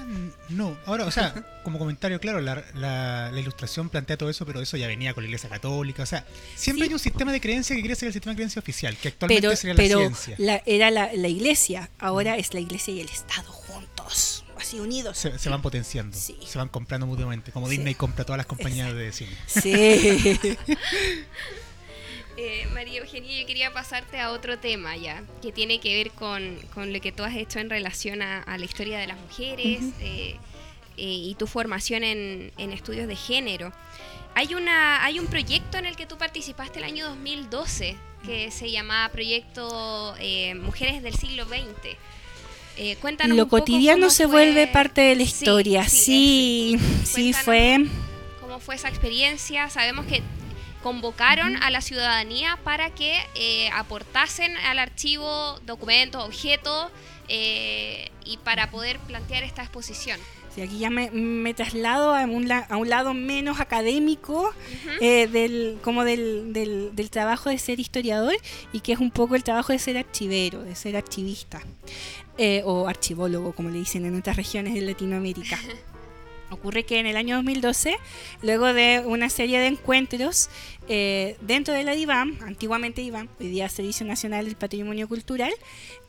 no. 0.50 0.76
Ahora, 0.86 1.04
o 1.04 1.10
sea, 1.10 1.34
como 1.64 1.78
comentario, 1.78 2.18
claro, 2.20 2.40
la, 2.40 2.64
la- 2.74 3.30
la 3.32 3.40
ilustración 3.40 3.88
plantea 3.90 4.16
todo 4.16 4.30
eso, 4.30 4.46
pero 4.46 4.60
eso 4.60 4.76
ya 4.76 4.86
venía 4.86 5.12
con 5.14 5.24
la 5.24 5.28
Iglesia 5.28 5.48
Católica. 5.50 6.02
O 6.02 6.06
sea, 6.06 6.24
siempre 6.54 6.84
Sí. 6.84 6.90
hay 6.90 6.94
un 6.94 6.98
sistema 7.00 7.32
de 7.32 7.40
creencia 7.40 7.74
que 7.76 7.82
quiere 7.82 7.94
ser 7.96 8.06
el 8.08 8.12
sistema 8.12 8.32
de 8.32 8.36
creencia 8.36 8.60
oficial, 8.60 8.96
que 8.96 9.08
actualmente 9.08 9.42
Pero, 9.46 9.56
sería 9.56 9.74
pero 9.74 10.00
la 10.00 10.06
ciencia. 10.06 10.36
la- 10.38 10.62
era 10.66 10.90
la, 10.90 11.10
la 11.12 11.28
iglesia, 11.28 11.90
ahora 11.98 12.36
es 12.36 12.54
la 12.54 12.60
iglesia 12.60 12.94
y 12.94 13.00
el 13.00 13.08
Estado 13.08 13.50
juntos, 13.52 14.44
así 14.58 14.78
unidos. 14.80 15.18
Se, 15.18 15.38
se 15.38 15.48
van 15.50 15.60
potenciando, 15.62 16.16
Sí. 16.16 16.36
se 16.46 16.58
van 16.58 16.68
comprando 16.68 17.06
mutuamente, 17.06 17.50
como 17.52 17.68
Sí. 17.68 17.76
Disney 17.76 17.94
compra 17.94 18.24
todas 18.24 18.38
las 18.38 18.46
compañías 18.46 18.94
de 18.94 19.12
cine. 19.12 19.36
Sí. 19.46 19.72
Eh, 22.36 22.66
María 22.74 23.00
Eugenia, 23.00 23.40
yo 23.40 23.46
quería 23.46 23.72
pasarte 23.72 24.18
a 24.18 24.32
otro 24.32 24.58
tema 24.58 24.96
ya, 24.96 25.22
que 25.40 25.52
tiene 25.52 25.78
que 25.78 25.94
ver 25.94 26.10
con, 26.10 26.58
con 26.74 26.92
lo 26.92 27.00
que 27.00 27.12
tú 27.12 27.22
has 27.22 27.36
hecho 27.36 27.60
en 27.60 27.70
relación 27.70 28.22
a, 28.22 28.42
a 28.42 28.58
la 28.58 28.64
historia 28.64 28.98
de 28.98 29.06
las 29.06 29.18
mujeres 29.20 29.80
eh, 30.00 30.36
eh, 30.96 31.02
y 31.04 31.34
tu 31.36 31.46
formación 31.46 32.02
en, 32.02 32.50
en 32.58 32.72
estudios 32.72 33.06
de 33.06 33.14
género. 33.14 33.72
Hay, 34.34 34.54
una, 34.56 35.04
hay 35.04 35.20
un 35.20 35.28
proyecto 35.28 35.78
en 35.78 35.86
el 35.86 35.94
que 35.94 36.06
tú 36.06 36.18
participaste 36.18 36.80
el 36.80 36.84
año 36.86 37.06
2012 37.10 37.96
que 38.26 38.50
se 38.50 38.70
llamaba 38.70 39.12
Proyecto 39.12 40.16
Mujeres 40.56 41.02
del 41.04 41.14
Siglo 41.14 41.44
XX. 41.44 41.96
Eh, 42.76 42.96
cuéntanos 43.00 43.36
Lo 43.36 43.44
un 43.44 43.48
cotidiano 43.48 44.10
se 44.10 44.24
fue- 44.24 44.46
vuelve 44.46 44.66
parte 44.66 45.02
de 45.02 45.14
la 45.14 45.24
Sí, 45.24 45.30
historia. 45.30 45.88
Sí, 45.88 46.76
sí, 47.04 47.32
Cuéntanos 47.32 47.44
fue. 47.44 47.86
cómo 48.40 48.58
fue 48.58 48.74
esa 48.74 48.88
experiencia. 48.88 49.70
Sabemos 49.70 50.06
que 50.06 50.22
convocaron 50.84 51.56
a 51.62 51.70
la 51.70 51.80
ciudadanía 51.80 52.58
para 52.62 52.90
que 52.90 53.16
eh, 53.34 53.70
aportasen 53.72 54.54
al 54.58 54.78
archivo 54.78 55.58
documentos, 55.64 56.22
objetos 56.22 56.90
eh, 57.28 58.10
y 58.26 58.36
para 58.36 58.70
poder 58.70 58.98
plantear 58.98 59.42
esta 59.44 59.62
exposición. 59.62 60.20
Sí, 60.54 60.60
aquí 60.60 60.78
ya 60.78 60.90
me, 60.90 61.10
me 61.10 61.52
traslado 61.54 62.14
a 62.14 62.24
un, 62.26 62.46
la- 62.48 62.66
a 62.68 62.76
un 62.76 62.88
lado 62.90 63.14
menos 63.14 63.60
académico 63.60 64.52
eh, 65.00 65.26
del, 65.26 65.78
como 65.82 66.04
del, 66.04 66.52
del, 66.52 66.94
del 66.94 67.08
trabajo 67.10 67.48
de 67.48 67.58
ser 67.58 67.80
historiador 67.80 68.36
y 68.72 68.80
que 68.80 68.92
es 68.92 68.98
un 69.00 69.10
poco 69.10 69.34
el 69.36 69.42
trabajo 69.42 69.72
de 69.72 69.78
ser 69.78 69.96
archivero, 69.96 70.62
de 70.62 70.74
ser 70.76 70.96
archivista 70.96 71.62
o 72.64 72.88
archivólogo, 72.88 73.52
como 73.52 73.70
le 73.70 73.78
dicen 73.78 74.04
en 74.06 74.16
otras 74.18 74.36
regiones 74.36 74.74
de 74.74 74.82
Latinoamérica. 74.82 75.58
Ocurre 76.50 76.84
que 76.84 76.98
en 76.98 77.06
el 77.06 77.16
año 77.16 77.36
2012, 77.36 77.96
luego 78.42 78.72
de 78.72 79.02
una 79.04 79.30
serie 79.30 79.58
de 79.58 79.66
encuentros 79.66 80.50
eh, 80.88 81.36
dentro 81.40 81.72
de 81.74 81.84
la 81.84 81.94
DIVAM, 81.94 82.38
antiguamente 82.42 83.00
DIVAM, 83.00 83.28
hoy 83.40 83.48
día 83.48 83.68
Servicio 83.68 84.06
Nacional 84.06 84.44
del 84.44 84.56
Patrimonio 84.56 85.08
Cultural, 85.08 85.52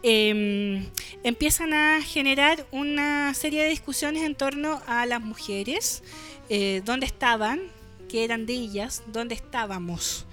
eh, 0.04 0.86
empiezan 1.24 1.74
a 1.74 2.02
generar 2.02 2.66
una 2.72 3.34
serie 3.34 3.64
de 3.64 3.70
discusiones 3.70 4.24
en 4.24 4.36
torno 4.36 4.82
a 4.88 5.06
las 5.06 5.22
mujeres, 5.22 6.04
eh, 6.50 6.82
dónde 6.86 7.06
estaban, 7.06 7.62
qué 8.10 8.24
eran 8.24 8.46
de 8.46 8.54
ellas, 8.54 9.04
dónde 9.08 9.36
estábamos. 9.36 10.26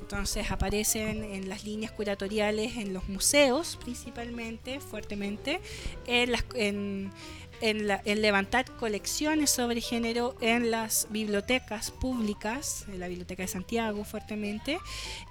Entonces 0.00 0.50
aparecen 0.50 1.22
en 1.22 1.48
las 1.48 1.64
líneas 1.64 1.92
curatoriales, 1.92 2.76
en 2.76 2.92
los 2.92 3.08
museos 3.08 3.78
principalmente, 3.80 4.80
fuertemente, 4.80 5.60
en, 6.08 6.32
las, 6.32 6.44
en, 6.54 7.12
en, 7.60 7.86
la- 7.86 8.00
en 8.04 8.22
levantar 8.22 8.64
colecciones 8.76 9.50
sobre 9.50 9.80
género 9.80 10.36
en 10.40 10.70
las 10.70 11.06
bibliotecas 11.10 11.90
públicas, 11.90 12.84
en 12.88 13.00
la 13.00 13.08
Biblioteca 13.08 13.42
de 13.42 13.48
Santiago 13.48 14.04
fuertemente, 14.04 14.78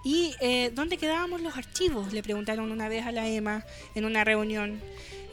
y 0.04 0.34
eh, 0.42 0.72
dónde 0.74 0.98
quedábamos 0.98 1.42
los 1.42 1.58
archivos, 1.58 2.14
le 2.14 2.24
preguntaron 2.24 2.72
una 2.72 2.90
vez 2.90 3.06
a 3.06 3.12
la 3.12 3.28
EMA 3.28 3.66
en 3.96 4.06
una 4.06 4.24
reunión. 4.24 4.80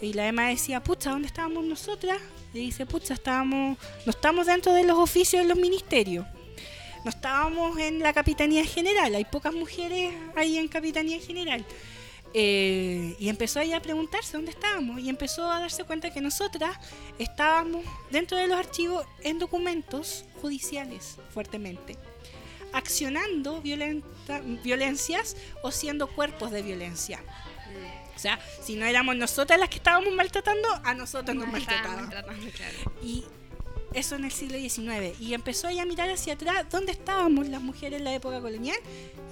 Y 0.03 0.13
la 0.13 0.27
EMA 0.29 0.49
decía, 0.49 0.83
pucha, 0.83 1.11
¿dónde 1.11 1.27
estábamos 1.29 1.65
nosotras? 1.65 2.19
Le 2.53 2.61
dice, 2.61 2.85
pucha, 2.87 3.15
estábamos, 3.15 3.79
no 4.05 4.11
estamos 4.11 4.47
dentro 4.47 4.73
de 4.75 4.85
los 4.85 4.99
oficios 4.99 5.43
de 5.43 5.49
los 5.49 5.59
ministerios. 5.59 6.27
No 7.05 7.11
estábamos 7.11 7.79
en 7.79 8.01
la 8.01 8.13
Capitanía 8.13 8.65
General, 8.65 9.15
hay 9.15 9.25
pocas 9.25 9.55
mujeres 9.55 10.13
ahí 10.35 10.59
en 10.59 10.67
Capitanía 10.69 11.21
General. 11.21 11.65
Eh, 12.35 13.17
y 13.19 13.29
empezó 13.31 13.61
ahí 13.61 13.73
a 13.73 13.81
preguntarse 13.81 14.33
dónde 14.37 14.51
estábamos 14.51 15.01
y 15.01 15.09
empezó 15.09 15.51
a 15.51 15.61
darse 15.61 15.85
cuenta 15.85 16.13
que 16.13 16.21
nosotras 16.21 16.77
estábamos 17.19 17.85
dentro 18.11 18.37
de 18.37 18.47
los 18.47 18.59
archivos 18.59 19.07
en 19.23 19.39
documentos 19.39 20.25
judiciales 20.43 21.17
fuertemente, 21.33 21.97
accionando 22.73 23.63
violenta- 23.63 24.41
violencias 24.63 25.37
o 25.63 25.71
siendo 25.71 26.09
cuerpos 26.09 26.51
de 26.51 26.63
violencia. 26.63 27.23
O 28.15 28.19
sea, 28.19 28.39
si 28.63 28.77
no 28.77 28.87
éramos 28.87 29.17
nosotras 29.17 29.59
las 29.59 29.69
que 29.69 29.77
estábamos 29.77 30.13
maltratando, 30.15 30.69
a 30.85 30.95
nosotros 30.95 31.37
nos 31.37 31.47
Estaban 31.55 31.97
maltrataban. 32.11 32.51
claro. 32.51 32.93
Y 33.03 33.25
eso 33.93 34.15
en 34.17 34.25
el 34.25 34.33
siglo 34.33 34.59
XIX. 34.59 35.19
Y 35.21 35.35
empezó 35.35 35.69
ella 35.69 35.83
a 35.83 35.87
mirar 35.87 36.09
hacia 36.11 36.35
atrás 36.35 36.67
dónde 36.71 36.93
estábamos 36.93 37.47
las 37.49 37.61
mujeres 37.63 37.99
en 37.99 38.05
la 38.05 38.15
época 38.15 38.41
colonial 38.41 38.77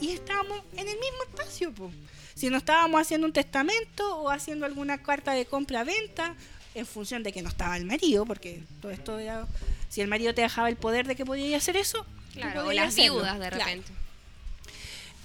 y 0.01 0.11
estábamos 0.11 0.63
en 0.73 0.81
el 0.89 0.99
mismo 0.99 1.23
espacio. 1.31 1.73
po. 1.73 1.91
Si 2.35 2.51
no 2.51 2.57
estábamos 2.57 3.01
haciendo 3.01 3.27
un 3.27 3.33
testamento 3.33 4.19
o 4.19 4.31
haciendo 4.31 4.67
alguna 4.67 4.99
carta 5.03 5.33
de 5.33 5.47
compra-venta 5.47 6.35
en 6.75 6.87
función 6.87 7.23
de 7.23 7.33
que 7.33 7.43
no 7.43 7.49
estaba 7.49 7.77
el 7.77 7.85
marido, 7.85 8.27
porque 8.27 8.63
todo 8.83 8.91
esto 8.93 9.19
era, 9.19 9.47
si 9.89 10.01
el 10.01 10.09
marido 10.09 10.35
te 10.35 10.43
dejaba 10.43 10.69
el 10.69 10.77
poder 10.77 11.07
de 11.07 11.15
que 11.15 11.25
podías 11.25 11.63
hacer 11.63 11.77
eso, 11.77 12.05
Claro, 12.33 12.67
o 12.67 12.73
las 12.73 12.89
hacerlo. 12.89 13.15
viudas 13.15 13.35
de 13.39 13.49
Claro. 13.49 13.57
repente. 13.65 13.93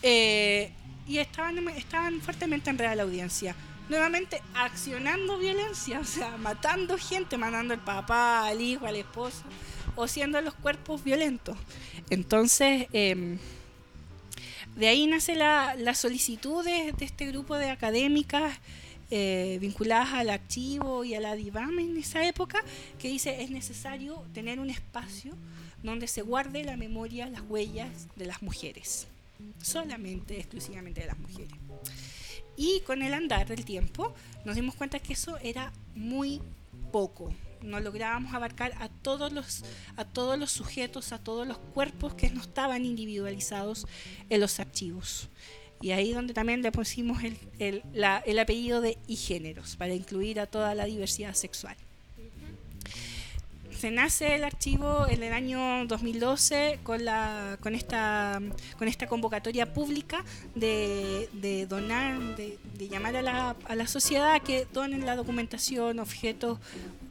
Eh, 0.03 0.71
y 1.07 1.17
estaban, 1.17 1.67
estaban 1.69 2.21
fuertemente 2.21 2.69
enredadas 2.69 2.97
la 2.97 3.03
audiencia. 3.03 3.55
Nuevamente 3.89 4.41
accionando 4.53 5.39
violencia, 5.39 5.99
o 5.99 6.05
sea, 6.05 6.37
matando 6.37 6.97
gente, 6.99 7.37
mandando 7.37 7.73
al 7.73 7.83
papá, 7.83 8.45
al 8.45 8.61
hijo, 8.61 8.85
al 8.85 8.95
esposo, 8.95 9.41
o 9.95 10.07
siendo 10.07 10.39
los 10.41 10.53
cuerpos 10.53 11.03
violentos. 11.03 11.57
Entonces, 12.11 12.85
em, 12.93 13.39
de 14.79 14.87
ahí 14.87 15.07
nace 15.07 15.35
la, 15.35 15.75
la 15.77 15.93
solicitud 15.93 16.63
de, 16.63 16.93
este 17.01 17.25
grupo 17.25 17.57
de 17.57 17.69
académicas 17.69 18.57
eh, 19.11 19.57
vinculadas 19.59 20.13
al 20.13 20.29
archivo 20.29 21.03
y 21.03 21.15
a 21.15 21.19
la 21.19 21.35
DIVAM 21.35 21.79
en 21.79 21.97
esa 21.97 22.25
época, 22.25 22.63
que 22.97 23.09
dice 23.09 23.41
es 23.43 23.51
necesario 23.51 24.23
tener 24.33 24.59
un 24.59 24.69
espacio 24.69 25.33
donde 25.83 26.07
se 26.07 26.21
guarde 26.21 26.63
la 26.63 26.77
memoria, 26.77 27.27
las 27.27 27.41
huellas 27.49 28.07
de 28.15 28.25
las 28.25 28.41
mujeres 28.41 29.07
solamente, 29.61 30.37
exclusivamente 30.37 31.01
de 31.01 31.07
las 31.07 31.19
mujeres. 31.19 31.53
Y 32.55 32.81
con 32.81 33.01
el 33.01 33.13
andar 33.13 33.47
del 33.47 33.65
tiempo 33.65 34.13
nos 34.45 34.55
dimos 34.55 34.75
cuenta 34.75 34.99
que 34.99 35.13
eso 35.13 35.37
era 35.37 35.71
muy 35.95 36.41
poco. 36.91 37.33
No 37.61 37.79
lográbamos 37.79 38.33
abarcar 38.33 38.73
a 38.79 38.89
todos 38.89 39.31
los, 39.33 39.63
a 39.97 40.05
todos 40.05 40.37
los 40.39 40.51
sujetos, 40.51 41.11
a 41.11 41.19
todos 41.19 41.47
los 41.47 41.57
cuerpos 41.57 42.13
que 42.13 42.29
no 42.29 42.41
estaban 42.41 42.85
individualizados 42.85 43.85
en 44.29 44.39
los 44.41 44.59
archivos. 44.59 45.29
Y 45.81 45.91
ahí 45.91 46.11
donde 46.13 46.33
también 46.33 46.61
le 46.61 46.71
pusimos 46.71 47.23
el, 47.23 47.37
el- 47.59 48.39
apellido 48.39 48.81
de 48.81 48.97
y 49.07 49.15
géneros, 49.15 49.75
para 49.77 49.93
incluir 49.93 50.39
a 50.39 50.45
toda 50.45 50.75
la 50.75 50.85
diversidad 50.85 51.33
sexual 51.33 51.75
se 53.77 53.91
nace 53.91 54.35
el 54.35 54.43
archivo 54.43 55.07
en 55.07 55.23
el 55.23 55.31
año 55.31 55.85
2012 55.85 56.79
con, 56.83 57.05
la, 57.05 57.57
con, 57.61 57.75
esta, 57.75 58.41
con 58.77 58.89
esta 58.89 59.07
convocatoria 59.07 59.73
pública 59.73 60.25
de, 60.53 61.29
donar, 61.69 62.35
de, 62.35 62.57
de 62.77 62.89
llamar 62.89 63.15
a 63.15 63.21
la, 63.21 63.55
a 63.63 63.75
la 63.75 63.87
sociedad 63.87 64.41
que 64.41 64.67
donen 64.73 65.05
la 65.05 65.15
documentación, 65.15 65.99
objetos, 65.99 66.59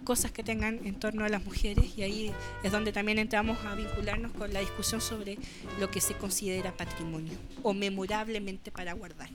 cosas 0.09 0.33
que 0.33 0.43
tengan 0.43 0.75
en 0.87 0.95
torno 0.99 1.23
a 1.27 1.29
las 1.29 1.45
mujeres 1.45 1.87
y 1.99 2.03
ahí 2.03 2.33
es 2.63 2.73
donde 2.73 2.93
también 2.93 3.19
entramos 3.19 3.59
a 3.67 3.75
vincularnos 3.75 4.33
con 4.33 4.49
la 4.55 4.61
discusión 4.61 5.01
sobre 5.03 5.37
lo 5.79 5.91
que 5.91 6.01
se 6.01 6.15
considera 6.15 6.73
patrimonio 6.75 7.35
o 7.63 7.75
memorablemente 7.75 8.71
para 8.71 8.95
guardar. 8.95 9.29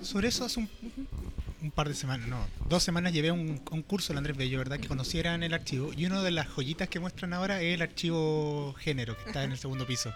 Sobre 0.00 0.28
eso 0.28 0.46
hace 0.46 0.60
un, 0.60 0.68
un 1.60 1.70
par 1.72 1.88
de 1.90 1.94
semanas, 1.94 2.26
no, 2.26 2.38
dos 2.70 2.82
semanas 2.82 3.12
llevé 3.12 3.30
un, 3.32 3.60
un 3.70 3.82
curso 3.82 4.12
al 4.14 4.18
Andrés 4.18 4.34
Bello, 4.38 4.56
¿verdad? 4.56 4.80
Que 4.80 4.88
conocieran 4.88 5.42
el 5.42 5.52
archivo. 5.52 5.92
Y 5.94 6.06
una 6.06 6.22
de 6.22 6.30
las 6.30 6.48
joyitas 6.48 6.88
que 6.88 6.98
muestran 6.98 7.34
ahora 7.34 7.60
es 7.60 7.74
el 7.74 7.82
archivo 7.82 8.74
género, 8.78 9.14
que 9.18 9.24
está 9.28 9.44
en 9.44 9.52
el 9.52 9.58
segundo 9.58 9.86
piso. 9.86 10.10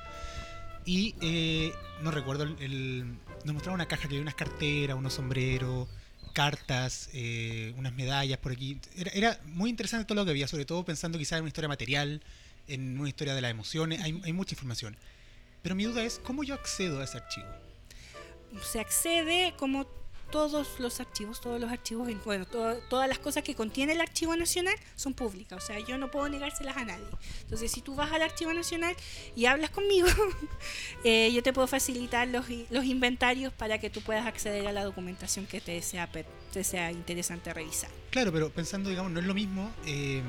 Y 0.86 1.14
eh, 1.20 1.70
no 2.02 2.10
recuerdo, 2.10 2.44
el, 2.44 2.56
el- 2.60 3.04
nos 3.44 3.52
mostraba 3.52 3.74
una 3.74 3.86
caja 3.86 4.02
que 4.02 4.14
había 4.14 4.22
unas 4.22 4.34
carteras, 4.34 4.96
unos 4.96 5.12
sombreros, 5.12 5.86
cartas, 6.34 7.08
eh, 7.14 7.72
unas 7.78 7.94
medallas 7.94 8.38
por 8.38 8.52
aquí. 8.52 8.78
Era, 9.14 9.40
muy 9.46 9.70
interesante 9.70 10.04
todo 10.04 10.16
lo 10.16 10.24
que 10.26 10.32
había, 10.32 10.46
sobre 10.46 10.66
todo 10.66 10.84
pensando 10.84 11.16
quizás 11.16 11.38
en 11.38 11.44
una 11.44 11.48
historia 11.48 11.68
material, 11.68 12.22
en 12.68 13.00
una 13.00 13.08
historia 13.08 13.34
de 13.34 13.40
las 13.40 13.50
emociones. 13.50 14.02
Hay, 14.02 14.20
hay 14.22 14.32
mucha 14.34 14.54
información. 14.54 14.98
Pero 15.62 15.74
mi 15.74 15.84
duda 15.84 16.04
es, 16.04 16.20
¿cómo 16.22 16.44
yo 16.44 16.52
accedo 16.52 17.00
a 17.00 17.04
ese 17.04 17.16
archivo? 17.16 17.48
se 18.62 18.80
accede 18.80 19.54
como 19.58 19.86
todos 20.34 20.80
los 20.80 20.98
archivos, 20.98 21.40
todos 21.40 21.60
los 21.60 21.70
archivos, 21.70 22.08
bueno, 22.24 22.44
to- 22.44 22.76
todas 22.90 23.08
las 23.08 23.20
cosas 23.20 23.44
que 23.44 23.54
contiene 23.54 23.92
el 23.92 24.00
Archivo 24.00 24.34
Nacional 24.34 24.74
son 24.96 25.14
públicas, 25.14 25.62
o 25.62 25.64
sea, 25.64 25.78
yo 25.78 25.96
no 25.96 26.10
puedo 26.10 26.28
negárselas 26.28 26.76
a 26.76 26.84
nadie. 26.84 27.04
Entonces, 27.42 27.70
si 27.70 27.82
tú 27.82 27.94
vas 27.94 28.10
al 28.10 28.20
Archivo 28.20 28.52
Nacional 28.52 28.96
y 29.36 29.46
hablas 29.46 29.70
conmigo, 29.70 30.08
eh, 31.04 31.30
yo 31.32 31.40
te 31.44 31.52
puedo 31.52 31.68
facilitar 31.68 32.26
los, 32.26 32.50
i- 32.50 32.66
los 32.70 32.84
inventarios 32.84 33.52
para 33.52 33.78
que 33.78 33.90
tú 33.90 34.00
puedas 34.00 34.26
acceder 34.26 34.66
a 34.66 34.72
la 34.72 34.82
documentación 34.82 35.46
que 35.46 35.60
te 35.60 35.80
sea, 35.82 36.10
te 36.52 36.64
sea 36.64 36.90
interesante 36.90 37.54
revisar. 37.54 37.90
Claro, 38.10 38.32
pero 38.32 38.50
pensando, 38.50 38.90
digamos, 38.90 39.12
no 39.12 39.20
es 39.20 39.26
lo 39.26 39.34
mismo 39.34 39.72
eh, 39.86 40.20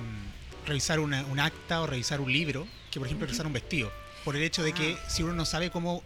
revisar 0.67 0.99
una- 0.99 1.25
un 1.25 1.39
acta 1.39 1.81
o 1.81 1.87
revisar 1.87 2.21
un 2.21 2.31
libro 2.31 2.67
que, 2.91 2.99
por 2.99 3.07
ejemplo, 3.07 3.25
revisar 3.25 3.47
un 3.47 3.53
vestido. 3.53 3.91
Por 4.23 4.35
el 4.35 4.43
hecho 4.43 4.61
de 4.63 4.71
que 4.71 4.97
si 5.07 5.23
uno 5.23 5.33
no 5.33 5.45
sabe 5.45 5.71
cómo, 5.71 6.03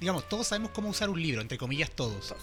digamos, 0.00 0.28
todos 0.28 0.48
sabemos 0.48 0.72
cómo 0.72 0.88
usar 0.88 1.10
un 1.10 1.22
libro, 1.22 1.40
entre 1.40 1.58
comillas 1.58 1.92
todos. 1.92 2.34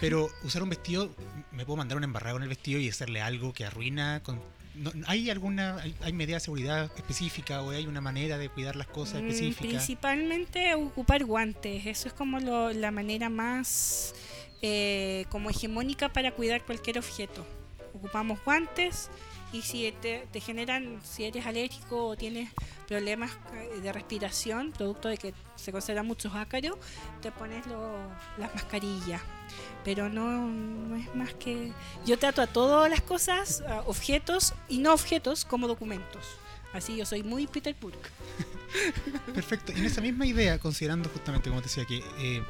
Pero 0.00 0.28
usar 0.44 0.62
un 0.62 0.68
vestido, 0.70 1.14
me 1.52 1.64
puedo 1.64 1.76
mandar 1.76 1.96
un 1.98 2.04
embarrado 2.04 2.36
en 2.36 2.42
el 2.42 2.48
vestido 2.48 2.78
y 2.80 2.88
hacerle 2.88 3.20
algo 3.20 3.52
que 3.52 3.64
arruina. 3.64 4.20
Con, 4.22 4.40
no- 4.74 4.92
¿Hay 5.06 5.30
alguna, 5.30 5.76
hay, 5.76 5.94
hay 6.02 6.12
medida 6.12 6.36
de 6.36 6.40
seguridad 6.40 6.90
específica 6.96 7.62
o 7.62 7.70
hay 7.70 7.86
una 7.86 8.00
manera 8.00 8.38
de 8.38 8.48
cuidar 8.48 8.76
las 8.76 8.86
cosas 8.86 9.22
Mm, 9.22 9.26
específicas? 9.28 9.66
Principalmente 9.68 10.74
ocupar 10.74 11.24
guantes, 11.24 11.86
eso 11.86 12.08
es 12.08 12.14
como 12.14 12.38
lo- 12.40 12.72
la 12.72 12.90
manera 12.90 13.28
más 13.28 14.14
eh, 14.60 15.24
como 15.30 15.50
hegemónica 15.50 16.12
para 16.12 16.32
cuidar 16.32 16.64
cualquier 16.64 16.98
objeto. 16.98 17.46
Ocupamos 17.94 18.38
guantes 18.44 19.08
y 19.52 19.62
si 19.62 19.92
te, 20.02 20.26
te 20.30 20.40
generan, 20.40 21.00
si 21.02 21.24
eres 21.24 21.46
alérgico 21.46 22.06
o 22.08 22.16
tienes 22.16 22.50
problemas 22.86 23.30
de 23.82 23.92
respiración, 23.92 24.72
producto 24.72 25.08
de 25.08 25.16
que 25.16 25.34
se 25.56 25.72
consideran 25.72 26.06
muchos 26.06 26.34
ácaros, 26.34 26.76
te 27.22 27.30
pones 27.32 27.66
lo- 27.66 28.08
las 28.38 28.54
mascarillas. 28.54 29.20
Pero 29.84 30.08
no, 30.08 30.46
no 30.48 30.96
es 30.96 31.14
más 31.14 31.32
que... 31.34 31.72
Yo 32.04 32.18
trato 32.18 32.42
a 32.42 32.46
todas 32.46 32.90
las 32.90 33.00
cosas, 33.00 33.62
objetos 33.86 34.54
y 34.68 34.78
no 34.78 34.92
objetos, 34.92 35.44
como 35.44 35.66
documentos. 35.68 36.26
Así 36.74 36.96
yo 36.96 37.06
soy 37.06 37.22
muy 37.22 37.46
Peter 37.46 37.74
Burke. 37.80 38.10
Perfecto. 39.34 39.72
Y 39.72 39.76
en 39.78 39.86
esa 39.86 40.00
misma 40.02 40.26
idea, 40.26 40.58
considerando 40.58 41.08
justamente, 41.08 41.48
como 41.48 41.62
te 41.62 41.68
decía, 41.68 41.84
que 41.86 41.98
eh, 42.18 42.42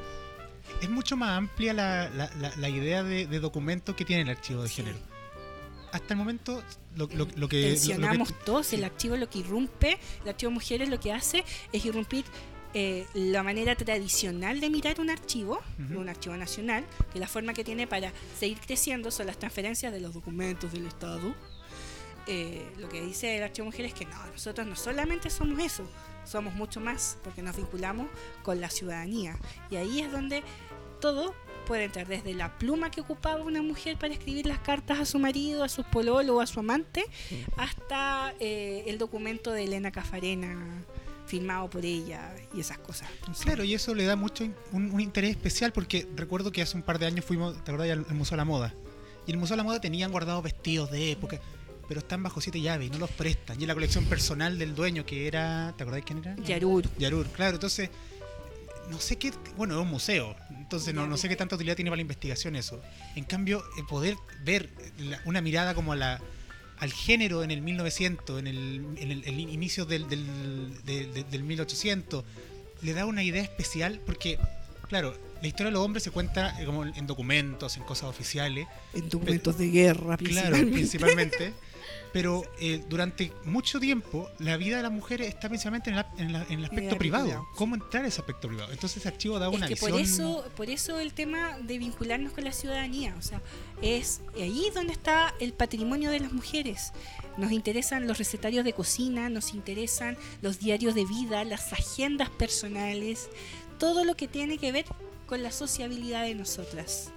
es 0.83 0.91
mucho 0.91 1.17
más 1.17 1.31
amplia 1.39 1.73
la, 1.73 2.09
la- 2.11 2.31
la- 2.41 2.57
la 2.57 2.69
idea 2.69 3.03
de, 3.05 3.27
de 3.27 3.41
documento 3.41 3.95
que 3.95 4.05
tiene 4.05 4.23
el 4.23 4.31
archivo 4.31 4.63
de 4.63 4.69
Sí. 4.69 4.77
género. 4.77 4.99
Hasta 5.93 6.15
el 6.15 6.19
momento, 6.19 6.63
lo, 6.97 7.07
lo- 7.09 7.27
lo 7.37 7.49
que... 7.49 7.63
lo 7.63 7.69
tensionamos 7.69 8.35
todos, 8.45 8.73
el 8.73 8.85
archivo 8.85 9.17
lo 9.17 9.29
que 9.31 9.39
irrumpe, 9.39 9.99
el 10.23 10.29
archivo 10.29 10.51
mujeres 10.53 10.89
lo 10.89 11.01
que 11.01 11.13
hace 11.13 11.45
es 11.73 11.85
irrumpir 11.85 12.25
eh, 12.75 13.07
la 13.15 13.43
manera 13.43 13.75
tradicional 13.75 14.61
de 14.61 14.69
mirar 14.69 15.01
un 15.01 15.09
archivo, 15.09 15.61
un 15.97 16.09
archivo 16.09 16.37
nacional, 16.37 16.85
que 17.13 17.19
la 17.19 17.27
forma 17.27 17.55
que 17.55 17.65
tiene 17.65 17.87
para 17.87 18.13
seguir 18.39 18.59
creciendo 18.61 19.11
son 19.11 19.27
las 19.27 19.39
transferencias 19.39 19.91
de 19.93 20.01
los 20.01 20.13
documentos 20.13 20.71
del 20.73 20.87
Estado. 20.87 21.35
Eh, 22.27 22.71
lo 22.79 22.91
que 22.91 23.01
dice 23.01 23.39
el 23.39 23.43
archivo 23.45 23.65
mujeres 23.67 23.93
es 23.95 23.99
que 23.99 24.05
no, 24.05 24.27
nosotros 24.27 24.67
no 24.67 24.77
solamente 24.77 25.31
somos 25.31 25.59
eso, 25.61 25.91
somos 26.27 26.53
mucho 26.55 26.79
más, 26.79 27.17
porque 27.25 27.41
nos 27.41 27.57
vinculamos 27.57 28.07
con 28.43 28.61
la 28.61 28.69
ciudadanía. 28.69 29.39
Y 29.71 29.77
ahí 29.77 30.01
es 30.01 30.13
donde 30.13 30.43
todo 31.01 31.35
puede 31.69 31.85
entrar, 31.85 32.09
desde 32.09 32.35
la 32.35 32.59
pluma 32.59 32.91
que 32.91 33.03
ocupaba 33.03 33.45
una 33.45 33.63
mujer 33.63 33.97
para 33.99 34.15
escribir 34.15 34.47
las 34.47 34.59
cartas 34.59 34.99
a 34.99 35.05
su 35.05 35.19
marido, 35.19 35.63
a 35.63 35.69
su 35.69 35.85
pololo 35.85 36.37
o 36.37 36.41
a 36.41 36.47
su 36.47 36.59
amante, 36.61 37.05
hasta 37.57 38.35
eh, 38.41 38.85
el 38.87 38.99
documento 38.99 39.53
de 39.53 39.65
Elena 39.65 39.93
Cafarena 39.93 40.57
firmado 41.27 41.69
por 41.69 41.85
ella 41.85 42.35
y 42.55 42.61
esas 42.61 42.79
cosas. 42.79 43.09
Entonces, 43.21 43.45
Claro, 43.45 43.63
y 43.63 43.75
eso 43.75 43.95
le 43.95 44.05
da 44.07 44.17
mucho 44.17 44.45
un, 44.73 44.91
un 44.91 45.01
interés 45.01 45.31
especial 45.33 45.73
porque 45.73 46.09
recuerdo 46.17 46.51
que 46.51 46.63
hace 46.63 46.75
un 46.77 46.83
par 46.83 46.99
de 46.99 47.05
años 47.07 47.25
fuimos, 47.25 47.55
¿te 47.63 47.71
acordás? 47.71 47.91
Al, 47.91 48.07
al 48.09 48.15
Museo 48.15 48.37
de 48.37 48.39
la 48.39 48.45
Moda. 48.47 48.75
Y 49.27 49.31
en 49.31 49.35
el 49.35 49.41
Museo 49.41 49.55
de 49.55 49.59
la 49.59 49.65
Moda 49.65 49.79
tenían 49.79 50.11
guardados 50.11 50.43
vestidos 50.43 50.91
de 50.91 51.13
época, 51.13 51.39
pero 51.87 52.01
están 52.01 52.23
bajo 52.23 52.41
siete 52.41 52.63
llaves 52.63 52.89
y 52.89 52.91
no 52.91 52.97
los 52.99 53.11
prestan. 53.11 53.61
Y 53.61 53.65
en 53.65 53.69
la 53.69 53.75
colección 53.75 54.07
personal 54.07 54.59
del 54.59 54.75
dueño, 54.75 55.05
que 55.05 55.27
era, 55.27 55.75
¿te 55.77 55.83
acordás 55.83 56.03
quién 56.07 56.19
era? 56.21 56.35
Yarur. 56.37 56.89
Yarur, 56.99 57.27
claro, 57.27 57.57
entonces, 57.57 57.91
no 58.91 59.01
sé 59.01 59.17
qué, 59.17 59.33
bueno, 59.57 59.75
es 59.75 59.81
un 59.83 59.89
museo, 59.91 60.35
entonces 60.51 60.95
no, 60.95 61.07
no 61.07 61.17
sé 61.17 61.29
qué 61.29 61.37
tanta 61.37 61.55
utilidad 61.57 61.77
tiene 61.77 61.91
para 61.91 61.97
la 61.99 62.03
investigación 62.03 62.57
eso. 62.57 62.81
En 63.17 63.25
cambio, 63.25 63.63
poder 63.89 64.17
ver 64.45 64.71
la- 64.99 65.21
una 65.25 65.41
mirada 65.41 65.75
como 65.75 65.93
a 65.93 65.97
la, 65.97 66.21
al 66.79 66.93
género 66.93 67.43
en 67.43 67.51
el 67.51 67.61
1900, 67.63 68.39
en 68.41 68.47
el, 68.47 68.87
en 68.99 69.11
el, 69.13 69.25
el 69.25 69.41
inicio 69.41 69.85
del, 69.85 70.09
del, 70.09 70.85
de- 70.85 71.07
de- 71.07 71.25
del 71.25 71.43
1800, 71.43 72.25
le 72.83 72.93
da 72.95 73.05
una 73.07 73.23
idea 73.23 73.43
especial 73.43 74.01
porque, 74.07 74.39
claro, 74.89 75.17
la 75.43 75.47
historia 75.49 75.67
de 75.67 75.73
los 75.73 75.83
hombres 75.85 76.03
se 76.05 76.11
cuenta 76.11 76.61
eh, 76.61 76.65
como 76.65 76.85
en 76.85 77.07
documentos, 77.07 77.77
en 77.77 77.83
cosas 77.85 78.05
oficiales, 78.09 78.67
En 78.95 79.09
documentos 79.09 79.59
de 79.59 79.71
guerra, 79.71 80.17
Claro, 80.17 80.57
principalmente. 80.73 81.53
Pero 82.13 82.43
eh, 82.61 82.83
durante 82.89 83.33
mucho 83.45 83.79
tiempo 83.81 84.31
la 84.39 84.57
vida 84.57 84.79
de 84.79 84.83
las 84.83 84.93
mujeres 84.93 85.29
está 85.29 85.49
principalmente 85.49 85.91
en, 85.91 85.97
la- 85.97 86.13
en 86.17 86.33
la- 86.33 86.43
en 86.45 86.59
el 86.61 86.65
aspecto 86.65 86.97
privado. 86.97 87.47
¿Cómo 87.55 87.75
entrar 87.75 88.05
a 88.05 88.09
ese 88.09 88.21
aspecto 88.21 88.49
privado? 88.49 88.73
Entonces 88.73 88.99
ese 88.99 89.09
archivo 89.09 89.39
da 89.39 89.49
Es 89.49 89.55
una 89.55 89.67
que 89.69 89.75
visión. 89.75 89.91
por 89.93 90.01
eso, 90.01 90.45
por 90.57 90.71
eso 90.71 91.01
el 91.01 91.13
tema 91.13 91.59
de 91.59 91.79
vincularnos 91.79 92.33
con 92.33 92.45
la 92.45 92.53
ciudadanía, 92.53 93.15
o 93.19 93.23
sea, 93.23 93.41
es 93.83 94.21
ahí 94.37 94.67
donde 94.75 94.93
está 94.93 95.35
el 95.41 95.53
patrimonio 95.53 96.11
de 96.11 96.21
las 96.21 96.33
mujeres. 96.33 96.93
Nos 97.37 97.53
interesan 97.53 98.07
los 98.09 98.19
recetarios 98.19 98.65
de 98.65 98.73
cocina, 98.73 99.29
nos 99.29 99.55
interesan 99.55 100.17
los 100.43 100.59
diarios 100.59 100.95
de 100.95 101.05
vida, 101.05 101.45
las 101.45 101.73
agendas 101.73 102.31
personales, 102.31 103.29
todo 103.79 104.05
lo 104.05 104.17
que 104.17 104.27
tiene 104.29 104.59
que 104.59 104.73
ver 104.73 104.87
con 105.27 105.43
la 105.43 105.53
sociabilidad 105.53 106.25
de 106.25 106.35
nosotras. 106.35 107.13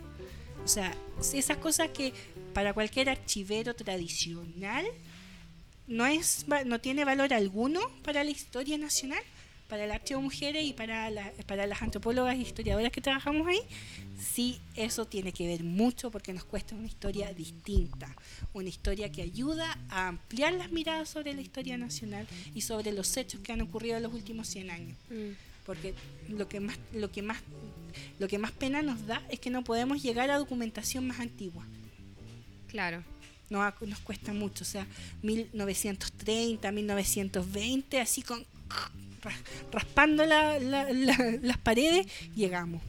O 0.63 0.67
sea, 0.67 0.95
esas 1.33 1.57
cosas 1.57 1.89
que 1.89 2.13
para 2.53 2.73
cualquier 2.73 3.09
archivero 3.09 3.73
tradicional 3.75 4.85
no, 5.87 6.05
es, 6.05 6.45
no 6.65 6.79
tiene 6.79 7.03
valor 7.05 7.33
alguno 7.33 7.81
para 8.03 8.23
la 8.23 8.31
historia 8.31 8.77
nacional, 8.77 9.21
para 9.67 9.85
el 9.85 9.91
archivo 9.91 10.21
mujeres 10.21 10.65
y 10.65 10.73
para, 10.73 11.09
la- 11.09 11.31
para 11.47 11.65
las 11.65 11.81
antropólogas 11.81 12.35
y 12.37 12.41
historiadoras 12.41 12.91
que 12.91 13.01
trabajamos 13.01 13.47
ahí, 13.47 13.59
sí 14.19 14.59
eso 14.75 15.05
tiene 15.05 15.31
que 15.31 15.47
ver 15.47 15.63
mucho 15.63 16.11
porque 16.11 16.33
nos 16.33 16.43
cuesta 16.43 16.75
una 16.75 16.87
historia 16.87 17.33
distinta, 17.33 18.13
una 18.53 18.69
historia 18.69 19.09
que 19.11 19.21
ayuda 19.21 19.77
a 19.89 20.09
ampliar 20.09 20.53
las 20.53 20.71
miradas 20.71 21.09
sobre 21.09 21.33
la 21.33 21.41
historia 21.41 21.77
nacional 21.77 22.27
y 22.53 22.61
sobre 22.61 22.91
los 22.91 23.15
hechos 23.17 23.39
que 23.41 23.53
han 23.53 23.61
ocurrido 23.61 23.97
en 23.97 24.03
los 24.03 24.13
últimos 24.13 24.47
100 24.47 24.69
años 24.71 24.97
Mm. 25.09 25.31
Porque 25.71 25.93
lo 26.29 26.47
que 26.47 26.59
más 26.59 26.77
lo 26.93 27.11
que 27.11 27.21
más 27.21 27.37
lo 28.19 28.27
que 28.27 28.37
más 28.37 28.51
pena 28.51 28.81
nos 28.81 29.05
da 29.07 29.21
es 29.29 29.39
que 29.39 29.49
no 29.49 29.63
podemos 29.63 30.01
llegar 30.01 30.29
a 30.31 30.37
documentación 30.37 31.07
más 31.07 31.19
antigua. 31.19 31.63
Claro. 32.67 33.03
no 33.49 33.61
ha- 33.63 33.75
nos 33.85 33.99
cuesta 33.99 34.31
mucho 34.31 34.63
o 34.63 34.67
sea 34.73 34.85
1930 35.23 36.71
1920 36.71 37.99
así 37.99 38.21
con 38.21 38.45
ras- 39.21 39.41
raspando 39.71 40.25
la- 40.25 40.57
la- 40.59 40.91
la- 40.93 41.37
las 41.41 41.57
paredes 41.57 42.07
llegamos. 42.35 42.81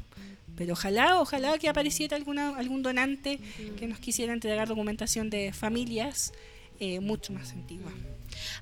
Pero 0.57 0.75
ojalá 0.75 1.19
ojalá 1.21 1.59
que 1.59 1.69
apareciera 1.69 2.17
alguna 2.17 2.57
algún 2.57 2.83
donante 2.83 3.41
que 3.79 3.87
nos 3.89 3.99
quisiera 3.99 4.33
entregar 4.33 4.69
documentación 4.69 5.31
de 5.31 5.53
familias 5.53 6.33
eh, 6.79 7.01
mucho 7.01 7.33
más 7.33 7.53
antiguas 7.53 7.95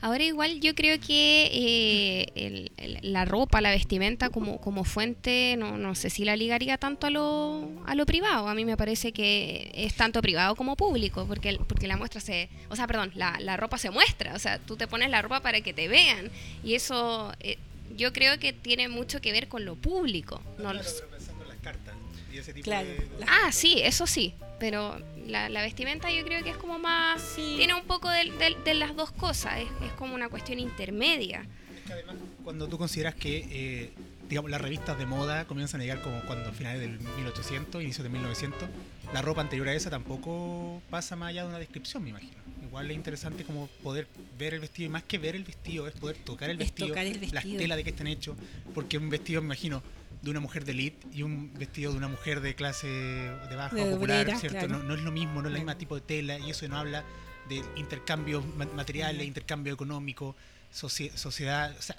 Ahora 0.00 0.24
igual 0.24 0.60
yo 0.60 0.74
creo 0.74 0.98
que 1.00 1.50
eh, 1.52 2.26
el- 2.34 2.72
el- 2.76 3.12
la 3.12 3.24
ropa, 3.24 3.60
la 3.60 3.70
vestimenta 3.70 4.30
como, 4.30 4.60
como 4.60 4.84
fuente, 4.84 5.56
no, 5.58 5.76
no 5.78 5.94
sé 5.94 6.10
si 6.10 6.24
la 6.24 6.36
ligaría 6.36 6.78
tanto 6.78 7.06
a 7.06 7.10
lo, 7.10 7.68
a 7.86 7.94
lo 7.94 8.06
privado. 8.06 8.48
A 8.48 8.54
mí 8.54 8.64
me 8.64 8.76
parece 8.76 9.12
que 9.12 9.70
es 9.74 9.94
tanto 9.94 10.20
privado 10.22 10.54
como 10.56 10.76
público, 10.76 11.26
porque, 11.26 11.50
el- 11.50 11.58
porque 11.58 11.86
la 11.86 11.96
muestra 11.96 12.20
se... 12.20 12.48
O 12.68 12.76
sea, 12.76 12.86
perdón, 12.86 13.12
la, 13.14 13.38
la 13.40 13.56
ropa 13.56 13.78
se 13.78 13.90
muestra. 13.90 14.34
O 14.34 14.38
sea, 14.38 14.58
tú 14.58 14.76
te 14.76 14.86
pones 14.86 15.10
la 15.10 15.22
ropa 15.22 15.40
para 15.40 15.60
que 15.60 15.72
te 15.72 15.88
vean. 15.88 16.30
Y 16.64 16.74
eso 16.74 17.32
eh, 17.40 17.58
yo 17.96 18.12
creo 18.12 18.38
que 18.38 18.52
tiene 18.52 18.88
mucho 18.88 19.20
que 19.20 19.32
ver 19.32 19.48
con 19.48 19.64
lo 19.64 19.76
público. 19.76 20.40
No 20.58 20.72
lo 20.72 20.82
sé. 20.82 21.02
pensando 21.10 21.42
en 21.44 21.48
las 21.50 21.58
cartas 21.58 21.94
y 22.32 22.38
ese 22.38 22.52
tipo 22.54 22.64
Claro, 22.64 22.88
de... 22.88 23.06
Ah, 23.26 23.50
sí, 23.52 23.80
eso 23.82 24.06
sí. 24.06 24.34
Pero 24.58 24.98
la, 25.30 25.48
la 25.48 25.62
vestimenta 25.62 26.10
yo 26.10 26.24
creo 26.24 26.42
que 26.44 26.50
es 26.50 26.56
como 26.56 26.78
más... 26.78 27.20
Sí. 27.22 27.54
Tiene 27.56 27.74
un 27.74 27.84
poco 27.84 28.08
de, 28.10 28.30
de- 28.32 28.56
de 28.64 28.74
las 28.74 28.94
dos 28.96 29.10
cosas. 29.12 29.58
Es, 29.58 29.68
es 29.86 29.92
como 29.92 30.14
una 30.14 30.28
cuestión 30.28 30.58
intermedia. 30.58 31.46
Es 31.76 31.86
que 31.86 31.92
además, 31.92 32.16
cuando 32.44 32.68
tú 32.68 32.76
consideras 32.78 33.14
que, 33.14 33.46
eh, 33.50 33.90
digamos, 34.28 34.50
las 34.50 34.60
revistas 34.60 34.98
de 34.98 35.06
moda 35.06 35.46
comienzan 35.46 35.80
a 35.80 35.84
llegar 35.84 36.02
como 36.02 36.20
cuando 36.22 36.48
a 36.50 36.52
finales 36.52 36.80
del 36.80 36.98
1800, 37.00 37.82
inicios 37.82 38.02
de 38.04 38.10
1900, 38.10 38.68
la 39.12 39.22
ropa 39.22 39.40
anterior 39.40 39.68
a 39.68 39.74
esa 39.74 39.90
tampoco 39.90 40.82
pasa 40.90 41.16
más 41.16 41.30
allá 41.30 41.42
de 41.42 41.48
una 41.48 41.58
descripción, 41.58 42.02
me 42.04 42.10
imagino. 42.10 42.38
Igual 42.62 42.88
es 42.90 42.96
interesante 42.96 43.42
como 43.44 43.66
poder 43.82 44.06
ver 44.38 44.54
el 44.54 44.60
vestido, 44.60 44.86
y 44.86 44.90
más 44.90 45.02
que 45.02 45.18
ver 45.18 45.34
el 45.34 45.42
vestido, 45.42 45.88
es 45.88 45.94
poder 45.94 46.16
tocar 46.18 46.50
el 46.50 46.56
Es 46.60 46.66
vestido, 46.68 46.88
tocar 46.88 47.06
el 47.06 47.20
las 47.20 47.30
vestido. 47.32 47.58
telas 47.58 47.76
de 47.78 47.84
que 47.84 47.90
estén 47.90 48.06
hechos, 48.06 48.36
porque 48.74 48.96
un 48.98 49.08
vestido, 49.10 49.40
me 49.42 49.46
imagino, 49.46 49.82
de 50.22 50.30
una 50.30 50.40
mujer 50.40 50.64
de 50.64 50.72
elite 50.72 51.06
y 51.12 51.22
un 51.22 51.52
vestido 51.54 51.92
de 51.92 51.98
una 51.98 52.08
mujer 52.08 52.40
de 52.40 52.54
clase 52.54 52.86
de 52.88 53.56
baja 53.56 53.74
De 53.74 53.82
o 53.82 53.90
popular, 53.92 54.22
obrera, 54.22 54.38
¿cierto? 54.38 54.58
claro. 54.58 54.78
No, 54.78 54.82
no 54.84 54.94
es 54.94 55.00
lo 55.00 55.12
mismo, 55.12 55.40
no 55.42 55.48
es 55.48 55.54
el 55.54 55.60
mismo 55.60 55.76
tipo 55.76 55.94
de 55.94 56.02
tela 56.02 56.38
y 56.38 56.50
eso 56.50 56.66
no 56.68 56.76
habla 56.78 57.04
de 57.48 57.62
intercambios 57.76 58.44
ma- 58.56 58.66
materiales, 58.66 59.26
intercambio 59.26 59.72
económico, 59.72 60.36
socie- 60.72 61.10
sociedad, 61.16 61.74
o 61.78 61.82
sea, 61.82 61.96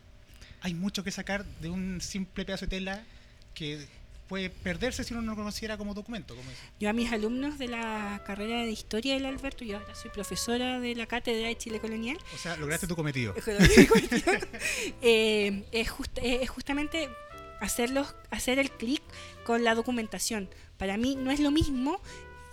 hay 0.61 0.73
mucho 0.75 1.03
que 1.03 1.11
sacar 1.11 1.43
de 1.61 1.69
un 1.69 1.99
simple 2.01 2.45
pedazo 2.45 2.65
de 2.65 2.69
tela 2.69 3.03
que 3.55 3.87
puede 4.27 4.49
perderse 4.49 5.03
si 5.03 5.13
uno 5.13 5.23
no 5.23 5.35
lo 5.35 5.43
considera 5.43 5.75
como 5.77 5.93
documento, 5.93 6.35
como. 6.35 6.49
Yo 6.79 6.89
a 6.89 6.93
mis 6.93 7.11
alumnos 7.11 7.57
de 7.57 7.67
la 7.67 8.21
carrera 8.25 8.61
de 8.63 8.71
Historia 8.71 9.15
del 9.15 9.25
Alberto, 9.25 9.65
yo 9.65 9.77
ahora 9.79 9.93
soy 9.93 10.09
profesora 10.11 10.79
de 10.79 10.95
la 10.95 11.05
Cátedra 11.05 11.47
de 11.49 11.57
Chile 11.57 11.81
Colonial, 11.81 12.17
O 12.33 12.37
sea, 12.37 12.55
lograste 12.55 12.87
tu 12.87 12.95
cometido. 12.95 13.33
eh, 15.01 15.63
es, 15.71 15.89
just- 15.89 16.17
eh, 16.19 16.39
es 16.43 16.49
justamente 16.49 17.09
hacerlos, 17.61 18.13
hacer 18.29 18.59
el 18.59 18.69
clic 18.71 19.01
con 19.45 19.63
la 19.63 19.73
documentación. 19.75 20.49
Para 20.77 20.97
mí 20.97 21.15
no 21.15 21.31
es 21.31 21.39
lo 21.39 21.51
mismo 21.51 22.01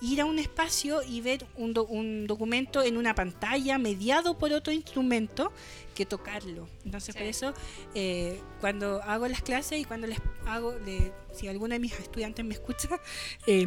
ir 0.01 0.21
a 0.21 0.27
un 0.27 0.39
espacio 0.39 1.03
y 1.03 1.21
ver 1.21 1.45
un, 1.57 1.73
do- 1.75 1.85
un 1.87 2.29
documento 2.29 2.85
en 2.85 2.97
una 2.97 3.17
pantalla 3.17 3.79
mediado 3.79 4.39
por 4.39 4.53
otro 4.53 4.73
instrumento 4.73 5.51
que 5.97 6.07
tocarlo. 6.07 6.69
Entonces, 6.85 7.15
Sí. 7.15 7.19
por 7.19 7.27
eso, 7.27 7.55
eh, 7.97 8.41
cuando 8.61 9.03
hago 9.03 9.27
las 9.27 9.43
clases 9.43 9.81
y 9.81 9.85
cuando 9.85 10.07
les 10.07 10.21
hago, 10.47 10.77
le- 10.87 11.13
si 11.35 11.49
alguno 11.49 11.75
de 11.75 11.81
mis 11.81 11.99
estudiantes 11.99 12.45
me 12.45 12.55
escucha, 12.55 12.89
eh, 13.49 13.67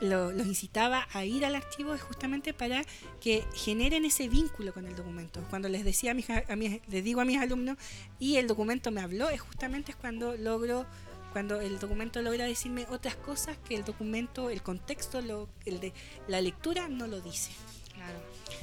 lo- 0.00 0.32
los 0.32 0.46
incitaba 0.46 1.06
a 1.12 1.24
ir 1.24 1.44
al 1.44 1.54
archivo 1.56 1.94
es 1.94 2.02
justamente 2.02 2.54
para 2.54 2.84
que 3.20 3.44
generen 3.54 4.04
ese 4.04 4.28
vínculo 4.28 4.72
con 4.72 4.86
el 4.86 4.94
documento. 4.96 5.42
Cuando 5.50 5.68
les 5.68 5.84
decía 5.84 6.12
a 6.12 6.14
mis, 6.14 6.26
a 6.30 6.56
mis- 6.56 6.80
les 6.88 7.02
digo 7.04 7.20
a 7.20 7.24
mis 7.24 7.38
alumnos 7.38 7.76
y 8.18 8.36
el 8.36 8.46
documento 8.46 8.90
me 8.90 9.00
habló, 9.00 9.28
es 9.30 9.40
justamente 9.40 9.94
cuando 9.94 10.36
logro 10.36 10.86
cuando 11.32 11.60
el 11.60 11.78
documento 11.78 12.22
logra 12.22 12.46
decirme 12.46 12.86
otras 12.88 13.14
cosas 13.14 13.58
que 13.68 13.74
el 13.74 13.84
documento, 13.84 14.48
el 14.48 14.62
contexto, 14.62 15.20
lo, 15.20 15.46
el 15.66 15.78
de 15.78 15.92
la 16.26 16.40
lectura 16.40 16.88
no 16.88 17.06
lo 17.06 17.20
dice. 17.20 17.50
Claro. 17.94 18.18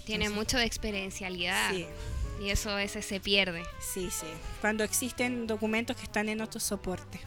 Tiene 0.06 0.26
Entonces- 0.26 0.32
mucho 0.36 0.58
de 0.58 0.66
experiencialidad 0.66 1.70
Sí, 1.72 1.86
y 2.42 2.50
eso 2.50 2.72
a 2.72 2.76
veces 2.76 3.06
se 3.06 3.20
pierde. 3.20 3.64
sí, 3.80 4.10
sí. 4.10 4.26
Cuando 4.62 4.84
existen 4.84 5.46
documentos 5.46 5.96
que 5.96 6.04
están 6.04 6.28
en 6.28 6.42
otro 6.42 6.60
soporte. 6.60 7.20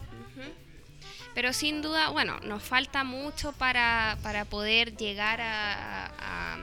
Pero 1.38 1.52
sin 1.52 1.82
duda, 1.82 2.08
bueno, 2.08 2.40
nos 2.40 2.64
falta 2.64 3.04
mucho 3.04 3.52
para, 3.52 4.18
para 4.24 4.44
poder 4.44 4.96
llegar 4.96 5.40
a, 5.40 6.06
a- 6.18 6.58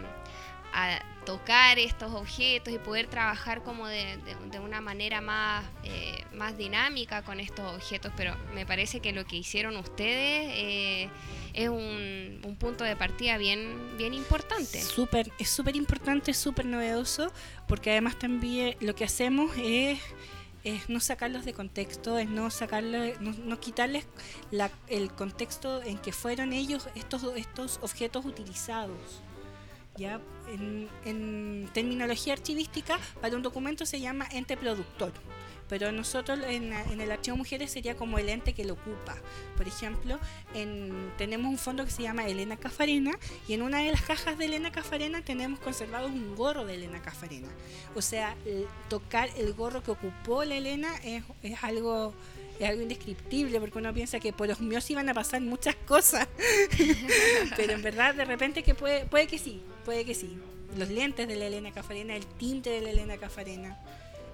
tocar 1.25 1.79
estos 1.79 2.13
objetos 2.13 2.73
y 2.73 2.77
poder 2.77 3.07
trabajar 3.07 3.63
como 3.63 3.87
de, 3.87 4.17
de- 4.17 4.35
de 4.51 4.59
una 4.59 4.81
manera 4.81 5.21
más, 5.21 5.63
eh, 5.85 6.21
más 6.33 6.57
dinámica 6.57 7.21
con 7.21 7.39
estos 7.39 7.73
objetos. 7.73 8.11
Pero 8.17 8.35
me 8.53 8.65
parece 8.65 8.99
que 8.99 9.13
lo 9.13 9.23
que 9.25 9.37
hicieron 9.37 9.77
ustedes 9.77 10.51
eh, 10.53 11.09
es 11.53 11.69
un, 11.69 12.41
un 12.43 12.55
punto 12.57 12.83
de 12.83 12.97
partida 12.97 13.37
bien, 13.37 13.95
bien 13.97 14.13
importante. 14.13 14.81
Súper, 14.81 15.31
es 15.39 15.49
súper 15.49 15.77
importante, 15.77 16.33
súper 16.33 16.65
novedoso, 16.65 17.31
porque 17.65 17.91
además 17.91 18.19
también 18.19 18.75
lo 18.81 18.93
que 18.93 19.05
hacemos 19.05 19.51
es, 19.57 19.99
es 20.65 20.89
no 20.89 20.99
sacarlos 20.99 21.45
de 21.45 21.53
contexto, 21.53 22.17
es 22.17 22.27
no 22.27 22.49
sacarle, 22.49 23.15
no, 23.21 23.59
quitarles 23.59 24.05
el 24.87 25.11
contexto 25.11 25.81
en 25.83 25.97
que 25.99 26.11
fueron 26.11 26.51
ellos 26.51 26.89
estos, 26.95 27.23
estos 27.35 27.79
objetos 27.81 28.25
utilizados. 28.25 29.21
¿ya? 29.95 30.19
En 31.05 31.69
terminología 31.73 32.33
archivística, 32.33 32.99
para 33.21 33.35
un 33.35 33.43
documento 33.43 33.85
se 33.85 34.01
llama 34.01 34.27
ente 34.31 34.57
productor. 34.57 35.13
Pero 35.67 35.91
nosotros 35.91 36.39
en, 36.47 36.71
en 36.73 37.01
el 37.01 37.11
archivo 37.11 37.37
mujeres 37.37 37.71
sería 37.71 37.95
como 37.95 38.19
el 38.19 38.29
ente 38.29 38.53
que 38.53 38.63
lo 38.65 38.73
ocupa. 38.73 39.15
Por 39.57 39.67
ejemplo, 39.67 40.19
en- 40.53 41.11
tenemos 41.17 41.49
un 41.49 41.57
fondo 41.57 41.83
que 41.85 41.91
se 41.91 42.03
llama 42.03 42.27
Elena 42.27 42.55
Cafarena 42.57 43.17
y 43.47 43.53
en 43.53 43.63
una 43.63 43.79
de 43.81 43.91
las 43.91 44.01
cajas 44.03 44.37
de 44.37 44.45
Elena 44.45 44.71
Cafarena 44.71 45.23
tenemos 45.23 45.59
conservado 45.59 46.07
un 46.07 46.35
gorro 46.35 46.65
de 46.65 46.75
Elena 46.75 47.01
Cafarena. 47.01 47.47
O 47.95 48.01
sea, 48.01 48.35
el- 48.45 48.67
tocar 48.89 49.29
el 49.37 49.53
gorro 49.53 49.81
que 49.81 49.91
ocupó 49.91 50.43
la 50.43 50.55
Elena 50.55 50.89
es, 51.03 51.23
es 51.41 51.63
algo 51.63 52.13
es 52.59 52.69
algo 52.69 52.83
indescriptible 52.83 53.59
porque 53.59 53.77
uno 53.79 53.93
piensa 53.93 54.17
que 54.21 54.31
por 54.31 54.49
osmosis 54.49 54.91
iban 54.91 55.09
a 55.09 55.13
pasar 55.13 55.41
muchas 55.41 55.75
cosas. 55.75 56.25
Pero 57.57 57.73
en 57.73 57.81
verdad, 57.81 58.15
de 58.15 58.23
repente 58.25 58.63
que 58.63 58.75
puede, 58.75 59.05
puede 59.05 59.27
que 59.27 59.37
sí, 59.37 59.61
puede 59.83 60.05
que 60.05 60.13
sí. 60.15 60.37
Los 60.77 60.89
lentes 60.89 61.27
de 61.27 61.35
la 61.35 61.47
Elena 61.47 61.71
Cafarena, 61.71 62.15
el 62.15 62.25
tinte 62.25 62.69
de 62.69 62.81
la 62.81 62.91
Elena 62.91 63.17
Cafarena. 63.17 63.77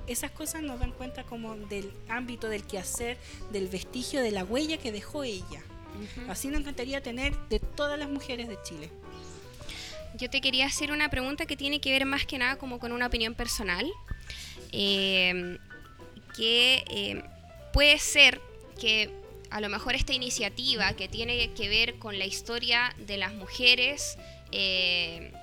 Esas 0.08 0.32
cosas 0.32 0.62
nos 0.62 0.80
dan 0.80 0.92
cuenta 0.92 1.24
como 1.24 1.56
del 1.56 1.92
ámbito 2.10 2.50
del 2.50 2.64
quehacer, 2.64 3.18
del 3.52 3.68
vestigio, 3.68 4.22
de 4.22 4.32
la 4.32 4.44
huella 4.44 4.78
que 4.78 4.92
dejó 4.92 5.24
ella. 5.24 5.62
Así 6.28 6.48
nos 6.48 6.62
encantaría 6.62 7.02
tener 7.02 7.38
de 7.50 7.60
todas 7.60 8.00
las 8.00 8.10
mujeres 8.10 8.48
de 8.48 8.58
Chile. 8.64 8.90
Yo 10.18 10.30
te 10.30 10.42
quería 10.42 10.66
hacer 10.66 10.92
una 10.92 11.10
pregunta 11.10 11.46
que 11.46 11.56
tiene 11.56 11.80
que 11.80 11.92
ver 11.92 12.06
más 12.06 12.26
que 12.26 12.38
nada 12.38 12.58
como 12.58 12.80
con 12.80 12.92
una 12.92 13.08
opinión 13.08 13.36
personal. 13.36 13.90
Eh, 14.72 15.58
que 16.36 16.84
eh, 16.90 17.24
puede 17.74 18.00
ser 18.00 18.42
que 18.80 19.10
a 19.50 19.60
lo 19.60 19.70
mejor 19.70 19.96
esta 19.96 20.14
iniciativa 20.14 20.94
que 20.94 21.08
tiene 21.08 21.52
que 21.54 21.70
ver 21.70 22.00
con 22.00 22.18
la 22.18 22.26
historia 22.26 22.96
de 22.98 23.18
las 23.18 23.34
mujeres 23.34 24.18
eh, 24.52 25.34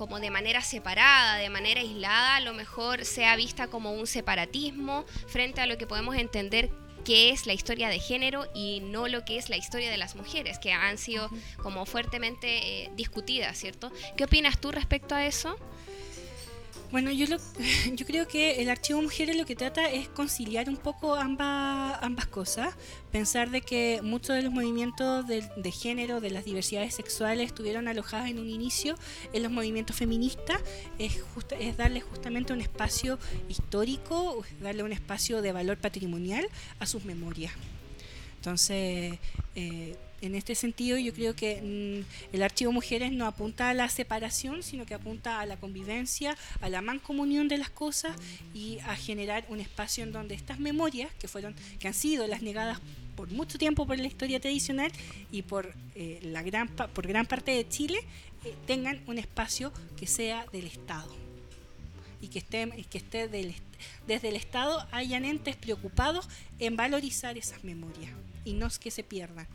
como 0.00 0.18
de 0.18 0.30
manera 0.30 0.62
separada, 0.62 1.36
de 1.36 1.50
manera 1.50 1.82
aislada, 1.82 2.36
a 2.36 2.40
lo 2.40 2.54
mejor 2.54 3.04
sea 3.04 3.36
vista 3.36 3.66
como 3.66 3.92
un 3.92 4.06
separatismo 4.06 5.04
frente 5.26 5.60
a 5.60 5.66
lo 5.66 5.76
que 5.76 5.86
podemos 5.86 6.16
entender 6.16 6.70
que 7.04 7.28
es 7.28 7.44
la 7.44 7.52
historia 7.52 7.90
de 7.90 7.98
género 7.98 8.46
y 8.54 8.80
no 8.80 9.08
lo 9.08 9.26
que 9.26 9.36
es 9.36 9.50
la 9.50 9.58
historia 9.58 9.90
de 9.90 9.98
las 9.98 10.16
mujeres, 10.16 10.58
que 10.58 10.72
han 10.72 10.96
sido 10.96 11.28
como 11.62 11.84
fuertemente 11.84 12.84
eh, 12.84 12.90
discutidas, 12.96 13.58
¿cierto? 13.58 13.92
¿Qué 14.16 14.24
opinas 14.24 14.58
tú 14.58 14.72
respecto 14.72 15.14
a 15.14 15.26
eso? 15.26 15.58
Bueno, 16.90 17.12
yo, 17.12 17.26
lo, 17.28 17.36
yo 17.94 18.04
creo 18.06 18.26
que 18.26 18.60
el 18.62 18.68
archivo 18.68 19.00
mujeres 19.00 19.36
lo 19.36 19.46
que 19.46 19.54
trata 19.54 19.88
es 19.90 20.08
conciliar 20.08 20.68
un 20.68 20.76
poco 20.76 21.14
ambas, 21.14 21.98
ambas 22.02 22.26
cosas. 22.26 22.74
Pensar 23.12 23.50
de 23.50 23.60
que 23.60 24.00
muchos 24.02 24.34
de 24.34 24.42
los 24.42 24.52
movimientos 24.52 25.24
de, 25.28 25.48
de 25.56 25.70
género, 25.70 26.20
de 26.20 26.30
las 26.30 26.44
diversidades 26.44 26.94
sexuales, 26.94 27.46
estuvieron 27.46 27.86
alojadas 27.86 28.28
en 28.28 28.40
un 28.40 28.48
inicio 28.50 28.96
en 29.32 29.42
los 29.44 29.52
movimientos 29.52 29.94
feministas, 29.94 30.60
es, 30.98 31.22
justa- 31.34 31.56
es 31.56 31.76
darle 31.76 32.00
justamente 32.00 32.52
un 32.52 32.60
espacio 32.60 33.18
histórico, 33.48 34.42
darle 34.60 34.82
un 34.82 34.92
espacio 34.92 35.42
de 35.42 35.52
valor 35.52 35.76
patrimonial 35.78 36.46
a 36.80 36.86
sus 36.86 37.04
memorias. 37.04 37.52
Entonces, 38.36 39.18
eh, 39.54 39.96
en 40.22 40.34
este 40.34 40.54
sentido, 40.54 40.98
yo 40.98 41.12
creo 41.12 41.34
que 41.34 41.60
mm, 41.62 42.34
el 42.34 42.42
archivo 42.42 42.72
Mujeres 42.72 43.12
no 43.12 43.26
apunta 43.26 43.70
a 43.70 43.74
la 43.74 43.88
separación, 43.88 44.62
sino 44.62 44.86
que 44.86 44.94
apunta 44.94 45.40
a 45.40 45.46
la 45.46 45.56
convivencia, 45.56 46.36
a 46.60 46.68
la 46.68 46.82
mancomunión 46.82 47.48
de 47.48 47.58
las 47.58 47.70
cosas 47.70 48.16
y 48.54 48.78
a 48.80 48.96
generar 48.96 49.44
un 49.48 49.60
espacio 49.60 50.04
en 50.04 50.12
donde 50.12 50.34
estas 50.34 50.58
memorias, 50.58 51.10
que 51.18 51.28
fueron, 51.28 51.54
que 51.78 51.88
han 51.88 51.94
sido 51.94 52.26
las 52.26 52.42
negadas 52.42 52.78
por 53.16 53.30
mucho 53.30 53.58
tiempo 53.58 53.86
por 53.86 53.98
la 53.98 54.06
historia 54.06 54.40
tradicional 54.40 54.90
y 55.30 55.42
por 55.42 55.74
eh, 55.94 56.20
la 56.22 56.42
gran 56.42 56.68
por 56.68 57.06
gran 57.06 57.26
parte 57.26 57.50
de 57.50 57.68
Chile, 57.68 57.98
eh, 58.44 58.54
tengan 58.66 59.02
un 59.06 59.18
espacio 59.18 59.72
que 59.98 60.06
sea 60.06 60.46
del 60.52 60.66
Estado 60.66 61.14
y 62.22 62.28
que 62.28 62.38
esté, 62.38 62.70
que 62.90 62.98
esté 62.98 63.28
del 63.28 63.54
desde 64.06 64.28
el 64.28 64.36
Estado 64.36 64.86
hayan 64.92 65.24
entes 65.24 65.56
preocupados 65.56 66.28
en 66.58 66.76
valorizar 66.76 67.38
esas 67.38 67.64
memorias 67.64 68.12
y 68.44 68.52
no 68.52 68.68
que 68.80 68.90
se 68.90 69.02
pierdan. 69.02 69.46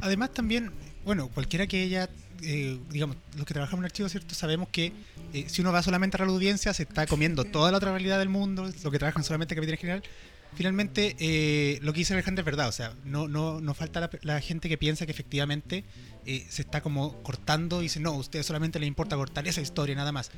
Además 0.00 0.32
también, 0.32 0.70
bueno, 1.04 1.28
cualquiera 1.28 1.66
que 1.66 1.82
ella, 1.82 2.08
eh, 2.42 2.78
digamos, 2.90 3.16
los 3.36 3.46
que 3.46 3.54
trabajamos 3.54 3.82
en 3.82 3.86
archivos, 3.86 4.12
¿cierto? 4.12 4.34
Sabemos 4.34 4.68
que 4.68 4.92
eh, 5.32 5.44
si 5.48 5.62
uno 5.62 5.72
va 5.72 5.82
solamente 5.82 6.16
a 6.16 6.24
la 6.24 6.32
audiencia, 6.32 6.72
se 6.74 6.84
está 6.84 7.06
comiendo 7.06 7.44
toda 7.44 7.70
la 7.70 7.78
otra 7.78 7.90
realidad 7.90 8.18
del 8.18 8.28
mundo, 8.28 8.70
lo 8.82 8.90
que 8.90 8.98
trabajan 8.98 9.24
solamente 9.24 9.54
en 9.54 9.60
Capitán 9.60 9.78
General. 9.78 10.02
Finalmente, 10.54 11.16
eh, 11.18 11.78
lo 11.82 11.92
que 11.92 11.98
dice 11.98 12.14
Alejandra 12.14 12.40
es 12.40 12.46
verdad, 12.46 12.68
o 12.68 12.72
sea, 12.72 12.94
no, 13.04 13.28
no, 13.28 13.60
no 13.60 13.74
falta 13.74 14.00
la, 14.00 14.10
la 14.22 14.40
gente 14.40 14.68
que 14.68 14.78
piensa 14.78 15.04
que 15.04 15.12
efectivamente 15.12 15.84
eh, 16.24 16.46
se 16.48 16.62
está 16.62 16.80
como 16.80 17.22
cortando 17.22 17.80
y 17.80 17.84
dice, 17.84 18.00
no, 18.00 18.10
a 18.10 18.16
ustedes 18.16 18.46
solamente 18.46 18.78
les 18.78 18.88
importa 18.88 19.16
cortar 19.16 19.46
esa 19.46 19.60
historia 19.60 19.94
nada 19.94 20.12
más. 20.12 20.30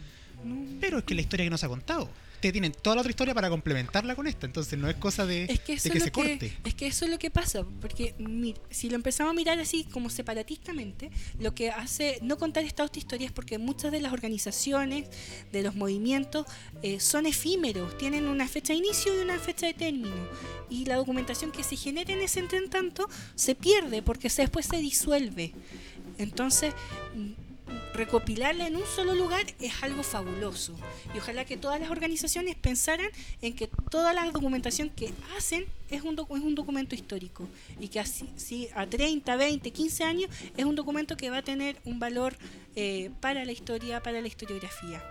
Pero 0.80 0.98
es 0.98 1.04
que 1.04 1.14
la 1.14 1.20
historia 1.20 1.46
que 1.46 1.50
nos 1.50 1.62
ha 1.64 1.68
contado. 1.68 2.11
Ustedes 2.39 2.53
tienen 2.53 2.70
toda 2.70 2.95
la 2.95 3.01
otra 3.01 3.11
historia 3.11 3.34
para 3.34 3.51
complementarla 3.51 4.14
con 4.14 4.28
esta, 4.28 4.47
entonces 4.47 4.78
no 4.78 4.89
es 4.89 4.95
cosa 4.95 5.26
de, 5.26 5.47
Es 5.47 5.59
que, 5.59 5.72
eso 5.72 5.89
de 5.89 5.91
que 5.91 5.99
es 5.99 6.05
se 6.05 6.11
que, 6.12 6.20
corte. 6.39 6.53
es 6.64 6.74
que 6.74 6.86
eso 6.86 7.05
es 7.05 7.11
lo 7.11 7.18
que 7.18 7.32
pasa, 7.32 7.64
porque 7.80 8.14
mir- 8.20 8.55
si 8.70 8.89
lo 8.89 8.95
empezamos 8.95 9.32
a 9.32 9.34
mirar 9.34 9.59
así 9.59 9.82
como 9.82 10.09
separatistamente, 10.09 11.11
lo 11.41 11.53
que 11.57 11.70
hace 11.70 12.20
no 12.22 12.39
contar 12.39 12.62
esta 12.62 12.84
otra 12.84 13.01
historia 13.01 13.26
es 13.26 13.32
porque 13.32 13.59
muchas 13.59 13.91
de 13.91 14.01
las 14.01 14.12
organizaciones, 14.12 15.09
de 15.51 15.62
los 15.64 15.74
movimientos, 15.74 16.47
eh, 16.84 17.01
son 17.01 17.26
efímeros, 17.26 17.99
tienen 17.99 18.28
una 18.28 18.47
fecha 18.47 18.72
de 18.72 18.78
inicio 18.78 19.12
y 19.18 19.18
una 19.24 19.36
fecha 19.41 19.66
de 19.66 19.74
término. 19.74 20.14
Y 20.70 20.84
la 20.84 20.95
documentación 20.95 21.51
que 21.51 21.64
se 21.64 21.74
genera 21.74 22.12
en 22.12 22.20
ese 22.20 22.39
entre 22.39 22.61
tanto 22.68 23.09
se 23.34 23.57
pierde 23.57 24.01
porque 24.01 24.30
se- 24.30 24.43
después 24.43 24.64
se 24.66 24.76
disuelve. 24.76 25.55
Entonces, 26.18 26.72
recopilarla 27.95 28.66
en 28.66 28.77
un 28.77 28.87
solo 28.87 29.14
lugar 29.14 29.45
es 29.61 29.83
algo 29.83 30.03
fabuloso. 30.03 30.75
Y 31.14 31.19
ojalá 31.19 31.45
que 31.45 31.57
todas 31.57 31.81
las 31.81 31.91
organizaciones 31.91 32.55
pensaran 32.57 33.09
en 33.43 33.55
que 33.55 33.69
toda 33.91 34.12
la 34.12 34.25
documentación 34.31 34.91
que 34.91 35.12
hacen 35.37 35.66
es 35.91 36.03
un, 36.03 36.14
es 36.14 36.43
un 36.43 36.55
documento 36.55 36.95
histórico. 36.95 37.49
Y 37.81 37.89
que 37.89 38.01
así, 38.01 38.29
si 38.37 38.69
a 38.75 38.87
30, 38.87 39.37
20, 39.37 39.71
15 39.71 40.05
años 40.05 40.31
es 40.57 40.64
un 40.64 40.75
documento 40.75 41.16
que 41.16 41.31
va 41.31 41.39
a 41.39 41.43
tener 41.43 41.77
un 41.85 41.99
valor 41.99 42.37
eh, 42.77 43.11
para 43.21 43.45
la 43.45 43.53
historia, 43.53 44.03
para 44.03 44.21
la 44.21 44.29
historiografía. 44.29 45.03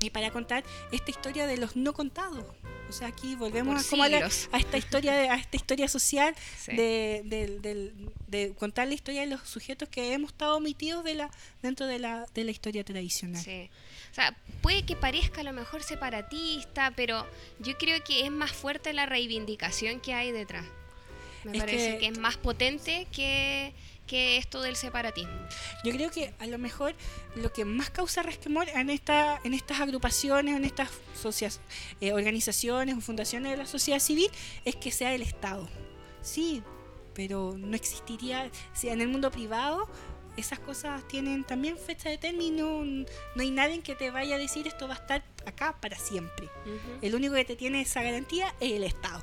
Y 0.00 0.10
para 0.10 0.30
contar 0.30 0.64
esta 0.92 1.10
historia 1.10 1.46
de 1.46 1.56
los 1.56 1.76
no 1.76 1.92
contados. 1.92 2.44
O 2.88 2.92
sea, 2.92 3.08
aquí 3.08 3.34
volvemos 3.34 3.84
a, 3.86 3.90
como 3.90 4.02
a, 4.04 4.08
la- 4.08 4.16
siglos. 4.30 4.48
a 4.52 4.58
esta 4.58 4.78
historia 4.78 5.12
de- 5.14 5.28
a 5.28 5.34
esta 5.36 5.56
historia 5.56 5.88
social 5.88 6.34
Sí. 6.58 6.72
de, 6.74 8.54
contar 8.58 8.88
la 8.88 8.94
historia 8.94 9.20
de 9.22 9.26
los 9.28 9.40
sujetos 9.48 9.88
que 9.88 10.12
hemos 10.12 10.30
estado 10.32 10.56
omitidos 10.56 11.04
de 11.04 11.14
la, 11.14 11.30
dentro 11.62 11.86
de 11.86 11.98
la, 11.98 12.26
de 12.34 12.44
la 12.44 12.50
historia 12.50 12.84
tradicional. 12.84 13.42
Sí. 13.42 13.70
O 14.10 14.14
sea, 14.14 14.36
puede 14.62 14.84
que 14.84 14.96
parezca 14.96 15.42
a 15.42 15.44
lo 15.44 15.52
mejor 15.52 15.82
separatista, 15.82 16.92
pero 16.96 17.26
yo 17.60 17.76
creo 17.78 18.02
que 18.02 18.24
es 18.24 18.30
más 18.30 18.52
fuerte 18.52 18.92
la 18.92 19.06
reivindicación 19.06 20.00
que 20.00 20.14
hay 20.14 20.32
detrás. 20.32 20.64
Me 21.44 21.52
Es 21.58 21.58
parece 21.64 21.92
que- 21.94 21.98
que... 21.98 22.06
es 22.08 22.18
más 22.18 22.36
potente 22.36 23.06
que, 23.12 23.72
que 24.08 24.38
esto 24.38 24.60
del 24.60 24.74
separatismo. 24.74 25.30
Yo 25.84 25.92
creo 25.92 26.10
que 26.10 26.34
a 26.40 26.46
lo 26.46 26.58
mejor 26.58 26.94
lo 27.36 27.52
que 27.52 27.64
más 27.64 27.90
causa 27.90 28.22
resquemor 28.24 28.68
en 28.70 28.90
esta, 28.90 29.40
en 29.44 29.54
estas 29.54 29.78
agrupaciones, 29.80 30.56
en 30.56 30.64
estas 30.64 30.90
socias- 31.14 31.60
eh, 32.00 32.12
organizaciones 32.12 32.96
o 32.96 33.00
fundaciones 33.00 33.52
de 33.52 33.58
la 33.58 33.66
sociedad 33.66 34.00
civil, 34.00 34.28
es 34.64 34.74
que 34.74 34.90
sea 34.90 35.14
el 35.14 35.22
Estado. 35.22 35.68
Sí, 36.22 36.64
pero 37.14 37.54
no 37.56 37.76
existiría, 37.76 38.50
si 38.74 38.88
en 38.88 39.00
el 39.00 39.06
mundo 39.08 39.30
privado 39.30 39.88
esas 40.36 40.58
cosas 40.60 41.06
tienen 41.08 41.42
también 41.44 41.76
fecha 41.76 42.08
de 42.08 42.16
término, 42.18 42.84
no 42.84 43.42
hay 43.42 43.50
nadie 43.50 43.80
que 43.80 43.94
te 43.96 44.10
vaya 44.10 44.36
a 44.36 44.38
decir 44.38 44.66
esto 44.68 44.86
va 44.88 44.94
a 44.94 44.98
estar 44.98 45.24
acá 45.46 45.76
para 45.80 45.98
siempre. 45.98 46.48
El 47.02 47.14
único 47.14 47.34
que 47.34 47.44
te 47.44 47.56
tiene 47.56 47.80
esa 47.82 48.02
garantía 48.02 48.54
es 48.60 48.72
el 48.72 48.84
Estado. 48.84 49.22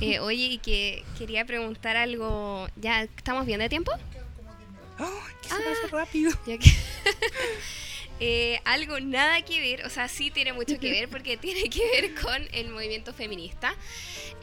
Eh, 0.00 0.18
oye, 0.20 0.46
y 0.46 0.58
que 0.58 1.04
quería 1.18 1.44
preguntar 1.44 1.96
algo. 1.96 2.68
¿Ya 2.76 3.02
estamos 3.02 3.46
bien 3.46 3.60
de 3.60 3.68
tiempo? 3.68 3.92
¡Ay, 4.98 5.08
que 5.42 5.48
se 5.48 5.54
pasa 5.54 5.86
rápido! 5.90 6.30
Ya 6.46 6.58
que- 6.58 6.70
Eh, 8.24 8.60
algo 8.64 9.00
nada 9.00 9.42
que 9.42 9.58
ver, 9.60 9.84
o 9.84 9.90
sea, 9.90 10.06
sí 10.06 10.30
tiene 10.30 10.52
mucho 10.52 10.78
que 10.78 10.92
ver 10.92 11.08
porque 11.08 11.36
tiene 11.46 11.68
que 11.68 11.80
ver 11.90 12.14
con 12.14 12.40
el 12.52 12.68
movimiento 12.68 13.12
feminista, 13.12 13.74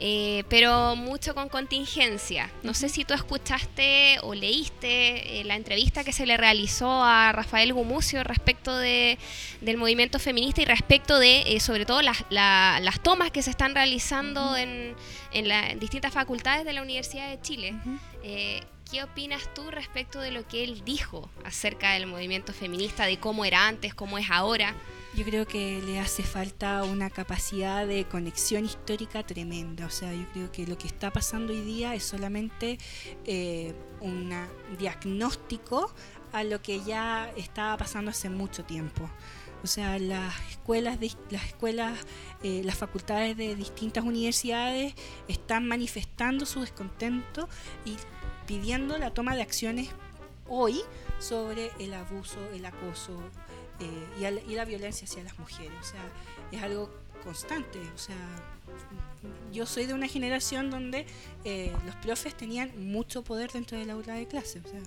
eh, 0.00 0.44
pero 0.50 0.96
mucho 0.96 1.34
con 1.34 1.48
contingencia. 1.48 2.50
No 2.62 2.74
sé 2.74 2.90
si 2.90 3.06
tú 3.06 3.14
escuchaste 3.14 4.18
o 4.22 4.34
leíste 4.34 5.40
eh, 5.40 5.44
la 5.44 5.56
entrevista 5.56 6.04
que 6.04 6.12
se 6.12 6.26
le 6.26 6.36
realizó 6.36 6.90
a 7.02 7.32
Rafael 7.32 7.72
Gumucio 7.72 8.22
respecto 8.22 8.76
de, 8.76 9.16
del 9.62 9.78
movimiento 9.78 10.18
feminista 10.18 10.60
y 10.60 10.66
respecto 10.66 11.18
de, 11.18 11.42
eh, 11.56 11.60
sobre 11.60 11.86
todo, 11.86 12.02
las, 12.02 12.22
la- 12.28 12.80
las 12.82 13.02
tomas 13.02 13.30
que 13.30 13.40
se 13.40 13.48
están 13.48 13.74
realizando 13.74 14.58
en, 14.58 14.94
en 15.32 15.48
la- 15.48 15.70
en 15.70 15.80
distintas 15.80 16.12
facultades 16.12 16.66
de 16.66 16.74
la 16.74 16.82
Universidad 16.82 17.30
de 17.30 17.40
Chile. 17.40 17.74
Eh, 18.24 18.60
¿Qué 18.90 19.04
opinas 19.04 19.54
tú 19.54 19.70
respecto 19.70 20.18
de 20.18 20.32
lo 20.32 20.48
que 20.48 20.64
él 20.64 20.82
dijo 20.84 21.30
acerca 21.44 21.92
del 21.92 22.08
movimiento 22.08 22.52
feminista, 22.52 23.06
de 23.06 23.20
cómo 23.20 23.44
era 23.44 23.68
antes, 23.68 23.94
cómo 23.94 24.18
es 24.18 24.28
ahora? 24.30 24.74
Yo 25.14 25.24
creo 25.24 25.46
que 25.46 25.80
le 25.82 26.00
hace 26.00 26.24
falta 26.24 26.82
una 26.82 27.08
capacidad 27.08 27.86
de 27.86 28.04
conexión 28.06 28.64
histórica 28.64 29.24
tremenda. 29.24 29.86
O 29.86 29.90
sea, 29.90 30.12
yo 30.12 30.24
creo 30.32 30.50
que 30.50 30.66
lo 30.66 30.76
que 30.76 30.88
está 30.88 31.12
pasando 31.12 31.52
hoy 31.52 31.60
día 31.60 31.94
es 31.94 32.02
solamente 32.02 32.78
eh, 33.26 33.74
un 34.00 34.32
diagnóstico 34.76 35.92
a 36.32 36.42
lo 36.42 36.60
que 36.60 36.80
ya 36.82 37.30
estaba 37.36 37.76
pasando 37.76 38.10
hace 38.10 38.28
mucho 38.28 38.64
tiempo. 38.64 39.08
O 39.62 39.66
sea, 39.66 39.98
las 39.98 40.34
escuelas, 40.50 40.98
las 41.30 41.44
escuelas, 41.44 41.98
eh, 42.42 42.62
las 42.64 42.76
facultades 42.76 43.36
de 43.36 43.54
distintas 43.54 44.04
universidades 44.04 44.94
están 45.28 45.68
manifestando 45.68 46.46
su 46.46 46.60
descontento 46.60 47.48
y 47.84 47.96
pidiendo 48.50 48.98
la 48.98 49.12
toma 49.14 49.36
de 49.36 49.42
acciones 49.42 49.90
hoy 50.48 50.80
sobre 51.20 51.70
el 51.78 51.94
abuso, 51.94 52.40
el 52.52 52.64
acoso, 52.66 53.16
eh, 53.78 54.08
y, 54.20 54.24
al- 54.24 54.42
y 54.48 54.56
la 54.56 54.64
violencia 54.64 55.06
hacia 55.06 55.22
las 55.22 55.38
mujeres. 55.38 55.72
O 55.80 55.84
sea, 55.84 56.02
es 56.50 56.60
algo 56.60 56.90
constante. 57.22 57.78
O 57.94 57.98
sea, 57.98 58.16
yo 59.52 59.66
soy 59.66 59.86
de 59.86 59.94
una 59.94 60.08
generación 60.08 60.68
donde 60.68 61.06
eh, 61.44 61.72
los 61.86 61.94
profes 61.96 62.36
tenían 62.36 62.72
mucho 62.90 63.22
poder 63.22 63.52
dentro 63.52 63.78
del 63.78 63.88
aula 63.90 64.14
de 64.14 64.26
clase. 64.26 64.58
O 64.58 64.68
sea, 64.68 64.80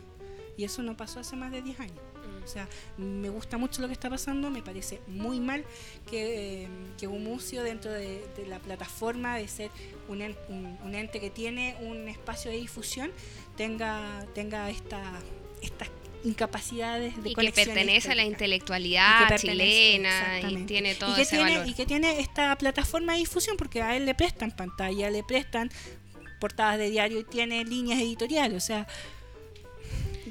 y 0.58 0.66
eso 0.66 0.84
no 0.84 0.98
pasó 0.98 1.22
hace 1.22 1.38
más 1.38 1.50
de 1.54 1.62
10 1.62 1.80
años. 1.80 2.00
O 2.44 2.48
sea, 2.48 2.68
me 2.98 3.30
gusta 3.30 3.58
mucho 3.58 3.82
lo 3.82 3.88
que 3.88 3.94
está 3.94 4.10
pasando, 4.10 4.50
me 4.50 4.62
parece 4.62 5.00
muy 5.08 5.40
mal 5.40 5.64
que, 6.10 6.64
eh, 6.64 6.68
que 6.98 7.08
Gumucio 7.08 7.64
dentro 7.64 7.92
de, 7.92 8.26
de 8.38 8.46
la 8.48 8.60
plataforma 8.60 9.38
de 9.38 9.48
ser 9.48 9.70
un, 10.08 10.22
un- 10.50 10.78
un 10.84 10.96
ente 10.96 11.20
que 11.20 11.30
tiene 11.30 11.76
un 11.82 12.08
espacio 12.08 12.52
de 12.52 12.58
difusión 12.58 13.12
tenga, 13.56 14.26
tenga 14.34 14.70
esta, 14.70 15.02
estas 15.62 15.90
incapacidades 16.26 17.22
de 17.22 17.32
Y 17.32 17.36
que 17.36 17.52
pertenece 17.52 18.12
a 18.12 18.16
la 18.16 18.24
intelectualidad 18.24 19.28
Y 19.36 19.38
chilena 19.38 20.50
y 20.50 20.66
tiene 20.66 20.96
todo 20.96 21.12
y 21.12 21.16
que 21.16 21.22
ese 21.24 21.36
tiene, 21.36 21.52
valor. 21.52 21.68
Y 21.68 21.74
que 21.74 21.86
tiene 21.86 22.20
esta 22.20 22.56
plataforma 22.58 23.14
de 23.14 23.20
difusión 23.20 23.58
porque 23.58 23.82
a 23.82 23.96
él 23.96 24.06
le 24.06 24.16
prestan 24.16 24.52
pantalla, 24.52 25.10
le 25.10 25.24
prestan 25.24 25.70
portadas 26.40 26.78
de 26.78 26.90
diario 26.90 27.20
y 27.20 27.24
tiene 27.26 27.64
líneas 27.66 28.00
editoriales. 28.02 28.64
O 28.64 28.66
sea, 28.66 28.88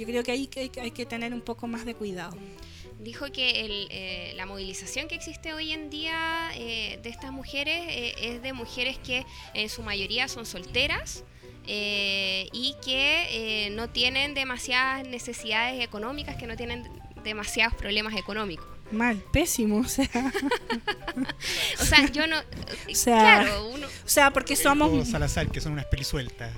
yo 0.03 0.07
creo 0.09 0.23
que 0.23 0.33
ahí 0.33 0.47
que 0.47 0.61
hay, 0.61 0.69
que- 0.69 0.81
hay 0.81 0.91
que 0.91 1.07
tener 1.07 1.33
un 1.33 1.41
poco 1.41 1.67
más 1.67 1.85
de 1.85 1.95
cuidado. 1.95 2.37
Dijo 3.01 3.33
que 3.33 3.65
el, 3.65 3.89
eh, 3.91 4.33
la 4.37 4.47
movilización 4.47 5.09
que 5.09 5.15
existe 5.17 5.53
hoy 5.55 5.73
en 5.73 5.91
día 5.91 6.51
eh, 6.55 7.01
de 7.03 7.09
estas 7.09 7.33
mujeres 7.33 7.85
eh, 7.89 8.15
es 8.19 8.43
de 8.43 8.53
mujeres 8.53 8.97
que 8.99 9.25
en 9.55 9.69
su 9.69 9.83
mayoría 9.83 10.29
son 10.29 10.47
solteras 10.47 11.25
eh, 11.67 12.49
y 12.53 12.77
que 12.85 13.67
eh, 13.67 13.71
no 13.71 13.89
tienen 13.91 14.35
demasiadas 14.35 15.07
necesidades 15.09 15.83
económicas, 15.83 16.37
que 16.37 16.47
no 16.47 16.57
tienen 16.57 16.89
demasiados 17.25 17.75
problemas 17.75 18.15
económicos. 18.15 18.67
Mal, 18.93 19.17
pésimo, 19.33 19.79
o 19.79 19.85
sea, 19.85 20.09
O 21.81 21.85
sea, 21.85 22.07
yo 22.11 22.27
no. 22.27 22.39
O 22.39 22.95
sea, 22.95 23.19
claro, 23.19 23.69
uno. 23.69 23.87
o 23.87 24.09
sea, 24.09 24.31
porque 24.33 24.55
somos 24.57 25.09
Salazar, 25.09 25.49
que 25.51 25.61
son 25.61 25.73
unas 25.73 25.87
pelisueltas. 25.87 26.53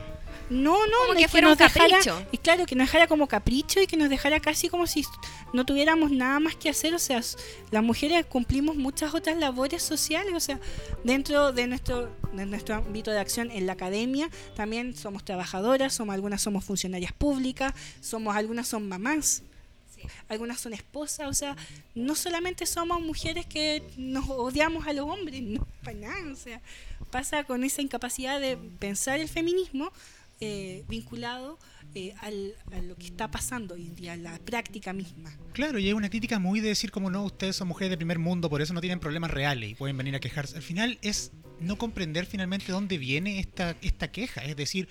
No, 0.50 0.86
no, 0.86 0.92
Como 1.06 1.12
es 1.14 1.18
que 1.24 1.28
fuera 1.28 1.46
un 1.48 1.52
nos 1.52 1.58
dejara- 1.58 1.88
capricho. 1.88 2.26
y 2.30 2.38
claro, 2.38 2.66
que 2.66 2.74
nos 2.74 2.86
dejara 2.86 3.06
como 3.06 3.26
capricho 3.26 3.80
y 3.80 3.86
que 3.86 3.96
nos 3.96 4.10
dejara 4.10 4.40
casi 4.40 4.68
como 4.68 4.86
si 4.86 5.04
no 5.52 5.64
tuviéramos 5.64 6.10
nada 6.10 6.38
más 6.40 6.54
que 6.56 6.68
hacer. 6.68 6.94
O 6.94 6.98
sea, 6.98 7.20
las 7.70 7.82
mujeres 7.82 8.26
cumplimos 8.26 8.76
muchas 8.76 9.14
otras 9.14 9.36
labores 9.38 9.82
sociales. 9.82 10.32
O 10.34 10.40
sea, 10.40 10.60
dentro 11.02 11.52
de 11.52 11.66
nuestro, 11.66 12.14
de 12.32 12.46
nuestro 12.46 12.74
ámbito 12.76 13.10
de 13.10 13.18
acción 13.20 13.50
en 13.50 13.66
la 13.66 13.72
academia, 13.72 14.28
también 14.54 14.94
somos 14.96 15.24
trabajadoras, 15.24 15.94
somos, 15.94 16.14
algunas 16.14 16.42
somos 16.42 16.64
funcionarias 16.64 17.12
públicas, 17.12 17.72
somos, 18.00 18.36
algunas 18.36 18.68
son 18.68 18.88
mamás. 18.88 19.42
Algunas 20.28 20.60
son 20.60 20.74
esposas, 20.74 21.28
o 21.28 21.32
sea, 21.32 21.56
no 21.94 22.14
solamente 22.14 22.66
somos 22.66 23.00
mujeres 23.00 23.46
que 23.46 23.82
nos 23.96 24.28
odiamos 24.28 24.86
a 24.86 24.92
los 24.92 25.06
hombres, 25.06 25.40
no, 25.42 25.66
para 25.82 25.96
nada, 25.96 26.30
o 26.30 26.36
sea, 26.36 26.60
pasa 27.10 27.44
con 27.44 27.64
esa 27.64 27.80
incapacidad 27.80 28.38
de 28.38 28.58
pensar 28.58 29.18
el 29.18 29.30
feminismo 29.30 29.90
eh, 30.44 30.84
vinculado 30.88 31.58
eh, 31.94 32.12
al- 32.20 32.54
a 32.72 32.80
lo 32.82 32.96
que 32.96 33.06
está 33.06 33.30
pasando 33.30 33.74
hoy 33.74 33.86
en 33.86 33.94
día, 33.94 34.12
a 34.14 34.16
la 34.16 34.38
práctica 34.38 34.92
misma. 34.92 35.36
Claro, 35.52 35.78
y 35.78 35.88
es 35.88 35.94
una 35.94 36.10
crítica 36.10 36.38
muy 36.38 36.60
de 36.60 36.68
decir 36.68 36.90
como 36.90 37.10
no, 37.10 37.24
ustedes 37.24 37.56
son 37.56 37.68
mujeres 37.68 37.90
de 37.90 37.96
primer 37.96 38.18
mundo, 38.18 38.50
por 38.50 38.60
eso 38.62 38.74
no 38.74 38.80
tienen 38.80 38.98
problemas 39.00 39.30
reales 39.30 39.70
y 39.70 39.74
pueden 39.74 39.96
venir 39.96 40.14
a 40.16 40.20
quejarse. 40.20 40.56
Al 40.56 40.62
final 40.62 40.98
es 41.02 41.32
no 41.60 41.78
comprender 41.78 42.26
finalmente 42.26 42.72
dónde 42.72 42.98
viene 42.98 43.38
esta, 43.38 43.76
esta 43.80 44.10
queja. 44.10 44.44
Es 44.44 44.56
decir, 44.56 44.88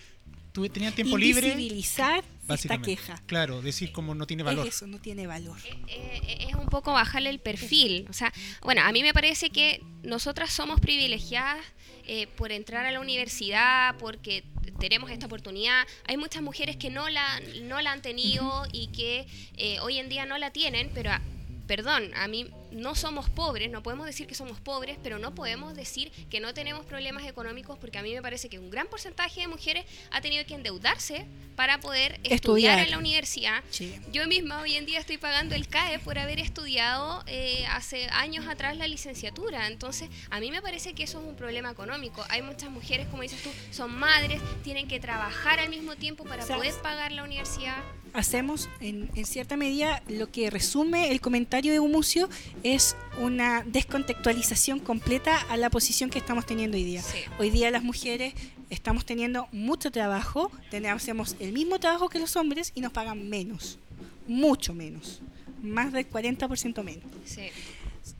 tú 0.53 0.67
tenías 0.69 0.93
tiempo 0.95 1.17
libre. 1.17 1.49
Invisibilizar 1.49 2.23
esta 2.47 2.77
queja. 2.81 3.21
Claro, 3.25 3.61
decir 3.61 3.91
como 3.91 4.15
no 4.15 4.25
tiene 4.27 4.43
valor. 4.43 4.67
Es 4.67 4.75
eso, 4.75 4.87
no 4.87 4.99
tiene 4.99 5.27
valor. 5.27 5.57
eh, 5.65 6.21
eh, 6.27 6.45
es 6.49 6.55
un 6.55 6.67
poco 6.67 6.93
bajarle 6.93 7.29
el 7.29 7.39
perfil. 7.39 8.05
O 8.09 8.13
sea, 8.13 8.31
bueno, 8.61 8.81
a 8.83 8.91
mí 8.91 9.01
me 9.01 9.13
parece 9.13 9.49
que 9.49 9.81
nosotras 10.03 10.51
somos 10.53 10.79
privilegiadas 10.79 11.57
eh, 12.05 12.27
por 12.37 12.51
entrar 12.51 12.85
a 12.85 12.91
la 12.91 12.99
universidad, 12.99 13.95
porque 13.97 14.43
tenemos 14.79 15.09
esta 15.11 15.25
oportunidad. 15.25 15.85
Hay 16.05 16.17
muchas 16.17 16.41
mujeres 16.41 16.75
que 16.77 16.89
no 16.89 17.09
la, 17.09 17.39
no 17.63 17.81
la 17.81 17.91
han 17.91 18.01
tenido 18.01 18.65
y 18.71 18.87
que 18.87 19.25
eh, 19.57 19.79
hoy 19.81 19.97
en 19.99 20.09
día 20.09 20.25
no 20.25 20.37
la 20.37 20.51
tienen, 20.51 20.91
pero, 20.93 21.11
a- 21.11 21.21
perdón, 21.67 22.11
a 22.15 22.27
mí 22.27 22.47
no 22.73 22.95
somos 22.95 23.29
pobres, 23.29 23.69
no 23.69 23.83
podemos 23.83 24.05
decir 24.05 24.27
que 24.27 24.35
somos 24.35 24.59
pobres, 24.59 24.97
pero 25.01 25.19
no 25.19 25.33
podemos 25.35 25.75
decir 25.75 26.11
que 26.29 26.39
no 26.39 26.53
tenemos 26.53 26.85
problemas 26.85 27.25
económicos, 27.25 27.77
porque 27.77 27.97
a 27.97 28.03
mí 28.03 28.13
me 28.13 28.21
parece 28.21 28.49
que 28.49 28.59
un 28.59 28.69
gran 28.69 28.87
porcentaje 28.87 29.41
de 29.41 29.47
mujeres 29.47 29.85
ha 30.11 30.21
tenido 30.21 30.45
que 30.45 30.55
endeudarse 30.55 31.25
para 31.55 31.79
poder 31.79 32.13
estudiar, 32.23 32.33
Estudiar. 32.33 32.79
en 32.79 32.91
la 32.91 32.97
universidad. 32.97 33.63
Sí. 33.69 33.93
Yo 34.11 34.25
misma 34.27 34.61
hoy 34.61 34.75
en 34.75 34.85
día 34.85 34.99
estoy 34.99 35.17
pagando 35.17 35.53
el 35.55 35.67
CAE 35.67 35.99
por 35.99 36.17
haber 36.17 36.39
estudiado 36.39 37.23
eh, 37.27 37.65
hace 37.69 38.07
años 38.11 38.47
atrás 38.47 38.75
la 38.77 38.87
licenciatura. 38.87 39.67
Entonces, 39.67 40.09
a 40.31 40.39
mí 40.39 40.49
me 40.51 40.61
parece 40.61 40.93
que 40.93 41.03
eso 41.03 41.19
es 41.21 41.25
un 41.27 41.35
problema 41.35 41.69
económico. 41.71 42.25
Hay 42.29 42.41
muchas 42.41 42.69
mujeres, 42.71 43.07
como 43.07 43.21
dices 43.21 43.41
tú, 43.43 43.49
son 43.71 43.93
madres, 43.95 44.41
tienen 44.63 44.87
que 44.87 44.99
trabajar 44.99 45.59
al 45.59 45.69
mismo 45.69 45.95
tiempo 45.95 46.23
para 46.23 46.45
poder 46.45 46.73
pagar 46.81 47.11
la 47.11 47.23
universidad. 47.23 47.77
hacemos 48.13 48.69
en, 48.79 49.09
en 49.15 49.25
cierta 49.25 49.57
medida 49.57 50.03
lo 50.07 50.31
que 50.31 50.49
resume 50.49 51.11
el 51.11 51.19
comentario 51.21 51.71
de 51.71 51.79
Gumucio 51.79 52.29
es 52.63 52.95
una 53.19 53.63
descontextualización 53.63 54.79
completa 54.79 55.37
a 55.49 55.57
la 55.57 55.69
posición 55.69 56.09
que 56.09 56.19
estamos 56.19 56.45
teniendo 56.45 56.77
hoy 56.77 56.83
día. 56.83 57.01
Sí. 57.01 57.19
Hoy 57.37 57.49
día 57.49 57.69
las 57.71 57.83
mujeres 57.83 58.33
estamos 58.69 59.05
teniendo 59.05 59.47
mucho 59.51 59.91
trabajo, 59.91 60.51
tenemos, 60.71 61.01
hacemos 61.01 61.35
el 61.39 61.53
mismo 61.53 61.79
trabajo 61.79 62.09
que 62.09 62.19
los 62.19 62.35
hombres 62.35 62.71
y 62.73 62.81
nos 62.81 62.91
pagan 62.91 63.29
menos, 63.29 63.77
mucho 64.27 64.73
menos, 64.73 65.21
más 65.61 65.91
del 65.91 66.09
40% 66.09 66.83
menos. 66.83 67.03
Sí. 67.25 67.49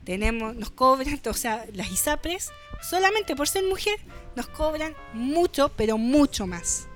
Tenemos, 0.04 0.54
nos 0.54 0.70
cobran, 0.70 1.20
o 1.28 1.34
sea, 1.34 1.64
las 1.72 1.90
ISAPRES, 1.90 2.50
solamente 2.88 3.34
por 3.34 3.48
ser 3.48 3.64
mujer, 3.64 3.98
nos 4.36 4.46
cobran 4.48 4.94
mucho, 5.12 5.70
pero 5.76 5.98
mucho 5.98 6.46
más 6.46 6.86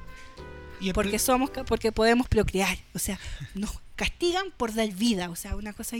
Y 0.80 0.92
porque 0.92 1.18
somos 1.18 1.50
porque 1.66 1.92
podemos 1.92 2.28
procrear 2.28 2.78
o 2.94 2.98
sea 2.98 3.18
nos 3.54 3.80
castigan 3.96 4.50
por 4.56 4.74
dar 4.74 4.88
vida 4.92 5.28
o 5.30 5.36
sea 5.36 5.56
una 5.56 5.72
cosa 5.72 5.96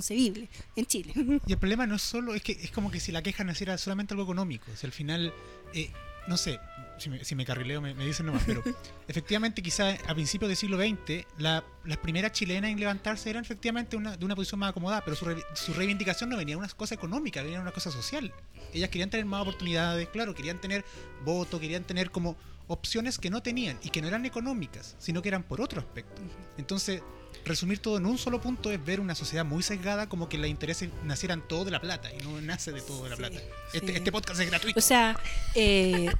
inconcebible 0.00 0.48
en 0.76 0.86
Chile 0.86 1.12
Y 1.46 1.52
el 1.52 1.58
problema 1.58 1.86
no 1.86 1.96
es 1.96 2.02
solo, 2.02 2.34
es 2.34 2.42
que 2.42 2.52
es 2.52 2.70
como 2.70 2.90
que 2.90 3.00
si 3.00 3.12
la 3.12 3.22
queja 3.22 3.44
naciera 3.44 3.76
solamente 3.78 4.14
algo 4.14 4.24
económico. 4.24 4.66
Si 4.76 4.86
al 4.86 4.92
final, 4.92 5.32
eh, 5.72 5.90
no 6.28 6.36
sé, 6.36 6.58
si 6.98 7.08
me, 7.10 7.24
si 7.24 7.34
me 7.34 7.44
carrileo 7.44 7.80
me, 7.80 7.94
me 7.94 8.04
dicen 8.06 8.26
nomás, 8.26 8.42
pero 8.46 8.62
efectivamente 9.08 9.62
quizá 9.62 9.90
a 10.06 10.14
principios 10.14 10.48
del 10.48 10.56
siglo 10.56 10.76
XX 10.78 11.24
la- 11.38 11.64
las 11.84 11.98
primeras 11.98 12.32
chilenas 12.32 12.70
en 12.70 12.78
levantarse 12.80 13.30
eran 13.30 13.44
efectivamente 13.44 13.96
una, 13.96 14.16
de 14.16 14.24
una 14.24 14.34
posición 14.34 14.60
más 14.60 14.70
acomodada, 14.70 15.02
pero 15.04 15.16
su, 15.16 15.24
re- 15.24 15.42
su 15.54 15.72
reivindicación 15.74 16.28
no 16.30 16.36
venía 16.36 16.54
de 16.54 16.58
una 16.58 16.68
cosa 16.68 16.94
económica, 16.94 17.42
venía 17.42 17.58
de 17.58 17.62
una 17.62 17.72
cosa 17.72 17.90
social. 17.90 18.32
Ellas 18.74 18.90
querían 18.90 19.10
tener 19.10 19.24
más 19.26 19.42
oportunidades, 19.42 20.08
claro, 20.08 20.34
querían 20.34 20.60
tener 20.60 20.84
voto, 21.24 21.58
querían 21.60 21.84
tener 21.84 22.10
como 22.10 22.36
opciones 22.68 23.18
que 23.18 23.30
no 23.30 23.42
tenían 23.42 23.78
y 23.84 23.90
que 23.90 24.02
no 24.02 24.08
eran 24.08 24.26
económicas, 24.26 24.96
sino 24.98 25.22
que 25.22 25.28
eran 25.28 25.44
por 25.44 25.60
otro 25.60 25.80
aspecto. 25.80 26.20
Entonces, 26.58 27.00
resumir 27.46 27.78
todo 27.78 27.96
en 27.96 28.06
un 28.06 28.18
solo 28.18 28.40
punto 28.40 28.70
es 28.70 28.84
ver 28.84 29.00
una 29.00 29.14
sociedad 29.14 29.44
muy 29.44 29.62
sesgada 29.62 30.08
como 30.08 30.28
que 30.28 30.36
los 30.36 30.48
intereses 30.48 30.90
nacieran 31.04 31.46
todo 31.48 31.64
de 31.64 31.70
la 31.70 31.80
plata 31.80 32.10
y 32.12 32.22
no 32.24 32.40
nace 32.40 32.72
de 32.72 32.82
todo 32.82 33.04
de 33.04 33.10
la 33.10 33.16
Sí, 33.16 33.22
plata. 33.22 33.40
Este, 33.72 33.96
este 33.96 34.12
podcast 34.12 34.40
es 34.40 34.50
gratuito. 34.50 34.78
o 34.78 34.82
sea 34.82 35.18
eh, 35.54 36.10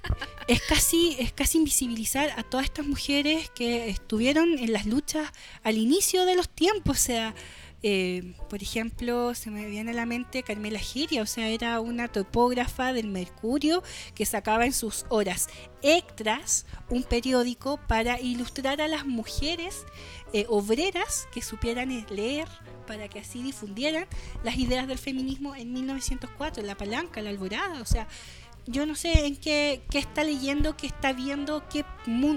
es 0.49 0.62
casi 0.62 1.16
es 1.18 1.33
casi 1.33 1.59
invisibilizar 1.59 2.31
a 2.39 2.43
todas 2.43 2.64
estas 2.66 2.87
mujeres 2.87 3.51
que 3.55 3.89
estuvieron 3.91 4.59
en 4.59 4.72
las 4.72 4.87
luchas 4.87 5.31
al 5.62 5.77
inicio 5.77 6.24
de 6.24 6.37
los 6.37 6.49
tiempos 6.49 6.97
o 6.99 7.01
sea 7.01 7.35
eh, 7.89 8.34
por 8.51 8.64
ejemplo, 8.64 9.32
se 9.37 9.49
me 9.49 9.64
viene 9.66 9.93
a 9.93 9.95
la 9.95 10.07
mente 10.07 10.43
Carmela 10.43 10.80
Giria, 10.80 11.22
o 11.22 11.26
sea, 11.26 11.47
era 11.47 11.78
una 11.78 12.09
topógrafa 12.09 12.93
del 12.93 13.07
Mercurio 13.07 13.80
que 14.16 14.26
sacaba 14.26 14.66
en 14.66 14.72
sus 14.72 15.07
horas 15.09 15.47
extras 15.82 16.66
un 16.91 17.05
periódico 17.05 17.78
para 17.87 18.20
ilustrar 18.20 18.80
a 18.80 18.89
las 18.89 19.07
mujeres 19.07 19.84
eh, 20.32 20.47
obreras 20.49 21.28
que 21.32 21.43
supieran 21.43 22.05
leer 22.11 22.49
para 22.89 23.07
que 23.07 23.20
así 23.20 23.41
difundieran 23.41 24.09
las 24.43 24.57
ideas 24.57 24.89
del 24.89 24.99
feminismo 24.99 25.55
en 25.55 25.72
1904, 25.72 26.64
la 26.64 26.76
palanca, 26.76 27.22
la 27.22 27.30
alborada, 27.30 27.80
o 27.80 27.87
sea, 27.87 28.09
yo 28.66 28.84
no 28.84 28.97
sé 28.97 29.26
en 29.26 29.37
qué, 29.37 29.82
qué 29.91 29.99
está 29.99 30.24
leyendo, 30.24 30.76
qué 30.76 30.89
está 30.89 31.12
viendo, 31.12 31.62
qué, 31.68 31.84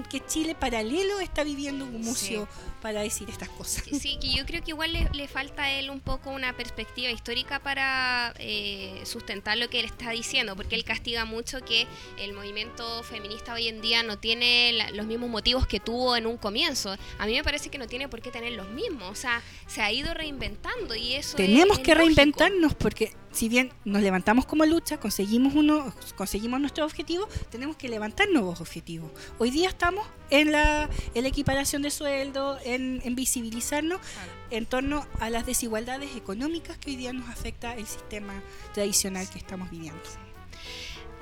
qué 0.08 0.24
Chile 0.26 0.54
paralelo 0.54 1.18
está 1.18 1.42
viviendo 1.42 1.86
Gumucio 1.86 2.46
para 2.80 3.02
decir 3.02 3.28
estas 3.30 3.48
cosas. 3.50 3.84
Sí, 4.00 4.18
que 4.20 4.32
yo 4.32 4.44
creo 4.46 4.62
que 4.62 4.70
igual 4.70 4.92
le, 4.92 5.08
le 5.12 5.28
falta 5.28 5.64
a 5.64 5.70
él 5.72 5.90
un 5.90 6.00
poco 6.00 6.30
una 6.30 6.56
perspectiva 6.56 7.10
histórica 7.10 7.60
para 7.60 8.34
eh, 8.38 9.00
sustentar 9.04 9.58
lo 9.58 9.68
que 9.68 9.80
él 9.80 9.86
está 9.86 10.10
diciendo, 10.10 10.56
porque 10.56 10.74
él 10.74 10.84
castiga 10.84 11.24
mucho 11.24 11.60
que 11.64 11.86
el 12.18 12.32
movimiento 12.32 13.02
feminista 13.02 13.54
hoy 13.54 13.68
en 13.68 13.80
día 13.80 14.02
no 14.02 14.18
tiene 14.18 14.72
la- 14.72 14.90
los 14.90 15.06
mismos 15.06 15.28
motivos 15.30 15.66
que 15.66 15.80
tuvo 15.80 16.16
en 16.16 16.26
un 16.26 16.36
comienzo. 16.36 16.96
A 17.18 17.26
mí 17.26 17.34
me 17.34 17.44
parece 17.44 17.68
que 17.70 17.78
no 17.78 17.86
tiene 17.86 18.08
por 18.08 18.20
qué 18.22 18.30
tener 18.30 18.52
los 18.52 18.68
mismos, 18.70 19.10
o 19.10 19.14
sea, 19.14 19.42
se 19.66 19.82
ha 19.82 19.92
ido 19.92 20.14
reinventando 20.14 20.94
y 20.94 21.14
eso 21.14 21.30
es- 21.30 21.46
Tenemos 21.46 21.78
es 21.78 21.84
que 21.84 21.94
lógico. 21.94 22.06
reinventarnos 22.16 22.74
porque 22.74 23.14
si 23.32 23.48
bien 23.48 23.72
nos 23.84 24.02
levantamos 24.02 24.46
como 24.46 24.64
lucha, 24.66 24.98
conseguimos 24.98 25.54
uno, 25.54 25.94
conseguimos 26.16 26.60
nuestro 26.60 26.84
objetivo, 26.84 27.28
tenemos 27.50 27.76
que 27.76 27.88
levantar 27.88 28.28
nuevos 28.30 28.60
objetivos. 28.60 29.10
Hoy 29.38 29.50
día 29.50 29.68
estamos 29.68 30.06
en 30.30 30.52
la, 30.52 30.88
en 31.14 31.22
la 31.22 31.28
equiparación 31.28 31.82
de 31.82 31.90
sueldo, 31.90 32.58
en, 32.64 33.00
en 33.04 33.14
visibilizarnos 33.14 34.00
en 34.50 34.66
torno 34.66 35.06
a 35.20 35.30
las 35.30 35.46
desigualdades 35.46 36.16
económicas 36.16 36.78
que 36.78 36.90
hoy 36.90 36.96
día 36.96 37.12
nos 37.12 37.28
afecta 37.28 37.74
el 37.74 37.86
sistema 37.86 38.42
tradicional 38.74 39.28
que 39.30 39.38
estamos 39.38 39.70
viviendo. 39.70 40.00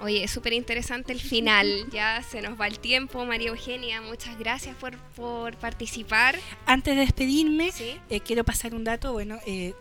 Oye, 0.00 0.22
es 0.22 0.30
súper 0.30 0.52
interesante 0.52 1.12
el 1.12 1.20
final, 1.20 1.86
ya 1.92 2.22
se 2.22 2.40
nos 2.40 2.58
va 2.58 2.68
el 2.68 2.78
tiempo, 2.78 3.24
María 3.24 3.48
Eugenia, 3.48 4.00
muchas 4.00 4.38
gracias 4.38 4.76
por, 4.76 4.96
por 5.16 5.56
participar. 5.56 6.38
Antes 6.66 6.94
de 6.94 7.00
despedirme, 7.00 7.72
¿sí? 7.72 7.98
eh, 8.08 8.20
quiero 8.20 8.44
pasar 8.44 8.74
un 8.74 8.84
dato, 8.84 9.12
bueno, 9.12 9.38
eh, 9.46 9.74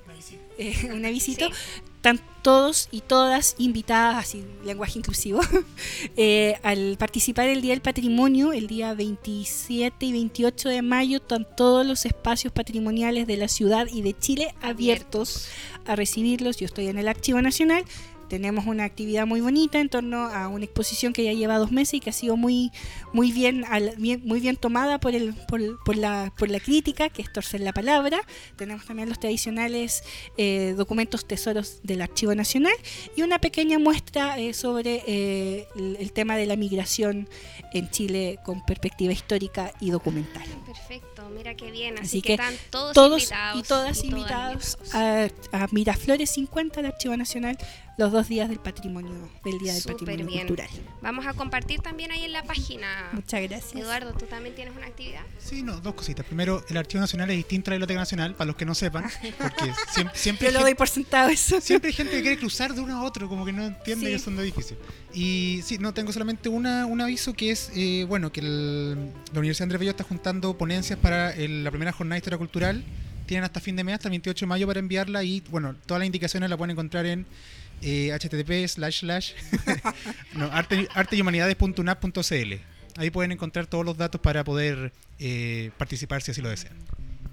eh, 0.58 0.90
un 0.92 1.06
avisito. 1.06 1.48
Sí. 1.48 1.82
Están 1.98 2.22
todos 2.42 2.88
y 2.92 3.02
todas 3.02 3.56
invitadas, 3.58 4.16
así, 4.18 4.46
lenguaje 4.64 5.00
inclusivo, 5.00 5.42
eh, 6.16 6.56
al 6.64 6.96
participar 6.98 7.50
el 7.50 7.62
Día 7.62 7.74
del 7.74 7.82
Patrimonio, 7.82 8.54
el 8.54 8.68
día 8.68 8.94
27 8.94 10.06
y 10.06 10.12
28 10.14 10.70
de 10.70 10.82
mayo, 10.82 11.18
están 11.18 11.46
todos 11.58 11.86
los 11.86 12.06
espacios 12.06 12.54
patrimoniales 12.54 13.28
de 13.28 13.36
la 13.36 13.50
ciudad 13.50 13.88
y 13.92 14.02
de 14.02 14.18
Chile 14.18 14.56
abiertos 14.62 15.50
a 15.86 15.96
recibirlos. 15.96 16.58
Yo 16.58 16.66
estoy 16.68 16.88
en 16.88 16.98
el 16.98 17.08
Archivo 17.10 17.42
Nacional. 17.42 17.84
Tenemos 18.28 18.66
una 18.66 18.84
actividad 18.84 19.26
muy 19.26 19.42
bonita 19.42 19.80
en 19.80 19.90
torno 19.90 20.28
a 20.28 20.48
una 20.48 20.66
exposición 20.66 21.14
que 21.14 21.24
ya 21.24 21.34
lleva 21.34 21.58
dos 21.58 21.72
meses 21.72 21.96
y 21.96 22.00
que 22.00 22.10
ha 22.10 22.14
sido 22.14 22.38
muy, 22.38 22.72
muy, 23.14 23.32
bien, 23.32 23.66
muy 24.24 24.40
bien 24.40 24.56
tomada 24.56 25.00
por, 25.00 25.16
el, 25.16 25.34
por, 25.34 25.96
la, 25.96 26.34
por 26.38 26.50
la 26.50 26.60
crítica, 26.60 27.10
que 27.10 27.22
es 27.22 27.32
torcer 27.32 27.62
la 27.62 27.74
palabra. 27.74 28.20
Tenemos 28.56 28.86
también 28.86 29.10
los 29.10 29.20
tradicionales 29.20 30.04
eh, 30.38 30.74
documentos 30.78 31.26
tesoros 31.26 31.80
del 31.84 32.02
Archivo 32.02 32.36
Nacional 32.36 32.74
y 33.16 33.22
una 33.22 33.40
pequeña 33.40 33.80
muestra 33.80 34.38
eh, 34.38 34.54
sobre 34.54 35.04
eh, 35.08 35.68
el, 35.76 36.12
tema 36.12 36.36
de 36.36 36.46
la 36.46 36.56
migración 36.56 37.28
en 37.74 37.90
Chile 37.92 38.40
con 38.44 38.66
perspectiva 38.66 39.14
histórica 39.14 39.72
y 39.80 39.92
documental. 39.92 40.44
Perfecto, 40.66 41.17
mira 41.30 41.56
qué 41.56 41.72
bien. 41.72 41.98
Así, 42.00 42.22
que, 42.22 42.34
están 42.34 42.56
todos, 42.70 43.22
invitados 43.22 43.60
y 43.60 43.64
todas 43.64 44.04
invitados 44.04 44.78
a, 44.94 45.28
a 45.52 45.68
Miraflores 45.72 46.30
50 46.32 46.82
del 46.82 46.92
Archivo 46.92 47.16
Nacional 47.18 47.58
los 47.98 48.12
dos 48.12 48.28
días 48.28 48.48
del 48.48 48.60
patrimonio, 48.60 49.12
del 49.44 49.58
Día 49.58 49.74
del 49.74 49.82
Patrimonio 49.82 50.28
Cultural. 50.28 50.70
Vamos 51.02 51.26
a 51.26 51.34
compartir 51.34 51.82
también 51.82 52.12
ahí 52.12 52.26
en 52.26 52.32
la 52.32 52.44
página. 52.44 53.10
Muchas 53.12 53.42
gracias. 53.42 53.76
Eduardo, 53.76 54.14
¿tú 54.14 54.26
también 54.28 54.54
tienes 54.54 54.76
una 54.76 54.86
actividad? 54.86 55.22
Sí, 55.40 55.64
no, 55.64 55.82
dos 55.82 55.96
cositas. 55.96 56.24
Primero, 56.24 56.64
el 56.70 56.78
Archivo 56.78 57.02
Nacional 57.02 57.32
es 57.32 57.38
distinto 57.38 57.72
a 57.72 57.74
la 57.74 57.76
Biblioteca 57.78 58.00
Nacional, 58.00 58.36
para 58.36 58.46
los 58.46 58.56
que 58.56 58.66
no 58.66 58.76
sepan, 58.76 59.06
porque 59.40 59.74
siempre... 60.14 60.48
Yo 60.48 60.54
lo 60.54 60.62
doy 60.62 60.76
por 60.76 60.88
sentado 60.88 61.30
eso. 61.30 61.60
Siempre 61.60 61.90
hay 61.90 61.94
gente 61.96 62.12
que 62.12 62.22
quiere 62.22 62.38
cruzar 62.38 62.76
de 62.76 62.82
uno 62.82 62.98
a 62.98 63.04
otro, 63.04 63.28
como 63.28 63.44
que 63.44 63.52
no 63.52 63.66
entiende 63.66 64.06
que 64.06 64.16
es 64.16 64.28
un 64.28 64.38
edificio. 64.40 64.78
Y 65.20 65.64
sí, 65.64 65.80
no, 65.80 65.96
tengo 65.96 66.14
solamente 66.14 66.48
una, 66.48 66.86
un 66.86 67.02
aviso 67.02 67.34
que 67.34 67.50
es, 67.50 67.72
eh, 67.76 68.06
bueno, 68.08 68.32
que 68.32 68.44
la 68.44 69.40
Universidad 69.40 69.64
Andrés 69.64 69.80
Bello 69.80 69.90
está 69.90 70.04
juntando 70.04 70.56
ponencias 70.56 71.00
para 71.00 71.36
la 71.36 71.72
primera 71.72 71.92
jornada 71.92 72.14
de 72.14 72.20
historia 72.20 72.38
cultural. 72.38 72.84
Tienen 73.26 73.44
hasta 73.44 73.60
fin 73.60 73.76
de 73.76 73.84
mes, 73.84 73.96
hasta 73.96 74.10
el 74.10 74.12
28 74.12 74.46
de 74.46 74.48
mayo 74.48 74.68
para 74.68 74.80
enviarla 74.80 75.24
y, 75.24 75.42
bueno, 75.50 75.74
todas 75.88 76.02
las 76.02 76.06
indicaciones 76.06 76.52
las 76.52 76.58
pueden 76.58 76.70
encontrar 76.70 77.08
en 77.08 77.26
http 77.82 78.50
eh, 78.52 78.68
slash 78.68 79.00
slash 79.00 79.32
no, 80.36 80.46
arte, 80.52 80.88
Ahí 82.98 83.10
pueden 83.10 83.32
encontrar 83.32 83.66
todos 83.66 83.86
los 83.86 83.98
datos 83.98 84.22
para 84.22 84.44
poder 84.44 84.94
eh, 85.18 85.72
participar 85.80 86.22
si 86.22 86.30
así 86.30 86.44
lo 86.44 86.50
desean. 86.50 86.78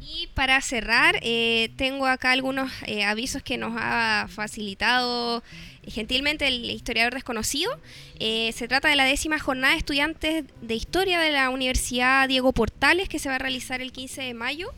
Y 0.06 0.28
para 0.34 0.60
cerrar, 0.60 1.18
eh, 1.22 1.70
tengo 1.76 2.06
acá 2.06 2.32
algunos 2.32 2.70
avisos 3.06 3.42
que 3.42 3.56
nos 3.56 3.72
ha 3.76 4.26
facilitado 4.28 5.42
gentilmente 5.86 6.46
el 6.46 6.70
historiador 6.70 7.14
desconocido. 7.14 7.80
se 8.18 8.68
trata 8.68 8.88
de 8.88 8.96
la 8.96 9.04
décima 9.04 9.38
jornada 9.38 9.72
de 9.72 9.78
estudiantes 9.78 10.44
de 10.60 10.74
historia 10.74 11.18
de 11.20 11.30
la 11.30 11.50
Universidad 11.50 12.28
Diego 12.28 12.52
Portales 12.52 13.08
que 13.08 13.18
se 13.18 13.28
va 13.28 13.36
a 13.36 13.38
realizar 13.38 13.80
el 13.80 13.92
15 13.92 14.22
de 14.22 14.34
mayo 14.34 14.72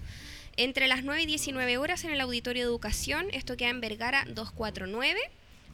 entre 0.56 0.88
las 0.88 1.04
9 1.04 1.22
y 1.22 1.26
19 1.26 1.78
horas 1.78 2.04
en 2.04 2.10
el 2.10 2.20
Auditorio 2.20 2.62
de 2.62 2.68
Educación. 2.68 3.26
Esto 3.32 3.56
queda 3.56 3.70
en 3.70 3.80
Vergara 3.80 4.24
249. 4.28 5.20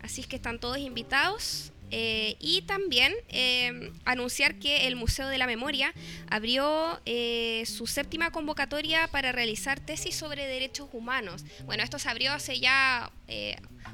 Así 0.02 0.20
es 0.20 0.26
que 0.26 0.36
están 0.36 0.58
todos 0.58 0.78
invitados. 0.78 1.72
Eh, 1.94 2.36
y 2.40 2.62
también 2.62 3.12
eh, 3.28 3.92
anunciar 4.06 4.54
que 4.58 4.86
el 4.86 4.96
Museo 4.96 5.28
de 5.28 5.36
la 5.36 5.46
Memoria 5.46 5.92
abrió 6.30 6.98
eh, 7.04 7.64
su 7.66 7.86
séptima 7.86 8.30
convocatoria 8.30 9.08
para 9.08 9.30
realizar 9.30 9.78
tesis 9.78 10.16
sobre 10.16 10.46
derechos 10.46 10.88
humanos. 10.94 11.44
Bueno, 11.66 11.82
esto 11.82 11.98
se 11.98 12.08
abrió 12.08 12.32
hace 12.32 12.58
ya 12.58 13.12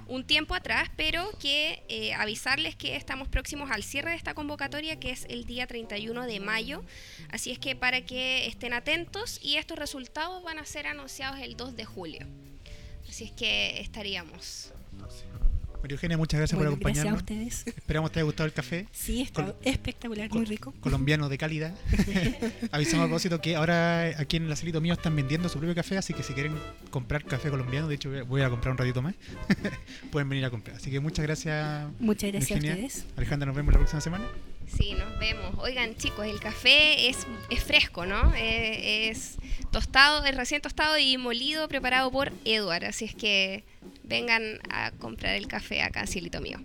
un 0.06 0.24
tiempo 0.24 0.54
atrás, 0.54 0.90
pero 0.96 1.30
que 1.38 2.12
avisarles 2.16 2.74
que 2.76 2.96
estamos 2.96 3.28
próximos 3.28 3.70
al 3.70 3.82
cierre 3.82 4.10
de 4.10 4.16
esta 4.16 4.34
convocatoria, 4.34 4.98
que 4.98 5.10
es 5.10 5.26
el 5.28 5.44
día 5.44 5.66
31 5.66 6.26
de 6.26 6.40
mayo. 6.40 6.84
Así 7.30 7.50
es 7.50 7.58
que 7.58 7.76
para 7.76 8.02
que 8.02 8.46
estén 8.46 8.72
atentos 8.72 9.38
y 9.42 9.56
estos 9.56 9.78
resultados 9.78 10.42
van 10.42 10.58
a 10.58 10.64
ser 10.64 10.86
anunciados 10.86 11.40
el 11.40 11.56
2 11.56 11.76
de 11.76 11.84
julio. 11.84 12.26
Así 13.08 13.24
es 13.24 13.32
que 13.32 13.80
estaríamos. 13.80 14.72
María 15.82 15.94
Eugenia, 15.94 16.16
muchas 16.16 16.38
gracias 16.38 16.58
por 16.58 16.66
acompañarnos. 16.66 17.22
Gracias 17.24 17.38
a 17.38 17.50
ustedes. 17.50 17.76
Esperamos 17.76 18.10
que 18.10 18.14
te 18.14 18.20
haya 18.20 18.24
gustado 18.24 18.46
el 18.46 18.52
café. 18.52 18.86
Sí, 18.92 19.22
está 19.22 19.54
espectacular, 19.62 20.30
muy 20.30 20.44
rico. 20.44 20.74
Colombiano 20.80 21.28
de 21.28 21.38
calidad. 21.38 21.74
Avisamos 22.72 23.04
a 23.04 23.06
propósito 23.06 23.40
que 23.40 23.56
ahora 23.56 24.06
aquí 24.18 24.36
en 24.36 24.44
el 24.44 24.52
acelito 24.52 24.80
mío 24.80 24.94
están 24.94 25.14
vendiendo 25.14 25.48
su 25.48 25.58
propio 25.58 25.74
café, 25.74 25.98
así 25.98 26.14
que 26.14 26.22
si 26.22 26.32
quieren 26.34 26.54
comprar 26.90 27.24
café 27.24 27.50
colombiano, 27.50 27.88
de 27.88 27.94
hecho 27.94 28.10
voy 28.26 28.42
a 28.42 28.50
comprar 28.50 28.72
un 28.72 28.78
ratito 28.78 29.02
más, 29.02 29.14
pueden 30.10 30.28
venir 30.28 30.44
a 30.44 30.50
comprar. 30.50 30.76
Así 30.76 30.90
que 30.90 31.00
muchas 31.00 31.24
gracias. 31.24 31.88
Muchas 31.98 32.32
gracias 32.32 32.50
a 32.50 32.54
ustedes. 32.54 33.06
Alejandra, 33.16 33.46
nos 33.46 33.56
vemos 33.56 33.72
la 33.72 33.78
próxima 33.78 34.00
semana. 34.00 34.24
Sí, 34.68 34.94
nos 34.94 35.18
vemos. 35.18 35.54
Oigan, 35.58 35.96
chicos, 35.96 36.26
el 36.26 36.40
café 36.40 37.08
es, 37.08 37.26
es 37.50 37.64
fresco, 37.64 38.06
¿no? 38.06 38.34
Eh, 38.34 39.08
es 39.08 39.36
tostado, 39.70 40.24
es 40.24 40.36
recién 40.36 40.60
tostado 40.60 40.98
y 40.98 41.16
molido, 41.16 41.68
preparado 41.68 42.10
por 42.10 42.32
Edward. 42.44 42.84
Así 42.84 43.06
es 43.06 43.14
que 43.14 43.64
vengan 44.04 44.60
a 44.70 44.92
comprar 44.92 45.34
el 45.36 45.48
café 45.48 45.82
acá 45.82 46.06
Cielito 46.06 46.40
Mío. 46.40 46.58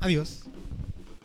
Adiós. 0.00 0.44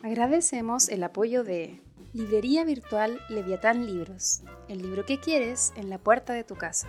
Agradecemos 0.02 0.88
el 0.88 1.02
apoyo 1.02 1.44
de 1.44 1.80
Librería 2.12 2.64
Virtual 2.64 3.20
Leviatán 3.28 3.86
Libros, 3.86 4.42
el 4.68 4.82
libro 4.82 5.04
que 5.04 5.18
quieres 5.18 5.72
en 5.76 5.90
la 5.90 5.98
puerta 5.98 6.32
de 6.32 6.44
tu 6.44 6.56
casa. 6.56 6.88